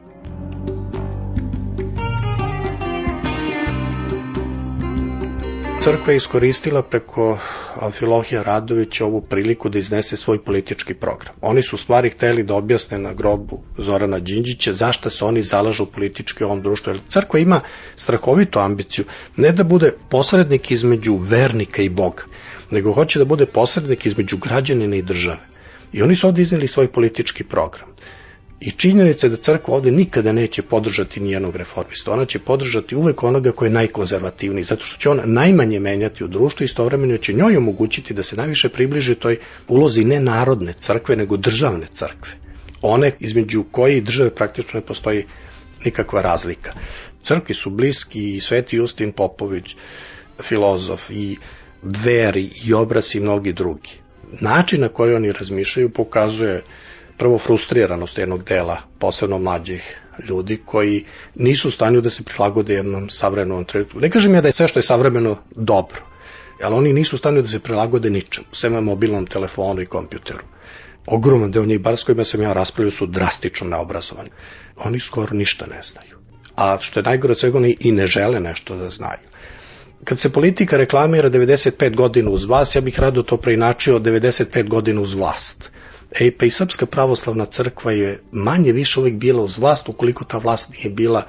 Crkva 5.81 6.13
je 6.13 6.17
iskoristila 6.17 6.83
preko 6.83 7.37
Alfilohija 7.79 8.43
Radovića 8.43 9.05
ovu 9.05 9.21
priliku 9.21 9.69
da 9.69 9.79
iznese 9.79 10.17
svoj 10.17 10.43
politički 10.43 10.93
program. 10.93 11.35
Oni 11.41 11.63
su 11.63 11.77
stvari 11.77 12.09
hteli 12.09 12.43
da 12.43 12.55
objasne 12.55 12.99
na 12.99 13.13
grobu 13.13 13.61
Zorana 13.77 14.19
Đinđića 14.19 14.73
zašto 14.73 15.09
se 15.09 15.25
oni 15.25 15.43
zalažu 15.43 15.85
politički 15.85 16.43
u 16.43 16.47
ovom 16.47 16.61
društvu. 16.61 16.93
Jer 16.93 17.01
crkva 17.07 17.39
ima 17.39 17.61
strahovitu 17.95 18.59
ambiciju 18.59 19.05
ne 19.37 19.51
da 19.51 19.63
bude 19.63 19.91
posrednik 20.09 20.71
između 20.71 21.15
vernika 21.17 21.81
i 21.81 21.89
Boga, 21.89 22.23
nego 22.71 22.93
hoće 22.93 23.19
da 23.19 23.25
bude 23.25 23.45
posrednik 23.45 24.05
između 24.05 24.37
građanina 24.37 24.95
i 24.95 25.01
države. 25.01 25.47
I 25.93 26.01
oni 26.01 26.15
su 26.15 26.27
ovde 26.27 26.41
izneli 26.41 26.67
svoj 26.67 26.87
politički 26.91 27.43
program. 27.43 27.89
I 28.59 28.71
činjenica 28.71 29.25
je 29.27 29.29
da 29.29 29.35
crkva 29.37 29.75
ovde 29.75 29.91
nikada 29.91 30.31
neće 30.31 30.61
podržati 30.61 31.19
nijednog 31.19 31.55
reformista. 31.55 32.11
Ona 32.11 32.25
će 32.25 32.39
podržati 32.39 32.95
uvek 32.95 33.23
onoga 33.23 33.51
koji 33.51 33.69
je 33.69 33.73
najkonzervativniji, 33.73 34.63
zato 34.63 34.85
što 34.85 34.97
će 34.97 35.09
on 35.09 35.21
najmanje 35.25 35.79
menjati 35.79 36.23
u 36.23 36.27
društvu 36.27 36.63
i 36.63 36.65
istovremeno 36.65 37.17
će 37.17 37.33
njoj 37.33 37.57
omogućiti 37.57 38.13
da 38.13 38.23
se 38.23 38.35
najviše 38.35 38.69
približi 38.69 39.15
toj 39.15 39.37
ulozi 39.67 40.05
ne 40.05 40.19
narodne 40.19 40.73
crkve, 40.73 41.15
nego 41.15 41.37
državne 41.37 41.87
crkve. 41.87 42.31
One 42.81 43.11
između 43.19 43.63
koje 43.71 43.97
i 43.97 44.01
države 44.01 44.35
praktično 44.35 44.79
ne 44.79 44.85
postoji 44.85 45.23
nikakva 45.85 46.21
razlika. 46.21 46.73
Crkvi 47.23 47.55
su 47.55 47.69
bliski 47.69 48.35
i 48.35 48.39
Sveti 48.39 48.75
Justin 48.75 49.11
Popović, 49.11 49.75
filozof, 50.43 51.09
i 51.09 51.37
Dveri, 51.83 52.49
i 52.65 52.73
Obras 52.73 53.15
i 53.15 53.19
mnogi 53.19 53.53
drugi. 53.53 53.91
Način 54.41 54.81
na 54.81 54.89
koji 54.89 55.15
oni 55.15 55.31
razmišljaju 55.31 55.89
pokazuje 55.89 56.63
prvo 57.19 57.37
frustriranost 57.37 58.17
jednog 58.17 58.43
dela, 58.43 58.77
posebno 58.99 59.37
mlađih 59.37 59.99
ljudi 60.29 60.61
koji 60.65 61.05
nisu 61.35 61.67
u 61.67 61.71
stanju 61.71 62.01
da 62.01 62.09
se 62.09 62.23
prilagode 62.23 62.73
jednom 62.73 63.09
savremenom 63.09 63.65
trenutku. 63.65 63.99
Ne 63.99 64.09
kažem 64.09 64.33
ja 64.33 64.41
da 64.41 64.47
je 64.47 64.51
sve 64.51 64.67
što 64.67 64.79
je 64.79 64.83
savremeno 64.83 65.35
dobro, 65.55 66.01
ali 66.63 66.75
oni 66.75 66.93
nisu 66.93 67.15
u 67.15 67.19
stanju 67.19 67.41
da 67.41 67.47
se 67.47 67.59
prilagode 67.59 68.09
ničemu, 68.09 68.47
sve 68.51 68.69
na 68.69 68.81
mobilnom 68.81 69.25
telefonu 69.27 69.81
i 69.81 69.85
kompjuteru. 69.85 70.43
Ogroman 71.05 71.51
deo 71.51 71.65
njih, 71.65 71.79
bar 71.79 71.97
s 71.97 72.03
kojima 72.03 72.25
sam 72.25 72.41
ja 72.41 72.53
raspravljao, 72.53 72.91
su 72.91 73.05
drastično 73.05 73.67
neobrazovani. 73.67 74.29
Oni 74.77 74.99
skoro 74.99 75.35
ništa 75.35 75.65
ne 75.65 75.81
znaju. 75.81 76.17
A 76.55 76.77
što 76.81 76.99
je 76.99 77.03
najgore 77.03 77.31
od 77.31 77.39
svega, 77.39 77.57
oni 77.57 77.75
i 77.79 77.91
ne 77.91 78.05
žele 78.05 78.39
nešto 78.39 78.75
da 78.75 78.89
znaju. 78.89 79.27
Kad 80.03 80.19
se 80.19 80.31
politika 80.33 80.77
reklamira 80.77 81.29
95 81.29 81.95
godina 81.95 82.29
uz 82.29 82.45
vas, 82.45 82.75
ja 82.75 82.81
bih 82.81 82.99
rado 82.99 83.23
to 83.23 83.37
preinačio 83.37 83.99
95 83.99 84.69
godina 84.69 85.01
uz 85.01 85.13
vlast 85.13 85.71
E, 86.11 86.31
pa 86.31 86.45
i 86.45 86.49
Srpska 86.49 86.85
pravoslavna 86.85 87.45
crkva 87.45 87.91
je 87.91 88.19
manje 88.31 88.71
više 88.71 88.99
uvek 88.99 89.13
bila 89.13 89.43
uz 89.43 89.57
vlast, 89.57 89.89
ukoliko 89.89 90.25
ta 90.25 90.37
vlast 90.37 90.73
nije 90.73 90.89
bila 90.89 91.23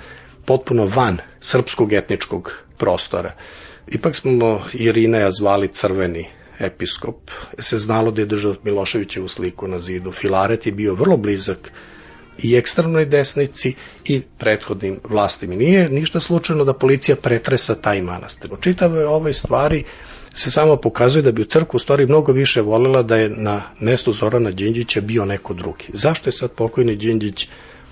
potpuno 0.45 0.87
van 0.87 1.19
srpskog 1.41 1.93
etničkog 1.93 2.53
prostora. 2.79 3.33
Ipak 3.87 4.17
smo 4.17 4.63
Irineja 4.73 5.31
zvali 5.31 5.69
crveni 5.69 6.29
episkop. 6.59 7.31
Se 7.59 7.79
znalo 7.79 8.11
da 8.11 8.21
je 8.21 8.27
držao 8.27 8.55
Miloševićevu 8.65 9.29
sliku 9.29 9.69
na 9.69 9.81
zidu. 9.81 10.13
Filaret 10.13 10.67
je 10.67 10.73
bio 10.73 10.95
vrlo 10.95 11.17
blizak 11.17 11.73
i 12.43 12.57
ekstremnoj 12.57 13.05
desnici 13.05 13.75
i 14.05 14.23
prethodnim 14.39 15.01
vlastima. 15.05 15.55
Nije 15.55 15.89
ništa 15.89 16.21
slučajno 16.21 16.65
da 16.65 16.75
policija 16.75 17.17
pretresa 17.17 17.75
taj 17.75 18.03
manastir. 18.03 18.53
U 18.53 18.57
čitavoj 18.57 19.05
ovoj 19.05 19.33
stvari 19.33 19.85
se 20.35 20.51
samo 20.51 20.77
pokazuje 20.77 21.23
da 21.23 21.33
bi 21.33 21.43
u 21.43 21.45
crkvu 21.45 21.77
u 21.77 21.81
stvari 21.81 22.07
mnogo 22.07 22.33
više 22.33 22.61
volela 22.61 23.03
da 23.03 23.17
je 23.17 23.29
na 23.29 23.63
mestu 23.81 24.13
Zorana 24.13 24.51
Đinđića 24.51 25.01
bio 25.01 25.25
neko 25.25 25.55
drugi. 25.55 25.87
Zašto 25.93 26.29
je 26.29 26.33
sad 26.33 26.51
pokojni 26.51 26.97
Đinđić 26.97 27.49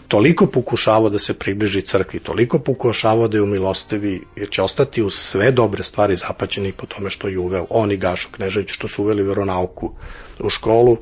toliko 0.09 0.47
pokušavao 0.47 1.11
da 1.11 1.19
se 1.19 1.35
približi 1.35 1.83
crkvi, 1.83 2.21
toliko 2.21 2.59
pokušavao 2.59 3.29
da 3.29 3.39
je 3.39 3.43
umilostivi, 3.43 4.21
jer 4.37 4.49
će 4.51 4.63
ostati 4.63 5.03
uz 5.03 5.15
sve 5.15 5.53
dobre 5.53 5.83
stvari 5.83 6.17
zapaćeni 6.17 6.73
po 6.73 6.87
tome 6.87 7.11
što 7.11 7.29
je 7.29 7.39
uveo 7.39 7.67
on 7.71 7.93
i 7.93 7.97
Gašo 7.97 8.29
Knežević, 8.33 8.71
što 8.71 8.89
su 8.89 9.03
uveli 9.03 9.23
veronauku 9.23 9.93
u 10.41 10.51
školu, 10.51 10.97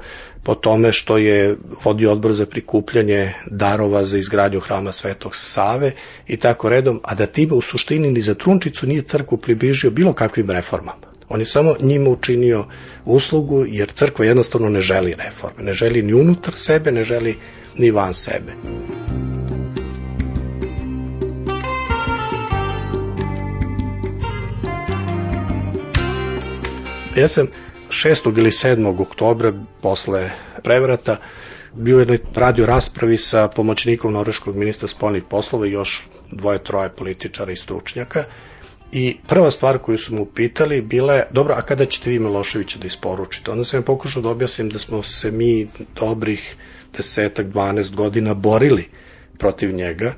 po 0.45 0.55
tome 0.55 0.93
što 0.93 1.19
je 1.19 1.57
vodio 1.85 2.13
odbor 2.13 2.33
za 2.33 2.47
prikupljanje 2.47 3.33
darova 3.51 4.05
za 4.05 4.19
izgradnju 4.19 4.61
hrama 4.61 4.93
Svetog 4.93 5.37
Save 5.37 5.93
i 6.27 6.37
tako 6.37 6.69
redom, 6.69 7.01
a 7.03 7.15
da 7.15 7.27
Tiba 7.27 7.57
u 7.57 7.61
suštini 7.61 8.11
ni 8.11 8.21
za 8.21 8.35
trunčicu 8.35 8.87
nije 8.87 9.03
crkvu 9.03 9.39
približio 9.39 9.91
bilo 9.91 10.13
kakvim 10.13 10.51
reformama. 10.51 11.16
On 11.29 11.41
je 11.41 11.47
samo 11.47 11.75
njima 11.81 12.11
učinio 12.11 12.65
uslugu 13.05 13.65
jer 13.69 13.91
crkva 13.93 14.25
jednostavno 14.25 14.69
ne 14.69 14.81
želi 14.81 15.15
reforme, 15.25 15.63
ne 15.63 15.73
želi 15.73 16.03
ni 16.03 16.15
unutar 16.15 16.55
sebe, 16.55 16.93
ne 16.93 17.03
želi 17.03 17.37
ni 17.77 17.91
van 17.91 18.15
sebe. 18.15 18.53
Ja 27.17 27.29
sam 27.29 27.47
6. 27.89 28.39
ili 28.39 28.51
7. 28.51 29.01
oktobra 29.03 29.53
posle 29.81 30.31
prevrata 30.65 31.17
bio 31.73 32.01
je 32.01 32.19
radio 32.35 32.67
raspravi 32.67 33.17
sa 33.17 33.49
pomoćnikom 33.49 34.13
norveškog 34.13 34.57
ministra 34.57 34.89
spolnih 34.89 35.23
poslova 35.31 35.67
i 35.67 35.71
još 35.71 36.09
dvoje, 36.33 36.65
troje 36.65 36.89
političara 36.89 37.53
i 37.53 37.57
stručnjaka 37.57 38.25
I 38.99 39.17
prva 39.27 39.51
stvar 39.51 39.79
koju 39.79 39.99
su 39.99 40.15
mu 40.15 40.25
pitali 40.25 40.83
bila 40.83 41.15
je, 41.15 41.25
dobro, 41.31 41.55
a 41.55 41.63
kada 41.63 41.85
ćete 41.85 42.11
vi 42.11 42.19
Miloševića 42.19 42.79
da 42.79 42.87
isporučite? 42.87 43.51
Onda 43.51 43.65
sam 43.65 43.79
ja 43.79 43.83
pokušao 43.83 44.23
da 44.23 44.29
objasnim 44.29 44.69
da 44.69 44.79
smo 44.79 45.03
se 45.03 45.31
mi 45.31 45.69
dobrih 46.01 46.57
desetak, 46.97 47.47
12 47.47 47.95
godina 47.95 48.35
borili 48.35 48.89
protiv 49.39 49.75
njega 49.75 50.15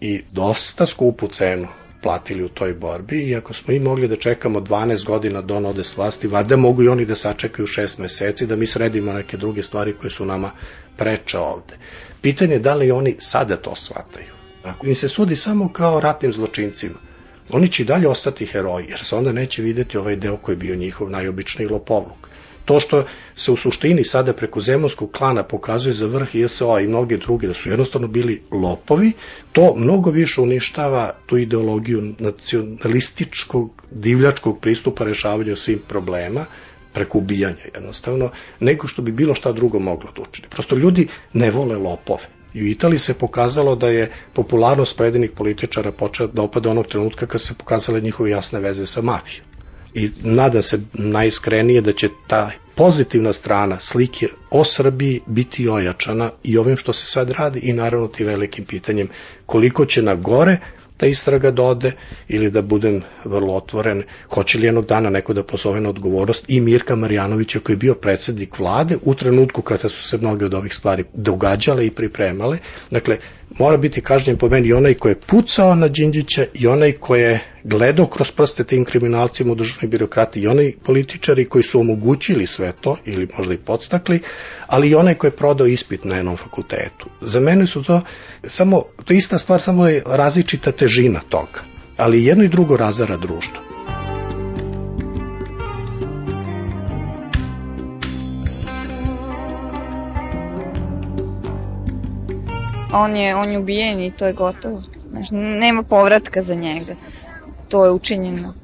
i 0.00 0.22
dosta 0.32 0.86
skupu 0.86 1.28
cenu 1.28 1.68
platili 2.02 2.44
u 2.44 2.48
toj 2.48 2.74
borbi 2.74 3.20
i 3.28 3.36
ako 3.36 3.52
smo 3.52 3.74
i 3.74 3.80
mogli 3.80 4.08
da 4.08 4.16
čekamo 4.16 4.60
12 4.60 5.06
godina 5.06 5.42
do 5.42 5.56
on 5.56 5.66
ode 5.66 5.84
s 5.84 5.96
vlasti, 5.96 6.28
vada 6.28 6.56
mogu 6.56 6.82
i 6.82 6.88
oni 6.88 7.04
da 7.04 7.14
sačekaju 7.14 7.66
6 7.66 8.00
meseci 8.00 8.46
da 8.46 8.56
mi 8.56 8.66
sredimo 8.66 9.12
neke 9.12 9.36
druge 9.36 9.62
stvari 9.62 9.94
koje 10.00 10.10
su 10.10 10.24
nama 10.24 10.50
preče 10.96 11.38
ovde. 11.38 11.78
Pitanje 12.22 12.52
je 12.52 12.58
da 12.58 12.74
li 12.74 12.90
oni 12.90 13.16
sada 13.18 13.56
to 13.56 13.74
shvataju. 13.76 14.32
Ako 14.64 14.86
im 14.86 14.94
se 14.94 15.08
sudi 15.08 15.36
samo 15.36 15.72
kao 15.72 16.00
ratnim 16.00 16.32
zločincima, 16.32 17.09
oni 17.52 17.68
će 17.68 17.82
i 17.82 17.86
dalje 17.86 18.08
ostati 18.08 18.46
heroji, 18.46 18.86
jer 18.88 18.98
se 18.98 19.16
onda 19.16 19.32
neće 19.32 19.62
videti 19.62 19.98
ovaj 19.98 20.16
deo 20.16 20.36
koji 20.36 20.54
je 20.54 20.58
bio 20.58 20.76
njihov 20.76 21.10
najobičniji 21.10 21.68
lopovluk. 21.68 22.28
To 22.64 22.80
što 22.80 23.04
se 23.36 23.52
u 23.52 23.56
suštini 23.56 24.04
sada 24.04 24.32
preko 24.32 24.60
zemunskog 24.60 25.12
klana 25.12 25.42
pokazuje 25.42 25.92
za 25.92 26.06
vrh 26.06 26.34
ISO-a 26.34 26.80
i 26.80 26.88
mnoge 26.88 27.16
druge 27.16 27.46
da 27.46 27.54
su 27.54 27.70
jednostavno 27.70 28.08
bili 28.08 28.42
lopovi, 28.50 29.12
to 29.52 29.74
mnogo 29.76 30.10
više 30.10 30.40
uništava 30.40 31.10
tu 31.26 31.38
ideologiju 31.38 32.14
nacionalističkog, 32.18 33.82
divljačkog 33.90 34.60
pristupa 34.60 35.04
rešavanju 35.04 35.56
svim 35.56 35.80
problema, 35.88 36.46
preko 36.92 37.18
ubijanja 37.18 37.64
jednostavno, 37.74 38.30
nego 38.60 38.88
što 38.88 39.02
bi 39.02 39.12
bilo 39.12 39.34
šta 39.34 39.52
drugo 39.52 39.78
moglo 39.78 40.12
da 40.16 40.22
učini. 40.22 40.48
Prosto 40.48 40.76
ljudi 40.76 41.08
ne 41.32 41.50
vole 41.50 41.76
lopove. 41.76 42.39
I 42.54 42.62
u 42.62 42.66
Italiji 42.66 42.98
se 42.98 43.14
pokazalo 43.14 43.76
da 43.76 43.88
je 43.88 44.10
popularnost 44.32 44.96
pojedinih 44.96 45.30
političara 45.30 45.92
počela 45.92 46.28
da 46.32 46.42
opada 46.42 46.70
onog 46.70 46.86
trenutka 46.86 47.26
kad 47.26 47.40
se 47.40 47.54
pokazale 47.54 48.00
njihove 48.00 48.30
jasne 48.30 48.60
veze 48.60 48.86
sa 48.86 49.02
mafijom. 49.02 49.46
I 49.94 50.10
nada 50.22 50.62
se 50.62 50.80
najiskrenije 50.92 51.80
da 51.80 51.92
će 51.92 52.08
ta 52.26 52.50
pozitivna 52.74 53.32
strana 53.32 53.80
slike 53.80 54.26
o 54.50 54.64
Srbiji 54.64 55.20
biti 55.26 55.68
ojačana 55.68 56.30
i 56.44 56.58
ovim 56.58 56.76
što 56.76 56.92
se 56.92 57.06
sad 57.06 57.30
radi 57.30 57.60
i 57.62 57.72
naravno 57.72 58.08
ti 58.08 58.24
velikim 58.24 58.64
pitanjem 58.64 59.08
koliko 59.46 59.84
će 59.84 60.02
na 60.02 60.14
gore 60.14 60.58
ta 61.00 61.06
istraga 61.06 61.50
dode 61.50 61.92
ili 62.28 62.50
da 62.50 62.62
budem 62.62 63.02
vrlo 63.24 63.54
otvoren, 63.56 64.02
hoće 64.34 64.58
li 64.58 64.66
jednog 64.66 64.86
dana 64.86 65.10
neko 65.10 65.32
da 65.32 65.42
pozove 65.42 65.80
na 65.80 65.88
odgovornost 65.88 66.44
i 66.48 66.60
Mirka 66.60 66.96
Marjanovića 66.96 67.60
koji 67.60 67.74
je 67.74 67.78
bio 67.78 67.94
predsednik 67.94 68.58
vlade 68.58 68.98
u 69.02 69.14
trenutku 69.14 69.62
kada 69.62 69.88
su 69.88 70.02
se 70.08 70.18
mnoge 70.18 70.44
od 70.44 70.54
ovih 70.54 70.74
stvari 70.74 71.04
događale 71.14 71.86
i 71.86 71.90
pripremale. 71.90 72.58
Dakle, 72.90 73.16
mora 73.58 73.76
biti 73.76 74.00
kažnjen 74.00 74.36
po 74.38 74.48
meni 74.48 74.72
onaj 74.72 74.94
ko 74.94 75.08
je 75.08 75.20
pucao 75.20 75.74
na 75.74 75.88
Đinđića 75.88 76.44
i 76.54 76.66
onaj 76.66 76.92
ko 76.92 77.16
je 77.16 77.40
gledao 77.64 78.06
kroz 78.06 78.30
prste 78.30 78.64
tim 78.64 78.84
kriminalcima 78.84 79.52
u 79.52 79.54
državnoj 79.54 79.88
birokrati 79.88 80.40
i 80.40 80.46
onaj 80.46 80.72
političari 80.84 81.44
koji 81.44 81.62
su 81.62 81.80
omogućili 81.80 82.46
sve 82.46 82.72
to 82.80 82.96
ili 83.04 83.28
možda 83.38 83.54
i 83.54 83.58
podstakli, 83.58 84.20
ali 84.66 84.88
i 84.88 84.94
onaj 84.94 85.14
ko 85.14 85.26
je 85.26 85.30
prodao 85.30 85.66
ispit 85.66 86.04
na 86.04 86.16
jednom 86.16 86.36
fakultetu. 86.36 87.06
Za 87.20 87.40
mene 87.40 87.66
su 87.66 87.82
to 87.82 88.00
samo, 88.42 88.82
to 89.04 89.12
je 89.12 89.16
ista 89.16 89.38
stvar, 89.38 89.60
samo 89.60 89.88
je 89.88 90.02
različita 90.06 90.72
težina 90.72 91.20
toga, 91.28 91.60
ali 91.96 92.24
jedno 92.24 92.44
i 92.44 92.48
drugo 92.48 92.76
razara 92.76 93.16
društvo. 93.16 93.69
On 102.92 103.16
je, 103.16 103.36
on 103.36 103.50
je 103.50 103.58
ubijen 103.58 104.00
i 104.00 104.10
to 104.10 104.26
je 104.26 104.32
gotovo. 104.32 104.82
Znaš, 105.10 105.28
nema 105.32 105.82
povratka 105.82 106.42
za 106.42 106.54
njega. 106.54 106.94
To 107.68 107.84
je 107.84 107.90
učinjeno. 107.90 108.54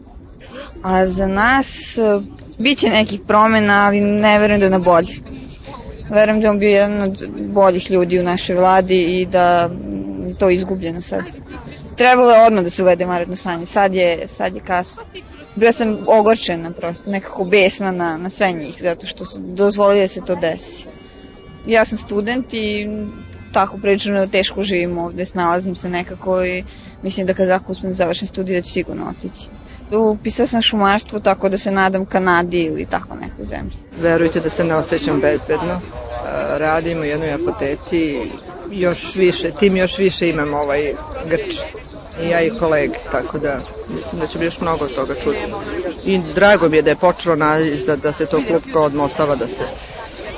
A 0.82 1.06
za 1.06 1.26
nas 1.26 1.98
e, 1.98 2.20
bit 2.58 2.78
će 2.78 2.88
nekih 2.88 3.20
promena, 3.26 3.86
ali 3.86 4.00
ne 4.00 4.38
verujem 4.38 4.60
da 4.60 4.66
je 4.66 4.70
na 4.70 4.78
bolje. 4.78 5.14
Verujem 6.10 6.40
da 6.40 6.46
je 6.46 6.50
on 6.50 6.58
bio 6.58 6.70
jedan 6.70 7.02
od 7.02 7.28
boljih 7.38 7.90
ljudi 7.90 8.20
u 8.20 8.22
našoj 8.22 8.56
vladi 8.56 9.20
i 9.20 9.26
da 9.26 9.70
to 10.38 10.50
izgubljeno 10.50 11.00
sad. 11.00 11.22
Trebalo 11.96 12.30
je 12.30 12.46
odmah 12.46 12.64
da 12.64 12.70
se 12.70 12.82
uvede 12.82 13.06
maretno 13.06 13.36
sanje. 13.36 13.66
Sad 13.66 13.94
je, 13.94 14.28
sad 14.28 14.54
je 14.54 14.60
kasno. 14.60 15.02
Bila 15.56 15.72
sam 15.72 15.98
ogorčena 16.06 16.70
prosto, 16.70 17.10
nekako 17.10 17.44
besna 17.44 17.90
na, 17.90 18.16
na 18.16 18.30
sve 18.30 18.52
njih, 18.52 18.76
zato 18.80 19.06
što 19.06 19.24
su 19.24 19.40
dozvolili 19.40 20.00
da 20.00 20.08
se 20.08 20.20
to 20.26 20.34
desi. 20.34 20.86
Ja 21.66 21.84
sam 21.84 21.98
student 21.98 22.54
i 22.54 22.86
tako 23.52 23.78
prilično 23.78 24.26
teško 24.26 24.62
živim 24.62 24.98
ovde, 24.98 25.24
snalazim 25.24 25.74
se 25.74 25.88
nekako 25.88 26.44
i 26.44 26.64
mislim 27.02 27.26
da 27.26 27.34
kad 27.34 27.50
ako 27.50 27.72
uspem 27.72 27.90
da 27.90 27.94
završim 27.94 28.28
studij 28.28 28.56
da 28.56 28.62
ću 28.62 28.72
sigurno 28.72 29.08
otići. 29.08 29.48
Upisao 29.90 30.46
sam 30.46 30.62
šumarstvo 30.62 31.20
tako 31.20 31.48
da 31.48 31.58
se 31.58 31.70
nadam 31.70 32.06
Kanadi 32.06 32.58
ili 32.58 32.84
tako 32.84 33.14
nekoj 33.14 33.44
zemlji. 33.44 33.72
Verujte 34.00 34.40
da 34.40 34.50
se 34.50 34.64
ne 34.64 34.74
osjećam 34.74 35.20
bezbedno. 35.20 35.72
E, 35.72 35.78
radim 36.58 37.00
u 37.00 37.04
jednoj 37.04 37.32
apoteci 37.32 38.30
još 38.70 39.14
više, 39.14 39.50
tim 39.58 39.76
još 39.76 39.98
više 39.98 40.28
imam 40.28 40.54
ovaj 40.54 40.94
grč 41.30 41.56
i 42.22 42.28
ja 42.28 42.42
i 42.42 42.50
kolege, 42.58 42.98
tako 43.10 43.38
da 43.38 43.60
mislim 43.88 44.20
da 44.20 44.26
će 44.26 44.44
još 44.44 44.60
mnogo 44.60 44.86
toga 44.86 45.14
čuti. 45.14 45.38
I 46.04 46.20
drago 46.34 46.68
mi 46.68 46.76
je 46.76 46.82
da 46.82 46.90
je 46.90 46.96
počelo 46.96 47.36
nazad 47.36 48.00
da 48.00 48.12
se 48.12 48.26
to 48.26 48.40
klupko 48.46 48.80
odmotava, 48.80 49.36
da 49.36 49.48
se 49.48 49.62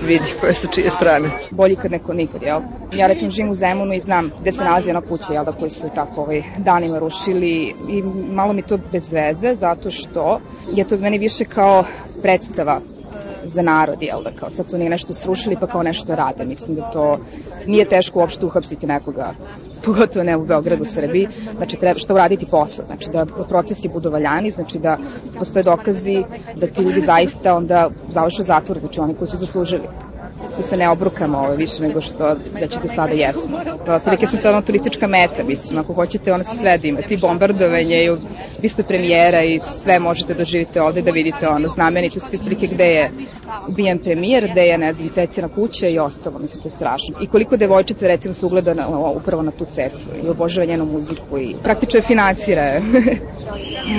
vidi 0.00 0.34
koje 0.40 0.54
su 0.54 0.68
čije 0.74 0.90
strane. 0.90 1.30
Bolji 1.50 1.76
kad 1.76 1.90
neko 1.90 2.14
nikad, 2.14 2.42
jel? 2.42 2.60
Ja 2.92 3.06
recimo 3.06 3.30
živim 3.30 3.50
u 3.50 3.54
Zemunu 3.54 3.94
i 3.94 4.00
znam 4.00 4.30
gde 4.40 4.52
se 4.52 4.64
nalazi 4.64 4.90
ona 4.90 5.00
kuća, 5.00 5.32
jel 5.32 5.44
da, 5.44 5.52
koji 5.52 5.70
su 5.70 5.88
tako 5.94 6.20
ovaj, 6.20 6.42
danima 6.56 6.98
rušili 6.98 7.74
i 7.88 8.02
malo 8.32 8.52
mi 8.52 8.62
to 8.62 8.78
bez 8.92 9.12
veze, 9.12 9.54
zato 9.54 9.90
što 9.90 10.40
je 10.72 10.84
to 10.84 10.96
meni 10.96 11.18
više 11.18 11.44
kao 11.44 11.84
predstava 12.22 12.80
za 13.48 13.62
narod, 13.62 14.02
jel 14.02 14.22
da, 14.22 14.30
kao 14.30 14.50
sad 14.50 14.68
su 14.68 14.76
oni 14.76 14.88
nešto 14.88 15.12
srušili 15.12 15.56
pa 15.60 15.66
kao 15.66 15.82
nešto 15.82 16.14
rade. 16.14 16.44
Mislim 16.44 16.76
da 16.76 16.90
to 16.90 17.18
nije 17.66 17.88
teško 17.88 18.18
uopšte 18.18 18.46
uhapsiti 18.46 18.86
nekoga, 18.86 19.34
pogotovo 19.84 20.24
ne 20.24 20.36
u 20.36 20.46
Beogradu, 20.46 20.84
Srbiji. 20.84 21.28
Znači, 21.56 21.76
treba 21.76 21.98
što 21.98 22.14
uraditi 22.14 22.46
posle, 22.50 22.84
znači 22.84 23.10
da 23.10 23.26
procesi 23.48 23.88
budu 23.88 24.10
valjani, 24.10 24.50
znači 24.50 24.78
da 24.78 24.98
postoje 25.38 25.62
dokazi 25.62 26.24
da 26.56 26.66
ti 26.66 26.82
ljudi 26.82 27.00
zaista 27.00 27.56
onda 27.56 27.90
završu 28.04 28.42
zatvor, 28.42 28.78
znači 28.78 29.00
oni 29.00 29.14
koji 29.14 29.28
su 29.28 29.36
zaslužili. 29.36 29.88
Da 30.58 30.62
se 30.62 30.76
ne 30.76 30.90
obrukamo 30.90 31.38
ovo 31.38 31.54
više 31.54 31.82
nego 31.82 32.00
što 32.00 32.36
već 32.60 32.78
do 32.82 32.88
sada 32.88 33.14
jesmo. 33.14 33.60
Pa, 33.86 33.98
prilike 33.98 34.26
smo 34.26 34.38
sada 34.38 34.60
turistička 34.60 35.06
meta, 35.06 35.42
mislim, 35.44 35.78
ako 35.78 35.94
hoćete 35.94 36.32
ono 36.32 36.44
se 36.44 36.56
sve 36.56 36.78
da 36.78 36.88
imate 36.88 37.14
i 37.14 37.16
bombardovanje 37.16 37.96
i 38.04 38.16
vi 38.62 38.68
ste 38.68 38.82
premijera 38.82 39.42
i 39.42 39.58
sve 39.58 39.98
možete 39.98 40.34
da 40.34 40.44
živite 40.44 40.82
ovde 40.82 41.02
da 41.02 41.10
vidite 41.10 41.48
ono 41.48 41.68
znamenitosti 41.68 42.38
prilike 42.38 42.66
gde 42.66 42.84
je 42.84 43.10
ubijen 43.68 43.98
premijer, 43.98 44.48
gde 44.52 44.60
je, 44.60 44.78
ne 44.78 44.92
znam, 44.92 45.08
cecina 45.08 45.48
kuća 45.48 45.88
i 45.88 45.98
ostalo, 45.98 46.38
mislim, 46.38 46.62
to 46.62 46.66
je 46.66 46.70
strašno. 46.70 47.14
I 47.20 47.26
koliko 47.26 47.56
devojčica 47.56 48.06
recimo 48.06 48.34
se 48.34 48.46
ugleda 48.46 48.74
na, 48.74 48.88
upravo 48.88 49.42
na 49.42 49.50
tu 49.50 49.64
cecu 49.64 50.08
i 50.24 50.28
obožava 50.28 50.66
njenu 50.66 50.84
muziku 50.84 51.38
i 51.38 51.56
praktično 51.62 51.98
je 51.98 52.02
finansira. 52.02 52.80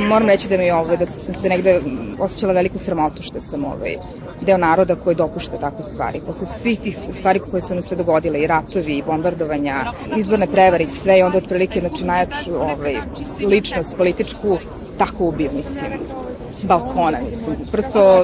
Moram 0.10 0.28
reći 0.28 0.50
da 0.50 0.58
mi 0.58 0.72
ovaj, 0.72 0.98
da 0.98 1.06
sam 1.06 1.34
se 1.34 1.50
negde 1.50 1.82
osjećala 2.20 2.54
veliku 2.54 2.78
sramotu 2.78 3.24
što 3.24 3.40
sam 3.40 3.66
ovaj, 3.66 3.96
deo 4.42 4.58
naroda 4.58 4.96
koji 4.96 5.16
dopušta 5.16 5.58
takve 5.58 5.84
stvari. 5.84 6.22
Posle 6.26 6.48
svih 6.48 6.80
tih 6.80 6.98
stvari 7.12 7.40
koje 7.40 7.62
su 7.62 7.74
nam 7.74 7.82
se 7.82 7.96
dogodile, 7.96 8.40
i 8.40 8.48
ratovi, 8.48 8.98
i 8.98 9.04
bombardovanja, 9.04 9.94
izborne 10.18 10.48
prevari, 10.48 10.88
sve 10.88 11.20
i 11.20 11.24
onda 11.24 11.38
otprilike 11.38 11.80
znači, 11.80 12.06
najjaču 12.06 12.56
ovaj, 12.56 12.96
ličnost 13.40 13.96
političku 13.98 14.58
tako 14.98 15.26
ubio, 15.26 15.52
mislim 15.52 16.29
s 16.52 16.66
balkona, 16.66 17.20
mislim, 17.22 17.56
prosto 17.72 18.24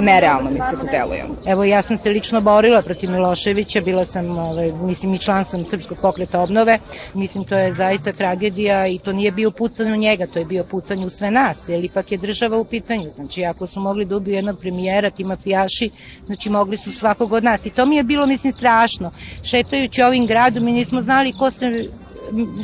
nerealno 0.00 0.50
mi 0.50 0.60
se 0.60 0.76
to 0.80 0.86
deluje. 0.86 1.24
Evo 1.46 1.64
ja 1.64 1.82
sam 1.82 1.98
se 1.98 2.10
lično 2.10 2.40
borila 2.40 2.82
protiv 2.82 3.10
Miloševića, 3.10 3.80
bila 3.80 4.04
sam, 4.04 4.38
ovaj, 4.38 4.72
mislim 4.72 5.14
i 5.14 5.18
član 5.18 5.44
sam 5.44 5.64
Srpskog 5.64 5.98
pokreta 6.02 6.40
obnove, 6.40 6.78
mislim 7.14 7.44
to 7.44 7.56
je 7.56 7.72
zaista 7.72 8.12
tragedija 8.12 8.86
i 8.86 8.98
to 8.98 9.12
nije 9.12 9.32
bio 9.32 9.50
pucanj 9.50 9.92
u 9.92 9.96
njega, 9.96 10.26
to 10.26 10.38
je 10.38 10.44
bio 10.44 10.64
pucanj 10.64 11.04
u 11.04 11.10
sve 11.10 11.30
nas, 11.30 11.68
jer 11.68 11.84
ipak 11.84 12.12
je 12.12 12.18
država 12.18 12.58
u 12.58 12.64
pitanju, 12.64 13.10
znači 13.14 13.44
ako 13.44 13.66
su 13.66 13.80
mogli 13.80 14.04
da 14.04 14.16
ubiju 14.16 14.34
jednog 14.34 14.58
premijera, 14.60 15.10
ti 15.10 15.24
mafijaši, 15.24 15.90
znači 16.26 16.50
mogli 16.50 16.76
su 16.76 16.92
svakog 16.92 17.32
od 17.32 17.44
nas 17.44 17.66
i 17.66 17.70
to 17.70 17.86
mi 17.86 17.96
je 17.96 18.02
bilo, 18.02 18.26
mislim, 18.26 18.52
strašno. 18.52 19.10
Šetajući 19.42 20.02
ovim 20.02 20.26
gradom 20.26 20.64
mi 20.64 20.72
nismo 20.72 21.00
znali 21.00 21.32
ko 21.32 21.50
se 21.50 21.66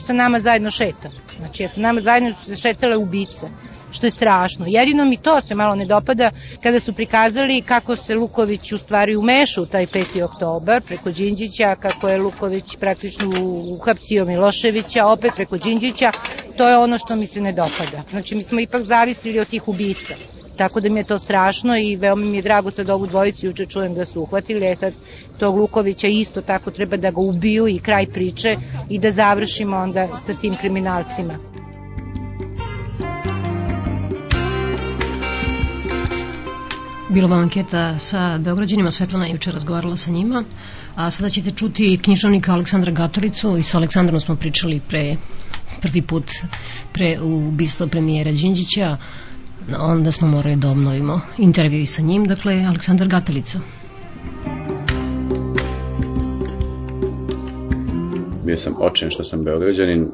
sa 0.07 0.13
nama 0.13 0.41
zajedno 0.41 0.71
šeta. 0.71 1.09
Znači, 1.39 1.69
sa 1.69 1.81
nama 1.81 2.01
zajedno 2.01 2.33
su 2.35 2.45
se 2.45 2.57
šetale 2.57 2.97
ubice 2.97 3.47
što 3.91 4.07
je 4.07 4.11
strašno. 4.11 4.65
Jedino 4.69 5.05
mi 5.05 5.17
to 5.17 5.41
se 5.41 5.55
malo 5.55 5.75
ne 5.75 5.87
dopada 5.87 6.31
kada 6.63 6.81
su 6.81 6.93
prikazali 6.93 7.63
kako 7.63 7.97
se 7.97 8.15
Luković 8.15 8.73
u 8.73 8.79
stvari 8.79 9.17
umeša 9.17 9.63
u 9.63 9.67
taj 9.67 9.87
5. 9.87 10.23
oktobar 10.23 10.83
preko 10.83 11.11
Đinđića, 11.11 11.75
kako 11.75 12.09
je 12.09 12.19
Luković 12.19 12.77
praktično 12.77 13.31
uhapsio 13.71 14.25
Miloševića, 14.25 15.07
opet 15.07 15.33
preko 15.37 15.57
Đinđića, 15.57 16.11
to 16.57 16.69
je 16.69 16.79
ono 16.79 16.99
što 16.99 17.17
mi 17.17 17.27
se 17.27 17.41
ne 17.41 17.53
dopada. 17.53 18.03
Znači 18.11 18.35
mi 18.35 18.43
smo 18.43 18.61
ipak 18.61 18.83
zavisili 18.83 19.41
od 19.41 19.49
tih 19.49 19.69
ubica. 19.69 20.15
Tako 20.57 20.81
da 20.81 20.89
mi 20.89 21.01
je 21.01 21.05
to 21.05 21.19
strašno 21.19 21.77
i 21.79 21.97
veoma 21.97 22.25
mi 22.25 22.37
je 22.37 22.43
drago 22.43 22.71
sad 22.71 22.91
ovu 22.91 23.07
dvojicu 23.07 23.47
juče 23.47 23.67
čujem 23.67 23.95
da 23.95 24.07
su 24.07 24.23
uhvatili, 24.23 24.67
e 24.67 24.77
sad 24.77 24.93
tog 25.39 25.57
Lukovića 25.57 26.07
isto 26.07 26.43
tako 26.43 26.71
treba 26.71 26.97
da 26.97 27.11
ga 27.11 27.21
ubiju 27.21 27.69
i 27.69 27.79
kraj 27.79 28.07
priče 28.07 28.57
i 28.91 28.99
da 28.99 29.11
završimo 29.11 29.77
onda 29.77 30.09
sa 30.27 30.35
tim 30.35 30.57
kriminalcima. 30.61 31.39
Bilo 37.11 37.29
vam 37.29 37.41
anketa 37.41 37.99
sa 37.99 38.39
Beograđanima, 38.39 38.91
Svetlana 38.91 39.27
je 39.27 39.33
juče 39.33 39.53
razgovarala 39.53 39.97
sa 39.97 40.11
njima, 40.11 40.45
a 40.95 41.11
sada 41.11 41.29
ćete 41.29 41.51
čuti 41.51 41.99
književnika 42.03 42.53
Aleksandra 42.53 42.93
Gatoricu 42.93 43.57
i 43.57 43.63
sa 43.63 43.79
Aleksandrom 43.79 44.21
smo 44.21 44.37
pričali 44.37 44.81
pre 44.89 45.17
prvi 45.83 46.03
put 46.03 46.25
pre 46.93 47.19
ubistva 47.23 47.87
premijera 47.87 48.33
Đinđića, 48.33 48.97
onda 49.79 50.13
smo 50.13 50.29
morali 50.29 50.57
da 50.57 50.71
obnovimo 50.71 51.21
intervju 51.39 51.81
i 51.81 51.87
sa 51.87 52.03
njim, 52.03 52.25
dakle 52.25 52.65
Aleksandar 52.65 53.09
Gatalica. 53.09 53.59
Bio 58.45 58.57
sam 58.57 58.75
očen 58.81 59.11
što 59.11 59.25
sam 59.25 59.45
Beograđanin, 59.45 60.09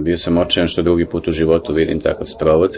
bio 0.00 0.18
sam 0.18 0.38
očen 0.38 0.68
što 0.68 0.82
drugi 0.82 1.06
put 1.06 1.28
u 1.28 1.32
životu 1.32 1.72
vidim 1.72 2.00
takav 2.00 2.26
sprovod 2.26 2.70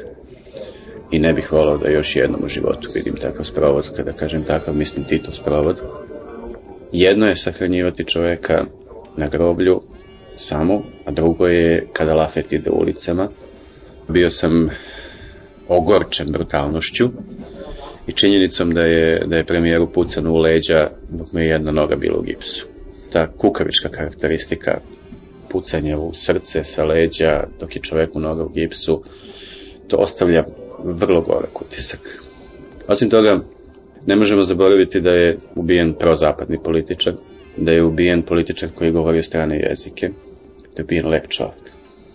i 1.11 1.19
ne 1.19 1.33
bih 1.33 1.53
volao 1.53 1.79
da 1.79 1.89
još 1.89 2.17
jednom 2.17 2.45
u 2.45 2.49
životu 2.49 2.89
vidim 2.95 3.15
takav 3.17 3.45
sprovod. 3.45 3.91
Kada 3.97 4.13
kažem 4.13 4.45
takav, 4.45 4.75
mislim 4.75 5.05
Tito 5.05 5.31
sprovod. 5.31 5.81
Jedno 6.93 7.27
je 7.27 7.37
sahranjivati 7.37 8.05
čoveka 8.05 8.65
na 9.17 9.29
groblju 9.29 9.81
samo, 10.37 10.83
a 11.05 11.11
drugo 11.11 11.47
je 11.47 11.87
kada 11.93 12.15
lafet 12.15 12.53
ide 12.53 12.71
ulicama. 12.71 13.29
Bio 14.09 14.31
sam 14.31 14.71
ogorčen 15.69 16.33
brutalnošću 16.33 17.09
i 18.07 18.13
činjenicom 18.13 18.75
da 18.75 18.81
je, 18.81 19.23
da 19.27 19.37
je 19.37 19.45
premijeru 19.45 19.93
pucan 19.93 20.27
u 20.27 20.37
leđa 20.37 20.91
dok 21.11 21.33
me 21.33 21.43
je 21.43 21.49
jedna 21.49 21.73
noga 21.73 21.97
bila 21.97 22.19
u 22.19 22.23
gipsu. 22.23 22.67
Ta 23.13 23.27
kukavička 23.33 23.89
karakteristika 23.89 24.81
pucanje 25.51 25.97
u 25.97 26.13
srce 26.15 26.65
sa 26.65 26.85
leđa 26.85 27.45
dok 27.61 27.77
je 27.77 27.83
čoveku 27.83 28.21
noga 28.21 28.45
u 28.45 28.49
gipsu, 28.49 29.03
to 29.89 29.97
ostavlja 29.97 30.45
vrlo 30.85 31.21
gorak 31.21 31.63
utisak. 31.63 32.23
Osim 32.89 33.11
toga, 33.11 33.41
ne 34.07 34.17
možemo 34.17 34.45
zaboraviti 34.45 35.01
da 35.01 35.11
je 35.11 35.39
ubijen 35.55 35.95
prozapadni 35.95 36.59
političar, 36.65 37.15
da 37.57 37.73
je 37.73 37.85
ubijen 37.85 38.23
političar 38.23 38.69
koji 38.75 38.93
govori 38.93 39.23
strane 39.23 39.61
jezike, 39.69 40.09
da 40.77 40.83
je 40.83 40.85
ubijen 40.85 41.07
lep 41.07 41.29
čovjek, 41.29 41.71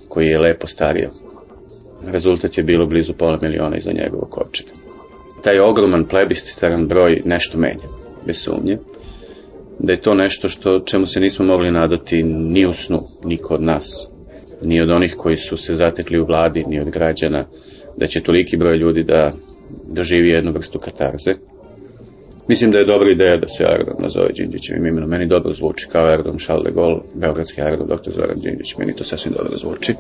koji 0.09 0.27
je 0.27 0.39
lepo 0.39 0.67
stario. 0.67 1.09
Rezultat 2.05 2.57
je 2.57 2.63
bilo 2.63 2.85
blizu 2.85 3.13
pola 3.13 3.39
miliona 3.41 3.77
iza 3.77 3.91
njegovog 3.91 4.29
kovčega. 4.29 4.71
Taj 5.43 5.59
ogroman 5.59 6.05
plebiscitaran 6.05 6.87
broj 6.87 7.21
nešto 7.25 7.57
menja, 7.57 7.87
bez 8.25 8.37
sumnje, 8.37 8.77
da 9.79 9.93
je 9.93 10.01
to 10.01 10.13
nešto 10.13 10.49
što 10.49 10.79
čemu 10.79 11.05
se 11.05 11.19
nismo 11.19 11.45
mogli 11.45 11.71
nadati 11.71 12.23
ni 12.23 12.65
u 12.65 12.73
snu, 12.73 13.07
niko 13.23 13.53
od 13.53 13.61
nas, 13.61 14.07
ni 14.63 14.81
od 14.81 14.91
onih 14.91 15.15
koji 15.17 15.37
su 15.37 15.57
se 15.57 15.73
zatekli 15.73 16.19
u 16.19 16.25
vladi, 16.25 16.63
ni 16.67 16.79
od 16.79 16.89
građana, 16.89 17.45
da 17.97 18.07
će 18.07 18.21
toliki 18.21 18.57
broj 18.57 18.77
ljudi 18.77 19.03
da 19.03 19.33
doživi 19.87 20.29
jednu 20.29 20.51
vrstu 20.51 20.79
katarze. 20.79 21.33
Mislim 22.47 22.71
da 22.71 22.77
je 22.77 22.85
dobra 22.85 23.11
ideja 23.11 23.37
da 23.37 23.47
se 23.47 23.63
aerodrom 23.63 23.97
nazove 23.99 24.29
Đinđićevim 24.33 24.85
imenom. 24.85 25.09
Meni 25.09 25.27
dobro 25.27 25.53
zvuči 25.53 25.87
kao 25.91 26.05
aerodrom 26.05 26.37
Charles 26.37 26.65
de 26.65 26.71
Gaulle, 26.71 26.99
Beogradski 27.13 27.61
aerodrom 27.61 27.87
dr. 27.87 28.11
Zoran 28.11 28.39
Đinđić. 28.39 28.77
Meni 28.77 28.95
to 28.95 29.03
sasvim 29.03 29.33
dobro 29.37 29.57
zvuči. 29.57 29.93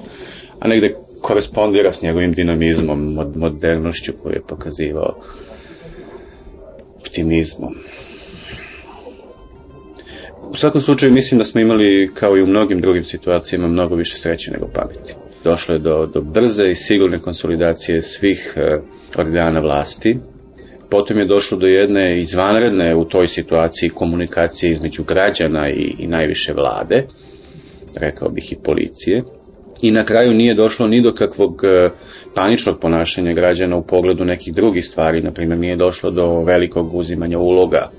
A 0.59 0.67
negde 0.67 0.95
korespondira 1.21 1.91
s 1.91 2.01
njegovim 2.01 2.31
dinamizmom, 2.31 3.13
mod 3.13 3.37
modernošću 3.37 4.13
koju 4.23 4.33
je 4.33 4.41
pokazivao 4.47 5.15
optimizmom. 6.99 7.75
U 10.49 10.55
svakom 10.55 10.81
slučaju 10.81 11.13
mislim 11.13 11.37
da 11.37 11.45
smo 11.45 11.61
imali, 11.61 12.11
kao 12.13 12.37
i 12.37 12.41
u 12.41 12.47
mnogim 12.47 12.79
drugim 12.79 13.03
situacijama, 13.03 13.67
mnogo 13.67 13.95
više 13.95 14.17
sreće 14.17 14.51
nego 14.51 14.67
pameti 14.67 15.13
došlo 15.45 15.75
je 15.75 15.79
do, 15.79 16.09
do 16.13 16.21
brze 16.21 16.71
i 16.71 16.75
sigurne 16.75 17.19
konsolidacije 17.19 18.01
svih 18.01 18.53
e, 18.55 18.77
organa 19.17 19.59
vlasti. 19.59 20.17
Potom 20.89 21.17
je 21.17 21.25
došlo 21.25 21.57
do 21.57 21.67
jedne 21.67 22.19
izvanredne 22.19 22.95
u 22.95 23.05
toj 23.05 23.27
situaciji 23.27 23.89
komunikacije 23.89 24.69
između 24.69 25.03
građana 25.03 25.69
i, 25.69 25.95
i 25.99 26.07
najviše 26.07 26.53
vlade, 26.53 27.07
rekao 27.95 28.29
bih 28.29 28.51
i 28.51 28.61
policije. 28.63 29.23
I 29.81 29.91
na 29.91 30.03
kraju 30.05 30.33
nije 30.33 30.53
došlo 30.53 30.87
ni 30.87 31.01
do 31.01 31.13
kakvog 31.13 31.61
e, 31.63 31.89
paničnog 32.35 32.79
ponašanja 32.79 33.33
građana 33.33 33.77
u 33.77 33.87
pogledu 33.87 34.25
nekih 34.25 34.53
drugih 34.53 34.85
stvari, 34.85 35.21
na 35.21 35.31
primjer 35.31 35.59
nije 35.59 35.75
došlo 35.75 36.11
do 36.11 36.43
velikog 36.43 36.95
uzimanja 36.95 37.39
uloga 37.39 37.91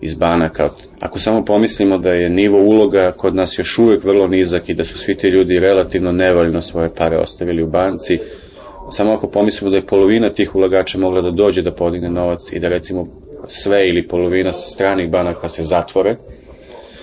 iz 0.00 0.14
banaka. 0.14 0.68
Ako 1.00 1.18
samo 1.18 1.44
pomislimo 1.44 1.98
da 1.98 2.10
je 2.10 2.30
nivo 2.30 2.62
uloga 2.62 3.12
kod 3.12 3.34
nas 3.34 3.58
još 3.58 3.78
uvek 3.78 4.04
vrlo 4.04 4.26
nizak 4.26 4.68
i 4.68 4.74
da 4.74 4.84
su 4.84 4.98
svi 4.98 5.14
ti 5.14 5.26
ljudi 5.26 5.56
relativno 5.56 6.12
nevoljno 6.12 6.62
svoje 6.62 6.94
pare 6.94 7.18
ostavili 7.18 7.62
u 7.62 7.70
banci, 7.70 8.18
samo 8.90 9.12
ako 9.12 9.26
pomislimo 9.28 9.70
da 9.70 9.76
je 9.76 9.86
polovina 9.86 10.28
tih 10.28 10.54
ulagača 10.54 10.98
mogla 10.98 11.22
da 11.22 11.30
dođe 11.30 11.62
da 11.62 11.74
podigne 11.74 12.10
novac 12.10 12.52
i 12.52 12.58
da 12.58 12.68
recimo 12.68 13.06
sve 13.46 13.88
ili 13.88 14.08
polovina 14.08 14.52
stranih 14.52 15.10
banaka 15.10 15.48
se 15.48 15.62
zatvore 15.62 16.16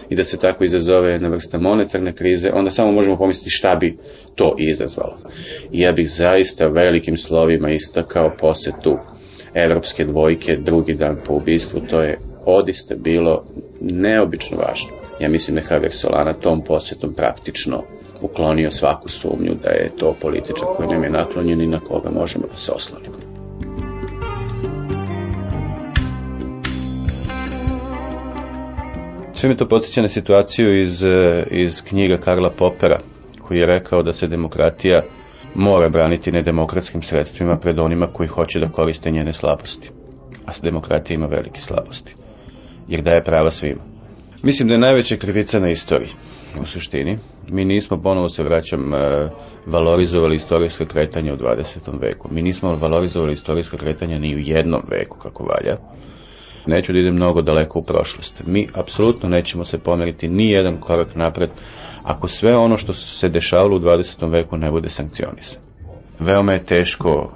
i 0.10 0.16
da 0.16 0.24
se 0.24 0.38
tako 0.38 0.64
izazove 0.64 1.12
jedna 1.12 1.30
vrsta 1.30 1.58
monetarne 1.58 2.14
krize, 2.14 2.52
onda 2.54 2.70
samo 2.70 2.92
možemo 2.92 3.18
pomisliti 3.18 3.50
šta 3.50 3.76
bi 3.76 3.98
to 4.36 4.56
izazvalo. 4.58 5.18
I 5.72 5.82
ja 5.82 5.92
bih 5.92 6.10
zaista 6.10 6.68
velikim 6.68 7.18
slovima 7.18 7.70
istakao 7.70 8.32
posetu 8.40 8.98
evropske 9.54 10.06
dvojke 10.06 10.56
drugi 10.56 10.94
dan 10.94 11.18
po 11.26 11.34
ubistvu, 11.34 11.82
to 11.90 12.02
je 12.02 12.20
odiste 12.46 12.96
bilo 12.96 13.44
neobično 13.82 14.58
važno. 14.58 14.90
Ja 15.20 15.30
mislim 15.30 15.56
da 15.56 15.74
Javier 15.76 15.92
Solana 15.92 16.34
tom 16.34 16.64
posjetom 16.64 17.14
praktično 17.14 17.84
uklonio 18.22 18.72
svaku 18.72 19.10
sumnju 19.10 19.56
da 19.64 19.70
je 19.70 19.92
to 19.98 20.16
političar 20.22 20.68
koji 20.78 20.90
nam 20.90 21.04
je 21.04 21.10
naklonjen 21.10 21.62
i 21.62 21.68
na 21.68 21.80
koga 21.80 22.10
možemo 22.10 22.48
da 22.48 22.56
se 22.56 22.72
oslonimo. 22.72 23.16
Sve 29.34 29.50
mi 29.50 29.58
to 29.58 29.68
podsjeća 29.68 30.02
na 30.02 30.08
situaciju 30.08 30.82
iz, 30.82 31.04
iz 31.52 31.82
knjiga 31.82 32.18
Karla 32.18 32.50
Popera, 32.50 33.00
koji 33.48 33.58
je 33.58 33.66
rekao 33.66 34.04
da 34.04 34.14
se 34.14 34.28
demokratija 34.28 35.02
mora 35.56 35.90
braniti 35.90 36.32
nedemokratskim 36.32 37.02
sredstvima 37.02 37.58
pred 37.58 37.80
onima 37.80 38.08
koji 38.14 38.28
hoće 38.28 38.60
da 38.60 38.70
koriste 38.70 39.12
njene 39.12 39.34
slabosti. 39.34 39.90
A 40.46 40.52
demokratija 40.64 41.16
ima 41.16 41.28
velike 41.28 41.62
slabosti 41.62 42.21
jer 42.88 43.02
daje 43.02 43.24
prava 43.24 43.52
svima. 43.52 43.82
Mislim 44.44 44.68
da 44.68 44.74
je 44.74 44.80
najveća 44.80 45.16
krivica 45.16 45.60
na 45.60 45.70
istoriji, 45.70 46.10
u 46.62 46.66
suštini. 46.66 47.18
Mi 47.50 47.66
nismo, 47.66 48.02
ponovo 48.02 48.30
se 48.30 48.44
vraćam, 48.44 48.94
e, 48.94 49.30
valorizovali 49.66 50.36
istorijska 50.36 50.86
kretanja 50.86 51.34
u 51.34 51.38
20. 51.38 52.02
veku. 52.02 52.28
Mi 52.32 52.42
nismo 52.42 52.76
valorizovali 52.76 53.34
istorijska 53.34 53.78
kretanja 53.78 54.20
ni 54.20 54.36
u 54.36 54.40
jednom 54.40 54.82
veku, 54.90 55.18
kako 55.18 55.44
valja. 55.44 55.78
Neću 56.66 56.94
da 56.94 57.00
idem 57.00 57.16
mnogo 57.16 57.42
daleko 57.42 57.80
u 57.80 57.86
prošlost. 57.86 58.44
Mi 58.46 58.68
apsolutno 58.74 59.30
nećemo 59.30 59.66
se 59.66 59.78
pomeriti 59.78 60.28
ni 60.28 60.50
jedan 60.50 60.78
korak 60.80 61.16
napred 61.16 61.50
ako 62.04 62.28
sve 62.28 62.58
ono 62.58 62.78
što 62.78 62.94
se 62.94 63.30
dešavalo 63.30 63.76
u 63.76 63.80
20. 63.80 64.32
veku 64.32 64.58
ne 64.58 64.72
bude 64.72 64.90
sankcionisano. 64.90 65.66
Veoma 66.20 66.52
je 66.52 66.66
teško 66.66 67.32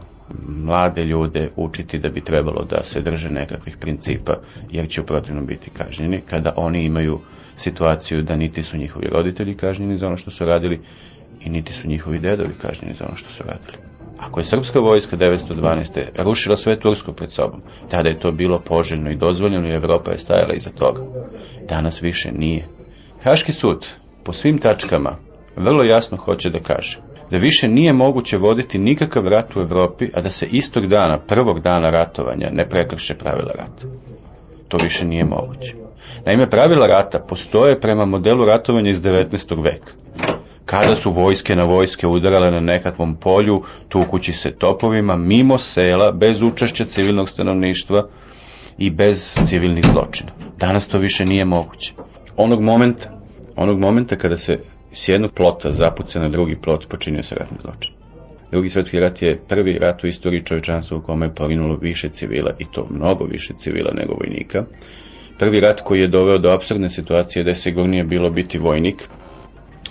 mlade 0.47 1.05
ljude 1.05 1.49
učiti 1.55 1.99
da 1.99 2.09
bi 2.09 2.21
trebalo 2.21 2.65
da 2.65 2.83
se 2.83 3.01
drže 3.01 3.29
nekakvih 3.29 3.77
principa, 3.77 4.33
jer 4.71 4.87
će 4.87 5.01
u 5.01 5.05
protivnom 5.05 5.45
biti 5.45 5.69
kažnjeni, 5.69 6.21
kada 6.29 6.53
oni 6.55 6.85
imaju 6.85 7.19
situaciju 7.55 8.21
da 8.21 8.35
niti 8.35 8.63
su 8.63 8.77
njihovi 8.77 9.07
roditelji 9.11 9.55
kažnjeni 9.57 9.97
za 9.97 10.07
ono 10.07 10.17
što 10.17 10.31
su 10.31 10.45
radili 10.45 10.81
i 11.41 11.49
niti 11.49 11.73
su 11.73 11.87
njihovi 11.87 12.19
dedovi 12.19 12.53
kažnjeni 12.61 12.93
za 12.95 13.05
ono 13.05 13.15
što 13.15 13.29
su 13.29 13.43
radili. 13.43 13.77
Ako 14.17 14.39
je 14.39 14.43
srpska 14.43 14.79
vojska 14.79 15.17
912. 15.17 16.23
rušila 16.23 16.57
sve 16.57 16.79
Tursko 16.79 17.11
pred 17.13 17.31
sobom, 17.31 17.61
tada 17.89 18.09
je 18.09 18.19
to 18.19 18.31
bilo 18.31 18.59
poželjno 18.59 19.11
i 19.11 19.17
dozvoljeno 19.17 19.67
i 19.67 19.75
Evropa 19.75 20.11
je 20.11 20.19
stajala 20.19 20.53
iza 20.53 20.69
toga. 20.69 21.01
Danas 21.69 22.01
više 22.01 22.31
nije. 22.31 22.67
Haški 23.23 23.51
sud 23.51 23.87
po 24.23 24.33
svim 24.33 24.57
tačkama 24.57 25.15
vrlo 25.55 25.83
jasno 25.83 26.17
hoće 26.17 26.49
da 26.49 26.59
kaže 26.59 26.99
da 27.31 27.37
više 27.37 27.67
nije 27.67 27.93
moguće 27.93 28.37
voditi 28.37 28.79
nikakav 28.79 29.27
rat 29.27 29.55
u 29.55 29.59
Evropi, 29.59 30.09
a 30.13 30.21
da 30.21 30.29
se 30.29 30.45
istog 30.51 30.87
dana, 30.87 31.19
prvog 31.19 31.59
dana 31.59 31.89
ratovanja, 31.89 32.49
ne 32.51 32.69
prekrše 32.69 33.15
pravila 33.15 33.51
rata. 33.57 33.87
To 34.67 34.77
više 34.83 35.05
nije 35.05 35.25
moguće. 35.25 35.75
Naime, 36.25 36.49
pravila 36.49 36.87
rata 36.87 37.19
postoje 37.19 37.79
prema 37.79 38.05
modelu 38.05 38.45
ratovanja 38.45 38.89
iz 38.89 39.01
19. 39.01 39.63
veka. 39.63 39.91
Kada 40.65 40.95
su 40.95 41.11
vojske 41.11 41.55
na 41.55 41.63
vojske 41.63 42.07
udarale 42.07 42.51
na 42.51 42.59
nekakvom 42.59 43.15
polju, 43.15 43.63
tukući 43.89 44.33
se 44.33 44.51
topovima, 44.51 45.15
mimo 45.15 45.57
sela, 45.57 46.11
bez 46.11 46.41
učešća 46.41 46.85
civilnog 46.85 47.29
stanovništva 47.29 48.07
i 48.77 48.89
bez 48.89 49.37
civilnih 49.45 49.85
zločina. 49.85 50.31
Danas 50.57 50.87
to 50.87 50.97
više 50.99 51.25
nije 51.25 51.45
moguće. 51.45 51.93
Onog 52.37 52.61
momenta, 52.61 53.09
onog 53.55 53.79
momenta 53.79 54.15
kada 54.15 54.37
se 54.37 54.59
s 54.95 55.07
jednog 55.09 55.31
plota 55.33 55.71
zapuca 55.71 56.19
na 56.19 56.29
drugi 56.29 56.55
plot 56.55 56.87
počinio 56.89 57.23
se 57.23 57.35
ratni 57.35 57.57
zločin. 57.61 57.93
Drugi 58.51 58.69
svetski 58.69 58.99
rat 58.99 59.21
je 59.21 59.39
prvi 59.47 59.77
rat 59.79 60.03
u 60.03 60.07
istoriji 60.07 60.43
čovječanstva 60.43 60.97
u 60.97 61.01
kome 61.01 61.25
je 61.25 61.35
poginulo 61.35 61.75
više 61.75 62.09
civila 62.09 62.51
i 62.59 62.65
to 62.71 62.87
mnogo 62.89 63.25
više 63.25 63.53
civila 63.57 63.91
nego 63.93 64.13
vojnika. 64.13 64.65
Prvi 65.39 65.59
rat 65.59 65.81
koji 65.81 66.01
je 66.01 66.07
doveo 66.07 66.37
do 66.37 66.49
absurdne 66.49 66.89
situacije 66.89 67.43
da 67.43 67.49
je 67.49 67.55
sigurnije 67.55 68.03
bilo 68.03 68.29
biti 68.29 68.57
vojnik 68.59 68.95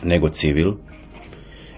nego 0.03 0.29
civil 0.29 0.73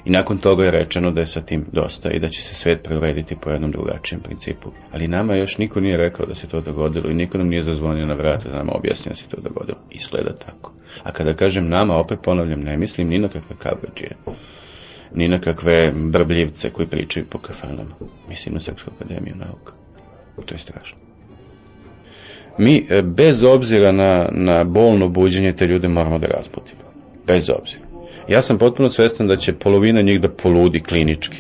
i 0.07 0.11
nakon 0.11 0.39
toga 0.39 0.65
je 0.65 0.71
rečeno 0.71 1.11
da 1.11 1.21
je 1.21 1.27
sa 1.27 1.41
tim 1.41 1.65
dosta 1.73 2.11
i 2.11 2.19
da 2.19 2.29
će 2.29 2.43
se 2.43 2.55
svet 2.55 2.83
preurediti 2.83 3.37
po 3.41 3.51
jednom 3.51 3.71
drugačijem 3.71 4.21
principu. 4.21 4.71
Ali 4.93 5.09
nama 5.09 5.35
još 5.35 5.59
niko 5.59 5.81
nije 5.81 5.97
rekao 5.97 6.27
da 6.27 6.35
se 6.35 6.47
to 6.47 6.61
dogodilo 6.61 7.11
i 7.11 7.15
niko 7.15 7.39
nam 7.39 7.49
nije 7.49 7.63
zazvonio 7.63 8.07
na 8.07 8.15
vrata 8.15 8.49
da 8.49 8.57
nam 8.57 8.69
objasnio 8.73 9.11
da 9.11 9.17
se 9.17 9.29
to 9.29 9.41
dogodilo. 9.41 9.79
Izgleda 9.91 10.33
tako. 10.33 10.73
A 11.03 11.13
kada 11.13 11.35
kažem 11.35 11.69
nama, 11.69 11.97
opet 11.97 12.19
ponavljam, 12.23 12.61
ne 12.61 12.77
mislim 12.77 13.09
ni 13.09 13.19
na 13.19 13.29
kakve 13.29 13.57
kabađije, 13.59 14.17
ni 15.15 15.29
na 15.29 15.41
kakve 15.41 15.93
brbljivce 15.95 16.71
koji 16.71 16.89
pričaju 16.89 17.27
po 17.31 17.39
kafanama. 17.39 17.95
Mislim 18.29 18.55
na 18.55 18.61
Srpsku 18.61 18.91
akademiju 18.97 19.35
nauka. 19.37 19.73
To 20.47 20.55
je 20.55 20.59
strašno. 20.59 20.99
Mi, 22.59 22.87
e, 22.91 23.03
bez 23.03 23.43
obzira 23.43 23.93
na, 23.93 24.29
na 24.33 24.65
bolno 24.65 25.09
buđenje, 25.09 25.53
te 25.53 25.67
ljude 25.67 25.89
moramo 25.89 26.19
da 26.19 26.27
razbudimo. 26.27 26.83
Bez 27.27 27.51
obzira. 27.51 27.86
Ja 28.29 28.43
sam 28.43 28.59
potpuno 28.59 28.91
svestan 28.91 29.27
da 29.27 29.37
će 29.37 29.53
polovina 29.53 30.03
njih 30.03 30.21
da 30.21 30.29
poludi 30.29 30.81
klinički. 30.81 31.37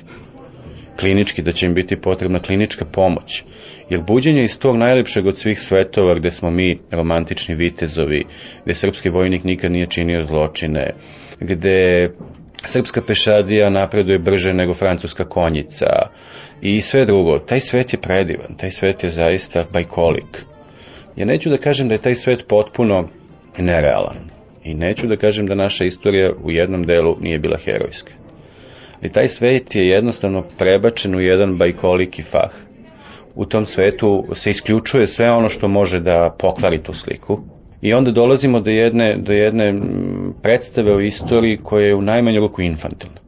Klinički, 1.00 1.42
da 1.42 1.52
će 1.52 1.66
im 1.66 1.74
biti 1.74 2.00
potrebna 2.00 2.42
klinička 2.42 2.84
pomoć. 2.84 3.44
Jer 3.90 4.02
buđenje 4.02 4.44
iz 4.44 4.58
tog 4.58 4.76
najlepšeg 4.76 5.26
od 5.26 5.36
svih 5.36 5.60
svetova 5.60 6.14
gde 6.14 6.30
smo 6.30 6.50
mi 6.50 6.78
romantični 6.90 7.54
vitezovi, 7.54 8.24
gde 8.64 8.74
srpski 8.74 9.10
vojnik 9.10 9.44
nikad 9.44 9.72
nije 9.72 9.86
činio 9.86 10.22
zločine, 10.22 10.94
gde 11.40 12.10
srpska 12.64 13.02
pešadija 13.06 13.70
napreduje 13.70 14.18
brže 14.18 14.54
nego 14.54 14.74
francuska 14.74 15.24
konjica 15.24 15.86
i 16.60 16.80
sve 16.80 17.04
drugo. 17.04 17.38
Taj 17.38 17.60
svet 17.60 17.92
je 17.92 18.00
predivan, 18.00 18.56
taj 18.56 18.70
svet 18.70 19.04
je 19.04 19.10
zaista 19.10 19.64
bajkolik. 19.72 20.42
Ja 21.16 21.26
neću 21.26 21.50
da 21.50 21.58
kažem 21.58 21.88
da 21.88 21.94
je 21.94 22.02
taj 22.02 22.14
svet 22.14 22.44
potpuno 22.48 23.08
nerealan. 23.58 24.35
I 24.66 24.74
neću 24.74 25.06
da 25.06 25.16
kažem 25.16 25.46
da 25.46 25.54
naša 25.54 25.84
istorija 25.84 26.32
u 26.44 26.50
jednom 26.50 26.82
delu 26.82 27.16
nije 27.20 27.38
bila 27.38 27.58
herojska. 27.64 28.12
Ali 29.02 29.12
taj 29.12 29.28
svet 29.28 29.74
je 29.74 29.88
jednostavno 29.88 30.44
prebačen 30.58 31.14
u 31.14 31.20
jedan 31.20 31.58
bajkoliki 31.58 32.22
fah. 32.22 32.50
U 33.34 33.44
tom 33.44 33.66
svetu 33.66 34.24
se 34.32 34.50
isključuje 34.50 35.06
sve 35.06 35.30
ono 35.30 35.48
što 35.48 35.68
može 35.68 36.00
da 36.00 36.36
pokvari 36.38 36.82
tu 36.82 36.92
sliku. 36.92 37.40
I 37.80 37.92
onda 37.92 38.10
dolazimo 38.10 38.60
do 38.60 38.70
jedne, 38.70 39.16
do 39.18 39.32
jedne 39.32 39.80
predstave 40.42 40.94
o 40.94 41.00
istoriji 41.00 41.58
koja 41.62 41.86
je 41.86 41.94
u 41.94 42.02
najmanju 42.02 42.40
ruku 42.40 42.62
infantilna. 42.62 43.20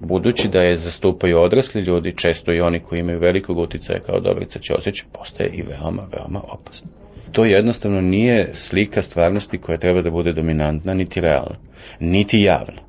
Budući 0.00 0.48
da 0.48 0.62
je 0.62 0.76
zastupaju 0.76 1.38
odrasli 1.38 1.80
ljudi, 1.80 2.16
često 2.16 2.52
i 2.52 2.60
oni 2.60 2.80
koji 2.80 3.00
imaju 3.00 3.18
velikog 3.18 3.58
uticaja 3.58 4.00
kao 4.00 4.20
Dobrica 4.20 4.58
Ćosić, 4.58 5.02
postaje 5.12 5.50
i 5.50 5.62
veoma, 5.62 6.02
veoma 6.12 6.40
opasno 6.48 7.03
to 7.34 7.44
jednostavno 7.44 8.00
nije 8.00 8.48
slika 8.52 9.02
stvarnosti 9.02 9.58
koja 9.58 9.78
treba 9.78 10.02
da 10.02 10.10
bude 10.10 10.32
dominantna, 10.32 10.94
niti 10.94 11.20
realna, 11.20 11.56
niti 12.00 12.40
javna, 12.40 12.82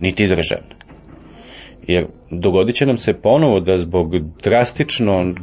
niti 0.00 0.26
državna. 0.26 0.74
Jer 1.86 2.06
dogodit 2.30 2.76
će 2.76 2.86
nam 2.86 2.98
se 2.98 3.12
ponovo 3.12 3.60
da 3.60 3.78
zbog 3.78 4.06
drastičnog 4.42 5.36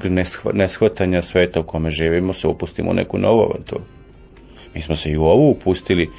neshvatanja 0.53 1.21
sveta 1.21 1.59
u 1.59 1.63
kome 1.63 1.91
živimo 1.91 2.33
se 2.33 2.47
upustimo 2.47 2.91
u 2.91 2.93
neku 2.93 3.17
novu 3.17 3.41
avanturu. 3.41 3.83
Mi 4.75 4.81
smo 4.81 4.95
se 4.95 5.09
i 5.09 5.17
u 5.17 5.23
ovu 5.23 5.49
upustili 5.51 6.09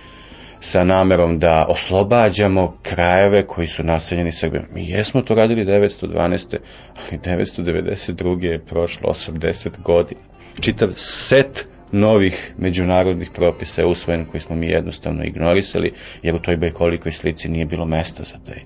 sa 0.60 0.84
namerom 0.84 1.38
da 1.38 1.66
oslobađamo 1.68 2.78
krajeve 2.82 3.46
koji 3.46 3.66
su 3.66 3.82
naseljeni 3.82 4.32
Srbijom. 4.32 4.64
Mi 4.72 4.88
jesmo 4.88 5.22
to 5.22 5.34
radili 5.34 5.64
912. 5.64 6.56
ali 6.96 7.18
992. 7.18 8.44
je 8.44 8.64
prošlo 8.64 9.10
80 9.10 9.82
godina. 9.82 10.20
Čitav 10.60 10.88
set 10.94 11.75
novih 11.92 12.54
međunarodnih 12.58 13.30
propisa 13.34 13.82
je 13.82 13.86
usvojen 13.86 14.24
koji 14.24 14.40
smo 14.40 14.56
mi 14.56 14.66
jednostavno 14.66 15.24
ignorisali, 15.24 15.92
jer 16.22 16.34
u 16.34 16.38
toj 16.38 16.56
bajkolikoj 16.56 17.12
slici 17.12 17.48
nije 17.48 17.64
bilo 17.64 17.84
mesta 17.84 18.22
za 18.22 18.38
taj, 18.46 18.62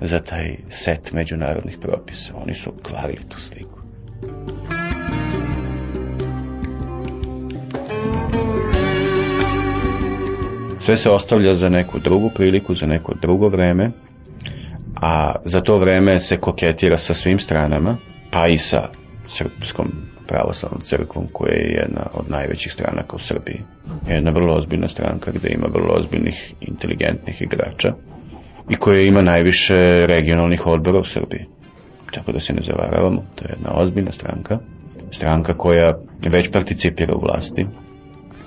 za 0.00 0.18
taj 0.18 0.56
set 0.68 1.12
međunarodnih 1.12 1.78
propisa. 1.80 2.34
Oni 2.36 2.54
su 2.54 2.72
kvarili 2.82 3.24
tu 3.28 3.40
sliku. 3.40 3.78
Sve 10.80 10.96
se 10.96 11.10
ostavlja 11.10 11.54
za 11.54 11.68
neku 11.68 11.98
drugu 11.98 12.30
priliku, 12.34 12.74
za 12.74 12.86
neko 12.86 13.14
drugo 13.22 13.48
vreme, 13.48 13.90
a 15.02 15.34
za 15.44 15.60
to 15.60 15.78
vreme 15.78 16.20
se 16.20 16.36
koketira 16.36 16.96
sa 16.96 17.14
svim 17.14 17.38
stranama, 17.38 17.96
pa 18.30 18.46
i 18.46 18.58
sa 18.58 18.88
srpskom 19.26 19.92
pravoslavnom 20.28 20.80
crkvom 20.80 21.26
koja 21.32 21.54
je 21.54 21.76
jedna 21.82 22.02
od 22.14 22.30
najvećih 22.30 22.72
stranaka 22.72 23.16
u 23.16 23.18
Srbiji. 23.18 23.60
Jedna 24.08 24.30
vrlo 24.30 24.54
ozbiljna 24.56 24.88
stranka 24.88 25.30
gde 25.30 25.48
ima 25.52 25.66
vrlo 25.72 25.94
ozbiljnih 25.98 26.54
inteligentnih 26.60 27.42
igrača 27.42 27.94
i 28.70 28.74
koja 28.74 29.00
ima 29.00 29.22
najviše 29.22 29.76
regionalnih 30.06 30.66
odbora 30.66 30.98
u 30.98 31.04
Srbiji. 31.04 31.46
Tako 32.14 32.32
da 32.32 32.40
se 32.40 32.52
ne 32.52 32.62
zavaravamo, 32.62 33.22
to 33.36 33.44
je 33.44 33.54
jedna 33.56 33.70
ozbiljna 33.82 34.12
stranka, 34.12 34.58
stranka 35.10 35.54
koja 35.54 35.98
već 36.30 36.52
participira 36.52 37.14
u 37.14 37.20
vlasti 37.20 37.66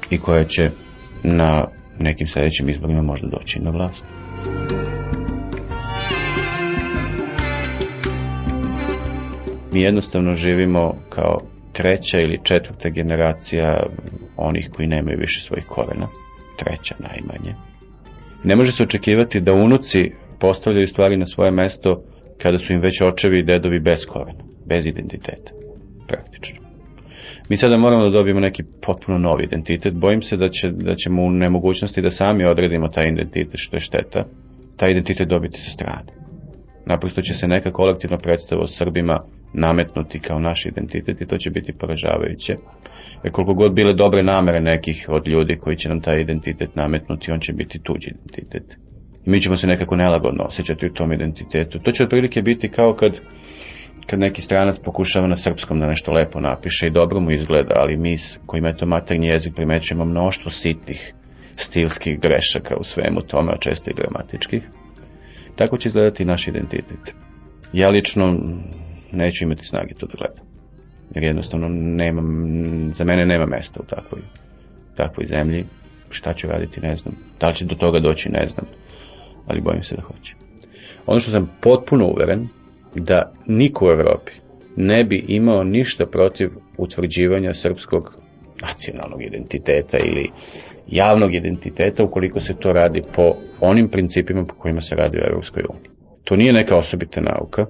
i 0.10 0.18
koja 0.18 0.44
će 0.44 0.72
na 1.24 1.68
nekim 2.00 2.28
sledećim 2.28 2.70
izborima 2.70 3.02
možda 3.02 3.28
doći 3.28 3.60
na 3.60 3.72
vlast. 3.72 4.06
Mi 9.74 9.82
jednostavno 9.82 10.34
živimo 10.34 10.94
kao 11.10 11.40
treća 11.74 12.20
ili 12.20 12.40
četvrta 12.44 12.90
generacija 12.90 13.84
onih 14.38 14.70
koji 14.76 14.88
nemaju 14.88 15.18
više 15.20 15.42
svojih 15.42 15.66
korena. 15.66 16.08
Treća 16.58 16.96
najmanje. 17.00 17.56
Ne 18.44 18.56
može 18.56 18.72
se 18.72 18.84
očekivati 18.84 19.40
da 19.40 19.54
unuci 19.54 20.12
postavljaju 20.40 20.88
stvari 20.88 21.18
na 21.18 21.26
svoje 21.26 21.52
mesto 21.52 22.04
kada 22.42 22.58
su 22.58 22.74
im 22.74 22.80
već 22.82 23.02
očevi 23.02 23.40
i 23.40 23.44
dedovi 23.44 23.80
bez 23.80 24.06
korena, 24.06 24.44
bez 24.66 24.86
identiteta, 24.86 25.52
praktično. 26.08 26.62
Mi 27.50 27.58
sada 27.58 27.78
moramo 27.78 28.04
da 28.04 28.10
dobijemo 28.10 28.40
neki 28.40 28.64
potpuno 28.82 29.18
novi 29.18 29.44
identitet. 29.44 29.94
Bojim 29.94 30.22
se 30.22 30.38
da, 30.38 30.50
će, 30.50 30.70
da 30.70 30.96
ćemo 30.96 31.24
u 31.24 31.30
nemogućnosti 31.30 32.02
da 32.02 32.12
sami 32.12 32.46
odredimo 32.46 32.88
taj 32.88 33.06
identitet, 33.06 33.54
što 33.54 33.76
je 33.76 33.80
šteta, 33.80 34.26
taj 34.78 34.92
identitet 34.92 35.28
dobiti 35.28 35.60
sa 35.60 35.72
strane. 35.72 36.12
Naprosto 36.86 37.22
će 37.22 37.34
se 37.34 37.48
neka 37.48 37.72
kolektivna 37.72 38.18
predstava 38.18 38.62
o 38.62 38.68
Srbima 38.68 39.24
nametnuti 39.54 40.20
kao 40.20 40.40
naš 40.40 40.66
identitet 40.66 41.22
i 41.22 41.26
to 41.26 41.38
će 41.38 41.50
biti 41.50 41.74
poražavajuće. 41.74 42.56
Jer 43.24 43.32
koliko 43.32 43.54
god 43.54 43.74
bile 43.74 43.94
dobre 43.94 44.24
namere 44.24 44.62
nekih 44.62 45.06
od 45.10 45.28
ljudi 45.28 45.58
koji 45.58 45.78
će 45.78 45.90
nam 45.90 46.02
taj 46.02 46.22
identitet 46.22 46.76
nametnuti, 46.76 47.32
on 47.32 47.40
će 47.40 47.54
biti 47.54 47.80
tuđi 47.84 48.08
identitet. 48.10 48.78
I 49.26 49.30
mi 49.30 49.42
ćemo 49.42 49.56
se 49.56 49.68
nekako 49.68 49.96
nelagodno 49.96 50.44
osjećati 50.44 50.86
u 50.86 50.94
tom 50.94 51.14
identitetu. 51.14 51.80
To 51.80 51.92
će 51.92 52.04
otprilike 52.04 52.42
biti 52.42 52.70
kao 52.70 52.94
kad 52.94 53.20
kad 54.06 54.20
neki 54.20 54.42
stranac 54.42 54.80
pokušava 54.80 55.28
na 55.28 55.36
srpskom 55.36 55.80
da 55.80 55.88
nešto 55.88 56.12
lepo 56.12 56.40
napiše 56.40 56.88
i 56.88 56.92
dobro 56.92 57.20
mu 57.20 57.32
izgleda, 57.32 57.74
ali 57.76 57.98
mi 57.98 58.16
koji 58.46 58.60
ima 58.60 58.74
to 58.74 58.86
maternji 58.86 59.28
jezik 59.28 59.56
primećujemo 59.56 60.06
mnoštvo 60.06 60.52
sitnih 60.52 61.14
stilskih 61.56 62.20
grešaka 62.20 62.76
u 62.80 62.84
svemu 62.84 63.22
tome, 63.22 63.52
a 63.52 63.58
često 63.60 63.90
i 63.90 63.94
gramatičkih. 63.94 64.64
Tako 65.56 65.78
će 65.78 65.88
izgledati 65.88 66.26
naš 66.26 66.48
identitet. 66.48 67.16
Ja 67.74 67.90
lično 67.90 68.40
neću 69.12 69.44
imati 69.44 69.66
snage 69.66 69.94
to 69.94 70.06
da 70.06 70.14
gledam. 70.18 70.46
Jer 71.16 71.24
jednostavno 71.24 71.68
nema, 71.70 72.22
za 72.94 73.04
mene 73.04 73.26
nema 73.26 73.46
mesta 73.46 73.80
u 73.84 73.86
takvoj, 73.86 74.22
takvoj 74.96 75.26
zemlji. 75.26 75.66
Šta 76.10 76.34
ću 76.34 76.48
raditi, 76.48 76.82
ne 76.82 76.96
znam. 76.96 77.16
Da 77.40 77.48
li 77.50 77.56
će 77.56 77.66
do 77.66 77.76
toga 77.76 78.00
doći, 78.00 78.30
ne 78.30 78.48
znam. 78.48 78.66
Ali 79.48 79.62
bojim 79.62 79.84
se 79.84 79.96
da 79.96 80.02
hoće. 80.02 80.36
Ono 81.06 81.20
što 81.20 81.32
sam 81.32 81.52
potpuno 81.62 82.08
uveren, 82.08 82.48
da 82.96 83.34
niko 83.48 83.86
u 83.86 83.92
Evropi 83.92 84.32
ne 84.76 85.04
bi 85.04 85.26
imao 85.28 85.64
ništa 85.64 86.06
protiv 86.06 86.50
utvrđivanja 86.78 87.54
srpskog 87.54 88.18
nacionalnog 88.62 89.24
identiteta 89.24 89.98
ili 89.98 90.30
javnog 90.88 91.34
identiteta 91.34 92.04
ukoliko 92.04 92.40
se 92.40 92.54
to 92.60 92.74
radi 92.74 93.02
po 93.16 93.36
onim 93.60 93.90
principima 93.90 94.46
po 94.46 94.56
kojima 94.56 94.82
se 94.82 94.96
radi 94.96 95.18
u 95.18 95.28
Evropskoj 95.28 95.64
uniji. 95.70 95.90
To 96.24 96.36
nije 96.36 96.54
neka 96.54 96.76
osobita 96.76 97.22
nauka, 97.22 97.66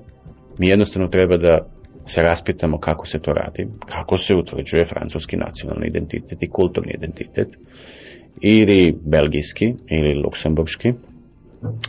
mi 0.57 0.67
jednostavno 0.67 1.07
treba 1.07 1.37
da 1.37 1.59
se 2.05 2.21
raspitamo 2.21 2.77
kako 2.77 3.05
se 3.05 3.19
to 3.19 3.33
radi, 3.33 3.67
kako 3.85 4.17
se 4.17 4.35
utvrđuje 4.35 4.85
francuski 4.85 5.37
nacionalni 5.37 5.87
identitet 5.87 6.43
i 6.43 6.49
kulturni 6.49 6.93
identitet, 6.97 7.47
ili 8.41 8.97
belgijski, 9.05 9.73
ili 9.89 10.21
luksemburški, 10.23 10.93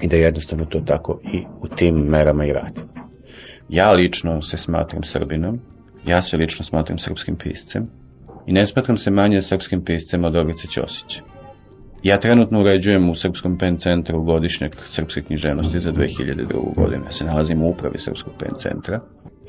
i 0.03 0.09
da 0.09 0.17
jednostavno 0.17 0.65
to 0.65 0.81
tako 0.81 1.21
i 1.33 1.45
u 1.61 1.69
tim 1.77 1.95
merama 1.95 2.47
i 2.47 2.53
radi. 2.53 2.81
Ja 3.69 3.93
lično 3.93 4.43
se 4.43 4.57
smatram 4.57 5.03
Srbinom, 5.03 5.61
ja 6.07 6.23
se 6.23 6.37
lično 6.37 6.65
smatram 6.65 6.99
srpskim 6.99 7.37
piscem 7.37 7.87
i 8.47 8.53
ne 8.53 8.67
smatram 8.67 8.97
se 8.97 9.11
manje 9.11 9.43
srpskim 9.43 9.85
piscem 9.85 10.25
od 10.25 10.33
Dobrice 10.33 10.69
Ćosića. 10.69 11.32
Ja 12.03 12.21
trenutno 12.21 12.61
uređujem 12.61 13.11
u 13.11 13.15
Srpskom 13.15 13.59
pen 13.59 13.77
centru 13.77 14.23
godišnjeg 14.23 14.77
srpske 14.87 15.23
književnosti 15.23 15.81
za 15.81 15.93
2002. 15.93 16.75
godinu. 16.75 17.05
Ja 17.05 17.13
se 17.13 17.25
nalazim 17.25 17.63
u 17.63 17.71
upravi 17.71 17.99
Srpskog 17.99 18.33
pen 18.39 18.55
centra 18.57 19.01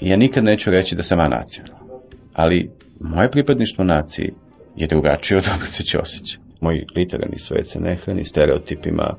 ja 0.02 0.18
nikad 0.18 0.44
neću 0.44 0.72
reći 0.72 0.96
da 0.96 1.04
sam 1.04 1.20
anacionalan. 1.20 1.88
Ali 2.34 2.72
moje 3.00 3.32
pripadništvo 3.32 3.84
naciji 3.84 4.32
je 4.76 4.88
drugačije 4.88 5.38
od 5.38 5.44
Dobrice 5.44 5.84
Ćosića. 5.84 6.40
Moj 6.62 6.86
literarni 6.96 7.40
svet 7.40 7.68
se 7.68 7.80
ne 7.80 7.96
hrani 7.96 8.24
stereotipima 8.24 9.16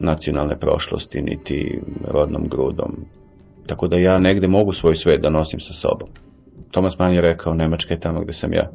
nacionalne 0.00 0.58
prošlosti, 0.58 1.22
niti 1.22 1.80
rodnom 2.04 2.48
grudom. 2.48 3.04
Tako 3.66 3.88
da 3.88 3.96
ja 3.96 4.18
negde 4.18 4.48
mogu 4.48 4.72
svoj 4.72 4.96
svet 4.96 5.20
da 5.20 5.30
nosim 5.30 5.60
sa 5.60 5.72
sobom. 5.72 6.08
Tomas 6.70 6.98
Mann 6.98 7.14
je 7.14 7.20
rekao, 7.20 7.54
Nemačka 7.54 7.94
je 7.94 8.00
tamo 8.00 8.20
gde 8.20 8.32
sam 8.32 8.52
ja. 8.52 8.70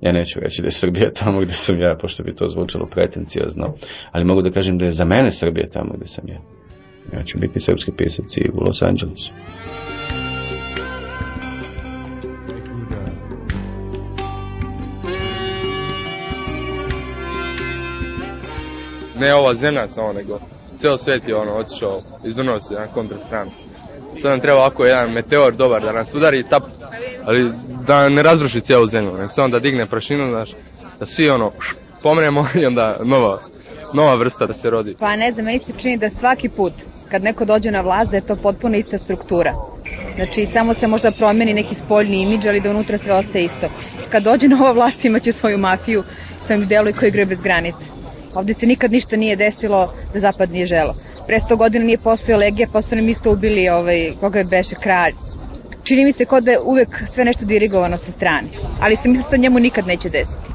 Ja 0.00 0.12
neću 0.12 0.40
reći 0.40 0.62
da 0.62 0.66
je 0.66 0.70
Srbija 0.70 1.10
tamo 1.12 1.40
gde 1.40 1.52
sam 1.52 1.80
ja, 1.80 1.96
pošto 2.00 2.22
bi 2.22 2.34
to 2.34 2.48
zvučalo 2.48 2.86
pretencijozno, 2.86 3.74
ali 4.12 4.24
mogu 4.24 4.42
da 4.42 4.50
kažem 4.50 4.78
da 4.78 4.84
je 4.84 4.92
za 4.92 5.04
mene 5.04 5.32
Srbija 5.32 5.68
tamo 5.72 5.92
gde 5.96 6.06
sam 6.06 6.28
ja. 6.28 6.40
Ja 7.12 7.24
ću 7.24 7.38
biti 7.38 7.60
srpski 7.60 7.92
pisac 7.96 8.36
i 8.36 8.50
u 8.54 8.60
Los 8.60 8.82
Angelesu. 8.82 9.32
Ne 19.18 19.34
ova 19.34 19.54
zemlja 19.54 19.88
samo, 19.88 20.12
nego 20.12 20.40
ceo 20.76 20.96
svet 20.96 21.28
je 21.28 21.36
ono 21.36 21.52
otišao, 21.52 22.02
izdurnuo 22.24 22.60
se 22.60 22.74
na 22.74 22.86
kontra 22.86 23.18
stranu. 23.18 23.50
Sad 24.22 24.30
nam 24.30 24.40
treba 24.40 24.58
ovako 24.58 24.84
jedan 24.84 25.12
meteor 25.12 25.56
dobar 25.56 25.82
da 25.82 25.92
nas 25.92 26.14
udari 26.14 26.40
i 26.40 26.48
tap, 26.50 26.62
ali 27.26 27.52
da 27.86 28.08
ne 28.08 28.22
razruši 28.22 28.60
cijelu 28.60 28.86
zemlju, 28.86 29.12
nego 29.12 29.28
samo 29.28 29.48
da 29.48 29.58
digne 29.58 29.86
prašinu, 29.86 30.30
znaš, 30.30 30.50
da 31.00 31.06
svi 31.06 31.30
ono 31.30 31.52
pomremo 32.02 32.46
i 32.60 32.66
onda 32.66 32.98
nova, 33.04 33.38
nova 33.94 34.14
vrsta 34.14 34.46
da 34.46 34.54
se 34.54 34.70
rodi. 34.70 34.96
Pa 34.98 35.16
ne 35.16 35.32
znam, 35.32 35.44
meni 35.44 35.58
se 35.58 35.72
čini 35.78 35.96
da 35.96 36.10
svaki 36.10 36.48
put 36.48 36.72
kad 37.10 37.22
neko 37.22 37.44
dođe 37.44 37.70
na 37.70 37.80
vlast 37.80 38.10
da 38.10 38.16
je 38.16 38.26
to 38.26 38.36
potpuno 38.36 38.76
ista 38.76 38.98
struktura. 38.98 39.54
Znači, 40.16 40.46
samo 40.46 40.74
se 40.74 40.86
možda 40.86 41.10
promeni 41.10 41.54
neki 41.54 41.74
spoljni 41.74 42.22
imidž, 42.22 42.46
ali 42.46 42.60
da 42.60 42.70
unutra 42.70 42.98
sve 42.98 43.14
ostaje 43.14 43.44
isto. 43.44 43.68
Kad 44.08 44.22
dođe 44.22 44.48
nova 44.56 44.72
vlast 44.72 45.04
imaće 45.04 45.32
svoju 45.32 45.58
mafiju, 45.58 46.02
svojim 46.46 46.66
delu 46.66 46.88
i 46.88 46.92
koji 46.92 47.08
igraju 47.08 47.26
bez 47.26 47.40
granice. 47.40 47.84
Ovde 48.34 48.54
se 48.54 48.66
nikad 48.66 48.92
ništa 48.92 49.16
nije 49.16 49.36
desilo 49.36 49.92
da 50.12 50.20
Zapad 50.20 50.50
nije 50.50 50.66
želo. 50.66 50.94
Pre 51.26 51.38
100 51.38 51.56
godina 51.56 51.84
nije 51.84 51.98
postojao 51.98 52.40
legija, 52.40 52.68
pa 52.72 52.82
su 52.82 52.96
nam 52.96 53.08
isto 53.08 53.32
ubili 53.32 53.68
ovaj, 53.68 54.12
koga 54.20 54.38
je 54.38 54.44
beše 54.44 54.74
kralj. 54.74 55.12
Čini 55.86 56.04
mi 56.04 56.12
se 56.12 56.24
kao 56.24 56.40
da 56.40 56.50
je 56.50 56.60
uvek 56.60 57.02
sve 57.06 57.24
nešto 57.24 57.44
dirigovano 57.44 57.96
sa 57.96 58.12
strane. 58.12 58.48
Ali 58.80 58.96
se 58.96 59.08
misli 59.08 59.24
da 59.24 59.30
to 59.30 59.36
njemu 59.36 59.58
nikad 59.60 59.86
neće 59.86 60.08
desiti. 60.08 60.50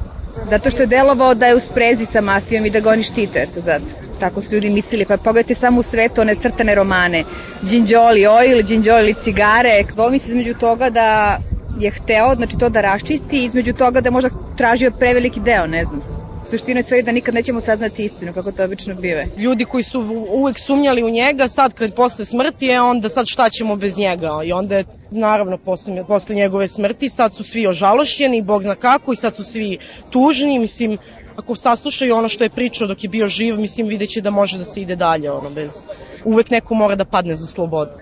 Zato 0.50 0.70
što 0.70 0.82
je 0.82 0.86
delovao 0.86 1.34
da 1.34 1.46
je 1.46 1.56
u 1.56 1.60
sprezi 1.60 2.06
sa 2.06 2.20
mafijom 2.20 2.66
i 2.66 2.70
da 2.70 2.80
ga 2.80 2.90
oni 2.90 3.02
štite, 3.02 3.38
eto 3.42 3.60
zato. 3.60 3.84
Tako 4.20 4.42
su 4.42 4.54
ljudi 4.54 4.70
mislili, 4.70 5.04
pa 5.04 5.16
pogledajte 5.16 5.54
samo 5.54 5.80
u 5.80 5.82
svetu 5.82 6.20
one 6.20 6.34
crtane 6.34 6.74
romane. 6.74 7.24
Džinđoli 7.64 8.26
oil, 8.26 8.62
džinđoli 8.62 9.14
cigare. 9.14 9.84
Dvomi 9.94 10.18
se 10.18 10.28
između 10.28 10.54
toga 10.54 10.90
da 10.90 11.38
je 11.80 11.90
hteo, 11.90 12.34
znači 12.34 12.58
to 12.58 12.68
da 12.68 12.80
raščisti, 12.80 13.44
između 13.44 13.72
toga 13.72 14.00
da 14.00 14.06
je 14.06 14.18
možda 14.18 14.30
tražio 14.56 14.90
preveliki 14.90 15.40
deo, 15.40 15.66
ne 15.66 15.84
znam 15.84 16.21
suština 16.52 16.78
je 16.78 16.82
sve 16.82 17.02
da 17.02 17.12
nikad 17.12 17.34
nećemo 17.34 17.60
saznati 17.60 18.04
istinu, 18.04 18.32
kako 18.32 18.52
to 18.52 18.64
obično 18.64 18.94
bive. 18.94 19.26
Ljudi 19.36 19.64
koji 19.64 19.82
su 19.82 20.00
uvek 20.30 20.58
sumnjali 20.58 21.04
u 21.04 21.10
njega, 21.10 21.48
sad 21.48 21.74
kad 21.74 21.94
posle 21.94 22.24
smrti 22.24 22.66
je 22.66 22.80
onda 22.80 23.08
sad 23.08 23.26
šta 23.26 23.48
ćemo 23.50 23.76
bez 23.76 23.98
njega. 23.98 24.30
I 24.44 24.52
onda 24.52 24.76
je 24.76 24.84
naravno 25.10 25.58
posle, 25.58 26.04
posle 26.06 26.34
njegove 26.34 26.68
smrti 26.68 27.08
sad 27.08 27.34
su 27.34 27.44
svi 27.44 27.66
ožalošćeni, 27.66 28.42
bog 28.42 28.62
zna 28.62 28.74
kako, 28.74 29.12
i 29.12 29.16
sad 29.16 29.34
su 29.34 29.44
svi 29.44 29.78
tužni, 30.10 30.58
mislim, 30.58 30.98
ako 31.36 31.54
saslušaju 31.56 32.14
ono 32.14 32.28
što 32.28 32.44
je 32.44 32.50
pričao 32.50 32.88
dok 32.88 33.04
je 33.04 33.08
bio 33.08 33.26
živ, 33.26 33.56
mislim 33.56 33.88
vidjet 33.88 34.10
će 34.10 34.20
da 34.20 34.30
može 34.30 34.58
da 34.58 34.64
se 34.64 34.80
ide 34.80 34.96
dalje, 34.96 35.30
ono, 35.30 35.50
bez... 35.50 35.84
Uvek 36.24 36.50
neko 36.50 36.74
mora 36.74 36.94
da 36.96 37.04
padne 37.04 37.36
za 37.36 37.46
slobodu. 37.46 37.92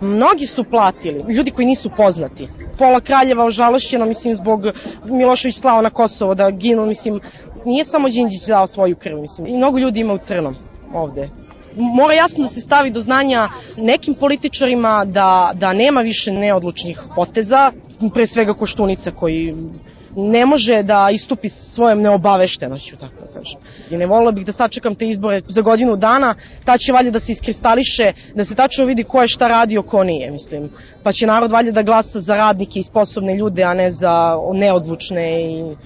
Mnogi 0.00 0.46
su 0.46 0.64
platili, 0.64 1.34
ljudi 1.34 1.50
koji 1.50 1.66
nisu 1.66 1.90
poznati. 1.96 2.48
Pola 2.78 3.00
kraljeva 3.00 3.44
ožalošćeno, 3.44 4.06
mislim, 4.06 4.34
zbog 4.34 4.60
Milošević 5.04 5.56
slao 5.56 5.82
na 5.82 5.90
Kosovo 5.90 6.34
da 6.34 6.50
ginu, 6.50 6.86
mislim, 6.86 7.20
nije 7.66 7.84
samo 7.84 8.08
Đinđić 8.08 8.46
dao 8.46 8.66
svoju 8.66 8.96
krv, 8.96 9.20
mislim, 9.20 9.46
i 9.46 9.56
mnogo 9.56 9.78
ljudi 9.78 10.00
ima 10.00 10.12
u 10.12 10.18
crnom 10.18 10.56
ovde. 10.94 11.28
Mora 11.76 12.14
jasno 12.14 12.42
da 12.42 12.48
se 12.48 12.60
stavi 12.60 12.90
do 12.90 13.00
znanja 13.00 13.48
nekim 13.76 14.14
političarima 14.14 15.04
da, 15.04 15.52
da 15.54 15.72
nema 15.72 16.00
više 16.00 16.32
neodlučnih 16.32 17.00
poteza, 17.14 17.72
pre 18.14 18.26
svega 18.26 18.54
Koštunica 18.54 19.10
koji 19.10 19.54
ne 20.16 20.46
može 20.46 20.82
da 20.82 21.08
istupi 21.12 21.48
svojom 21.48 22.00
neobaveštenošću, 22.00 22.96
tako 22.96 23.14
da 23.20 23.26
kažem. 23.26 23.60
I 23.90 23.96
ne 23.96 24.06
volila 24.06 24.32
bih 24.32 24.46
da 24.46 24.52
sačekam 24.52 24.94
te 24.94 25.08
izbore 25.08 25.40
za 25.48 25.62
godinu 25.62 25.96
dana, 25.96 26.34
ta 26.64 26.78
će 26.78 26.92
valjda 26.92 27.10
da 27.10 27.20
se 27.20 27.32
iskristališe, 27.32 28.12
da 28.34 28.44
se 28.44 28.54
tačno 28.54 28.84
vidi 28.84 29.04
ko 29.04 29.20
je 29.20 29.28
šta 29.28 29.48
radio, 29.48 29.82
ko 29.82 30.04
nije, 30.04 30.30
mislim. 30.30 30.70
Pa 31.02 31.12
će 31.12 31.26
narod 31.26 31.52
valjda 31.52 31.72
da 31.72 31.82
glasa 31.82 32.20
za 32.20 32.36
radnike 32.36 32.80
i 32.80 32.82
sposobne 32.82 33.36
ljude, 33.36 33.62
a 33.62 33.74
ne 33.74 33.90
za 33.90 34.36
neodlučne 34.52 35.42
i 35.42 35.76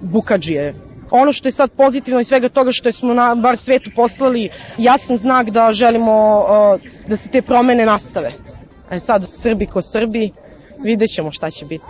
bukadžije 0.00 0.74
ono 1.10 1.32
što 1.32 1.48
je 1.48 1.52
sad 1.52 1.70
pozitivno 1.70 2.20
i 2.20 2.24
svega 2.24 2.48
toga 2.48 2.70
što 2.72 2.92
smo 2.92 3.14
na 3.14 3.34
bar 3.34 3.56
svetu 3.56 3.90
poslali 3.96 4.50
jasan 4.78 5.16
znak 5.16 5.50
da 5.50 5.72
želimo 5.72 6.38
uh, 6.38 6.80
da 7.08 7.16
se 7.16 7.28
te 7.28 7.42
promene 7.42 7.86
nastave. 7.86 8.32
E 8.90 9.00
sad, 9.00 9.26
Srbi 9.30 9.66
ko 9.66 9.82
Srbi, 9.82 10.30
vidjet 10.82 11.10
ćemo 11.10 11.32
šta 11.32 11.50
će 11.50 11.64
biti. 11.64 11.84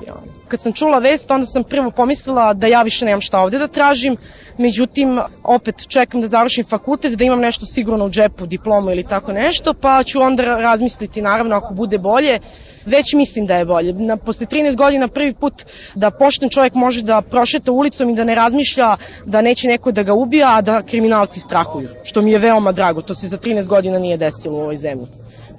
Kad 0.49 0.61
sam 0.61 0.73
čula 0.73 0.99
vest, 0.99 1.31
onda 1.31 1.47
sam 1.47 1.65
prvo 1.65 1.91
pomislila 1.91 2.55
da 2.55 2.67
ja 2.67 2.83
više 2.83 3.05
nemam 3.05 3.21
šta 3.21 3.39
ovde 3.39 3.59
da 3.59 3.69
tražim, 3.69 4.17
međutim, 4.59 5.21
opet 5.43 5.75
čekam 5.89 6.21
da 6.21 6.27
završim 6.27 6.65
fakultet, 6.65 7.13
da 7.13 7.25
imam 7.25 7.41
nešto 7.41 7.67
sigurno 7.67 8.05
u 8.05 8.11
džepu, 8.11 8.47
diplomu 8.47 8.91
ili 8.91 9.05
tako 9.05 9.33
nešto, 9.33 9.75
pa 9.81 10.03
ću 10.03 10.21
onda 10.21 10.43
razmisliti, 10.43 11.23
naravno, 11.23 11.57
ako 11.57 11.75
bude 11.75 11.99
bolje, 11.99 12.39
već 12.87 13.15
mislim 13.15 13.47
da 13.47 13.55
je 13.55 13.65
bolje. 13.65 13.93
Na, 13.93 14.17
posle 14.17 14.47
13 14.47 14.77
godina 14.77 15.09
prvi 15.09 15.35
put 15.35 15.55
da 15.95 16.11
pošten 16.11 16.49
čovjek 16.49 16.75
može 16.75 17.03
da 17.03 17.23
prošeta 17.31 17.73
ulicom 17.73 18.11
i 18.11 18.15
da 18.15 18.25
ne 18.25 18.35
razmišlja 18.35 18.97
da 19.27 19.43
neće 19.43 19.69
neko 19.69 19.93
da 19.93 20.03
ga 20.03 20.15
ubija, 20.15 20.57
a 20.57 20.63
da 20.63 20.83
kriminalci 20.83 21.41
strahuju, 21.41 21.89
što 22.05 22.23
mi 22.23 22.33
je 22.33 22.39
veoma 22.39 22.73
drago. 22.73 23.03
To 23.03 23.15
se 23.15 23.29
za 23.29 23.39
13 23.39 23.69
godina 23.69 23.99
nije 23.99 24.17
desilo 24.17 24.57
u 24.59 24.61
ovoj 24.61 24.77
zemlji. 24.77 25.07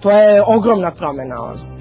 To 0.01 0.11
je 0.11 0.43
ogromna 0.47 0.91
promena. 0.91 1.35
Ono. 1.43 1.77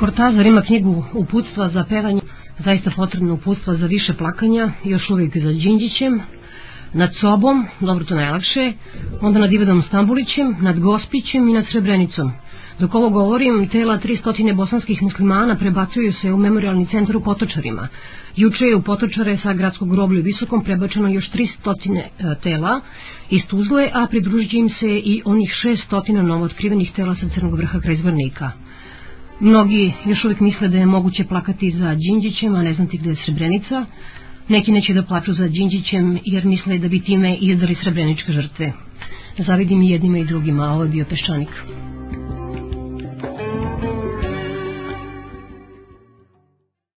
Kortazar 0.00 0.46
ima 0.46 0.62
knjigu 0.66 1.04
uputstva 1.14 1.68
za 1.68 1.84
pevanje, 1.88 2.20
zaista 2.64 2.90
potrebno 2.96 3.34
uputstva 3.34 3.74
za 3.76 3.86
više 3.86 4.12
plakanja, 4.18 4.72
još 4.84 5.10
uvijek 5.10 5.36
za 5.36 5.48
Đinđićem, 5.48 6.20
nad 6.94 7.10
sobom, 7.20 7.66
dobro 7.80 8.04
to 8.04 8.14
najlakše, 8.14 8.72
onda 9.20 9.38
nad 9.40 9.52
Ivanom 9.52 9.82
Stambulićem, 9.82 10.56
nad 10.60 10.80
Gospićem 10.80 11.48
i 11.48 11.52
nad 11.52 11.64
Srebrenicom. 11.72 12.32
Dok 12.78 12.94
ovo 12.94 13.10
govorim, 13.10 13.68
tela 13.68 13.98
300 13.98 14.54
bosanskih 14.54 15.02
muslimana 15.02 15.56
prebacuju 15.56 16.12
se 16.12 16.32
u 16.32 16.36
memorialni 16.36 16.86
centar 16.86 17.16
u 17.16 17.20
Potočarima. 17.20 17.88
Juče 18.36 18.64
je 18.64 18.76
u 18.76 18.82
Potočare 18.82 19.38
sa 19.42 19.52
gradskog 19.52 19.90
groblja 19.90 20.20
Visokom 20.20 20.64
prebačeno 20.64 21.08
još 21.08 21.30
300 21.30 21.98
e, 21.98 22.34
tela 22.42 22.80
iz 23.30 23.42
Tuzle, 23.48 23.90
a 23.92 24.06
pridružit 24.06 24.52
im 24.52 24.68
se 24.68 24.88
i 24.88 25.22
onih 25.24 25.50
600 25.90 26.22
novo 26.22 26.44
otkrivenih 26.44 26.92
tela 26.92 27.14
sa 27.14 27.28
Crnog 27.34 27.56
vrha 27.56 27.80
kraj 27.80 27.96
Zvornika. 27.96 28.50
Mnogi 29.40 29.92
još 30.04 30.24
uvijek 30.24 30.40
misle 30.40 30.68
da 30.68 30.78
je 30.78 30.86
moguće 30.86 31.24
plakati 31.24 31.70
za 31.70 31.94
Đinđićem, 31.94 32.54
a 32.54 32.62
ne 32.62 32.74
znati 32.74 32.98
gde 32.98 33.10
je 33.10 33.16
Srebrenica. 33.24 33.86
Neki 34.48 34.72
neće 34.72 34.92
da 34.94 35.02
plaču 35.02 35.32
za 35.32 35.48
Đinđićem 35.48 36.18
jer 36.24 36.44
misle 36.44 36.78
da 36.78 36.88
bi 36.88 37.00
time 37.00 37.36
izdali 37.36 37.76
srebreničke 37.82 38.32
žrtve. 38.32 38.72
Zavidim 39.46 39.82
i 39.82 39.90
jednima 39.90 40.18
i 40.18 40.24
drugima, 40.24 40.64
a 40.64 40.72
ovo 40.72 40.82
je 40.82 40.88
bio 40.88 41.04
Peščanik. 41.04 41.48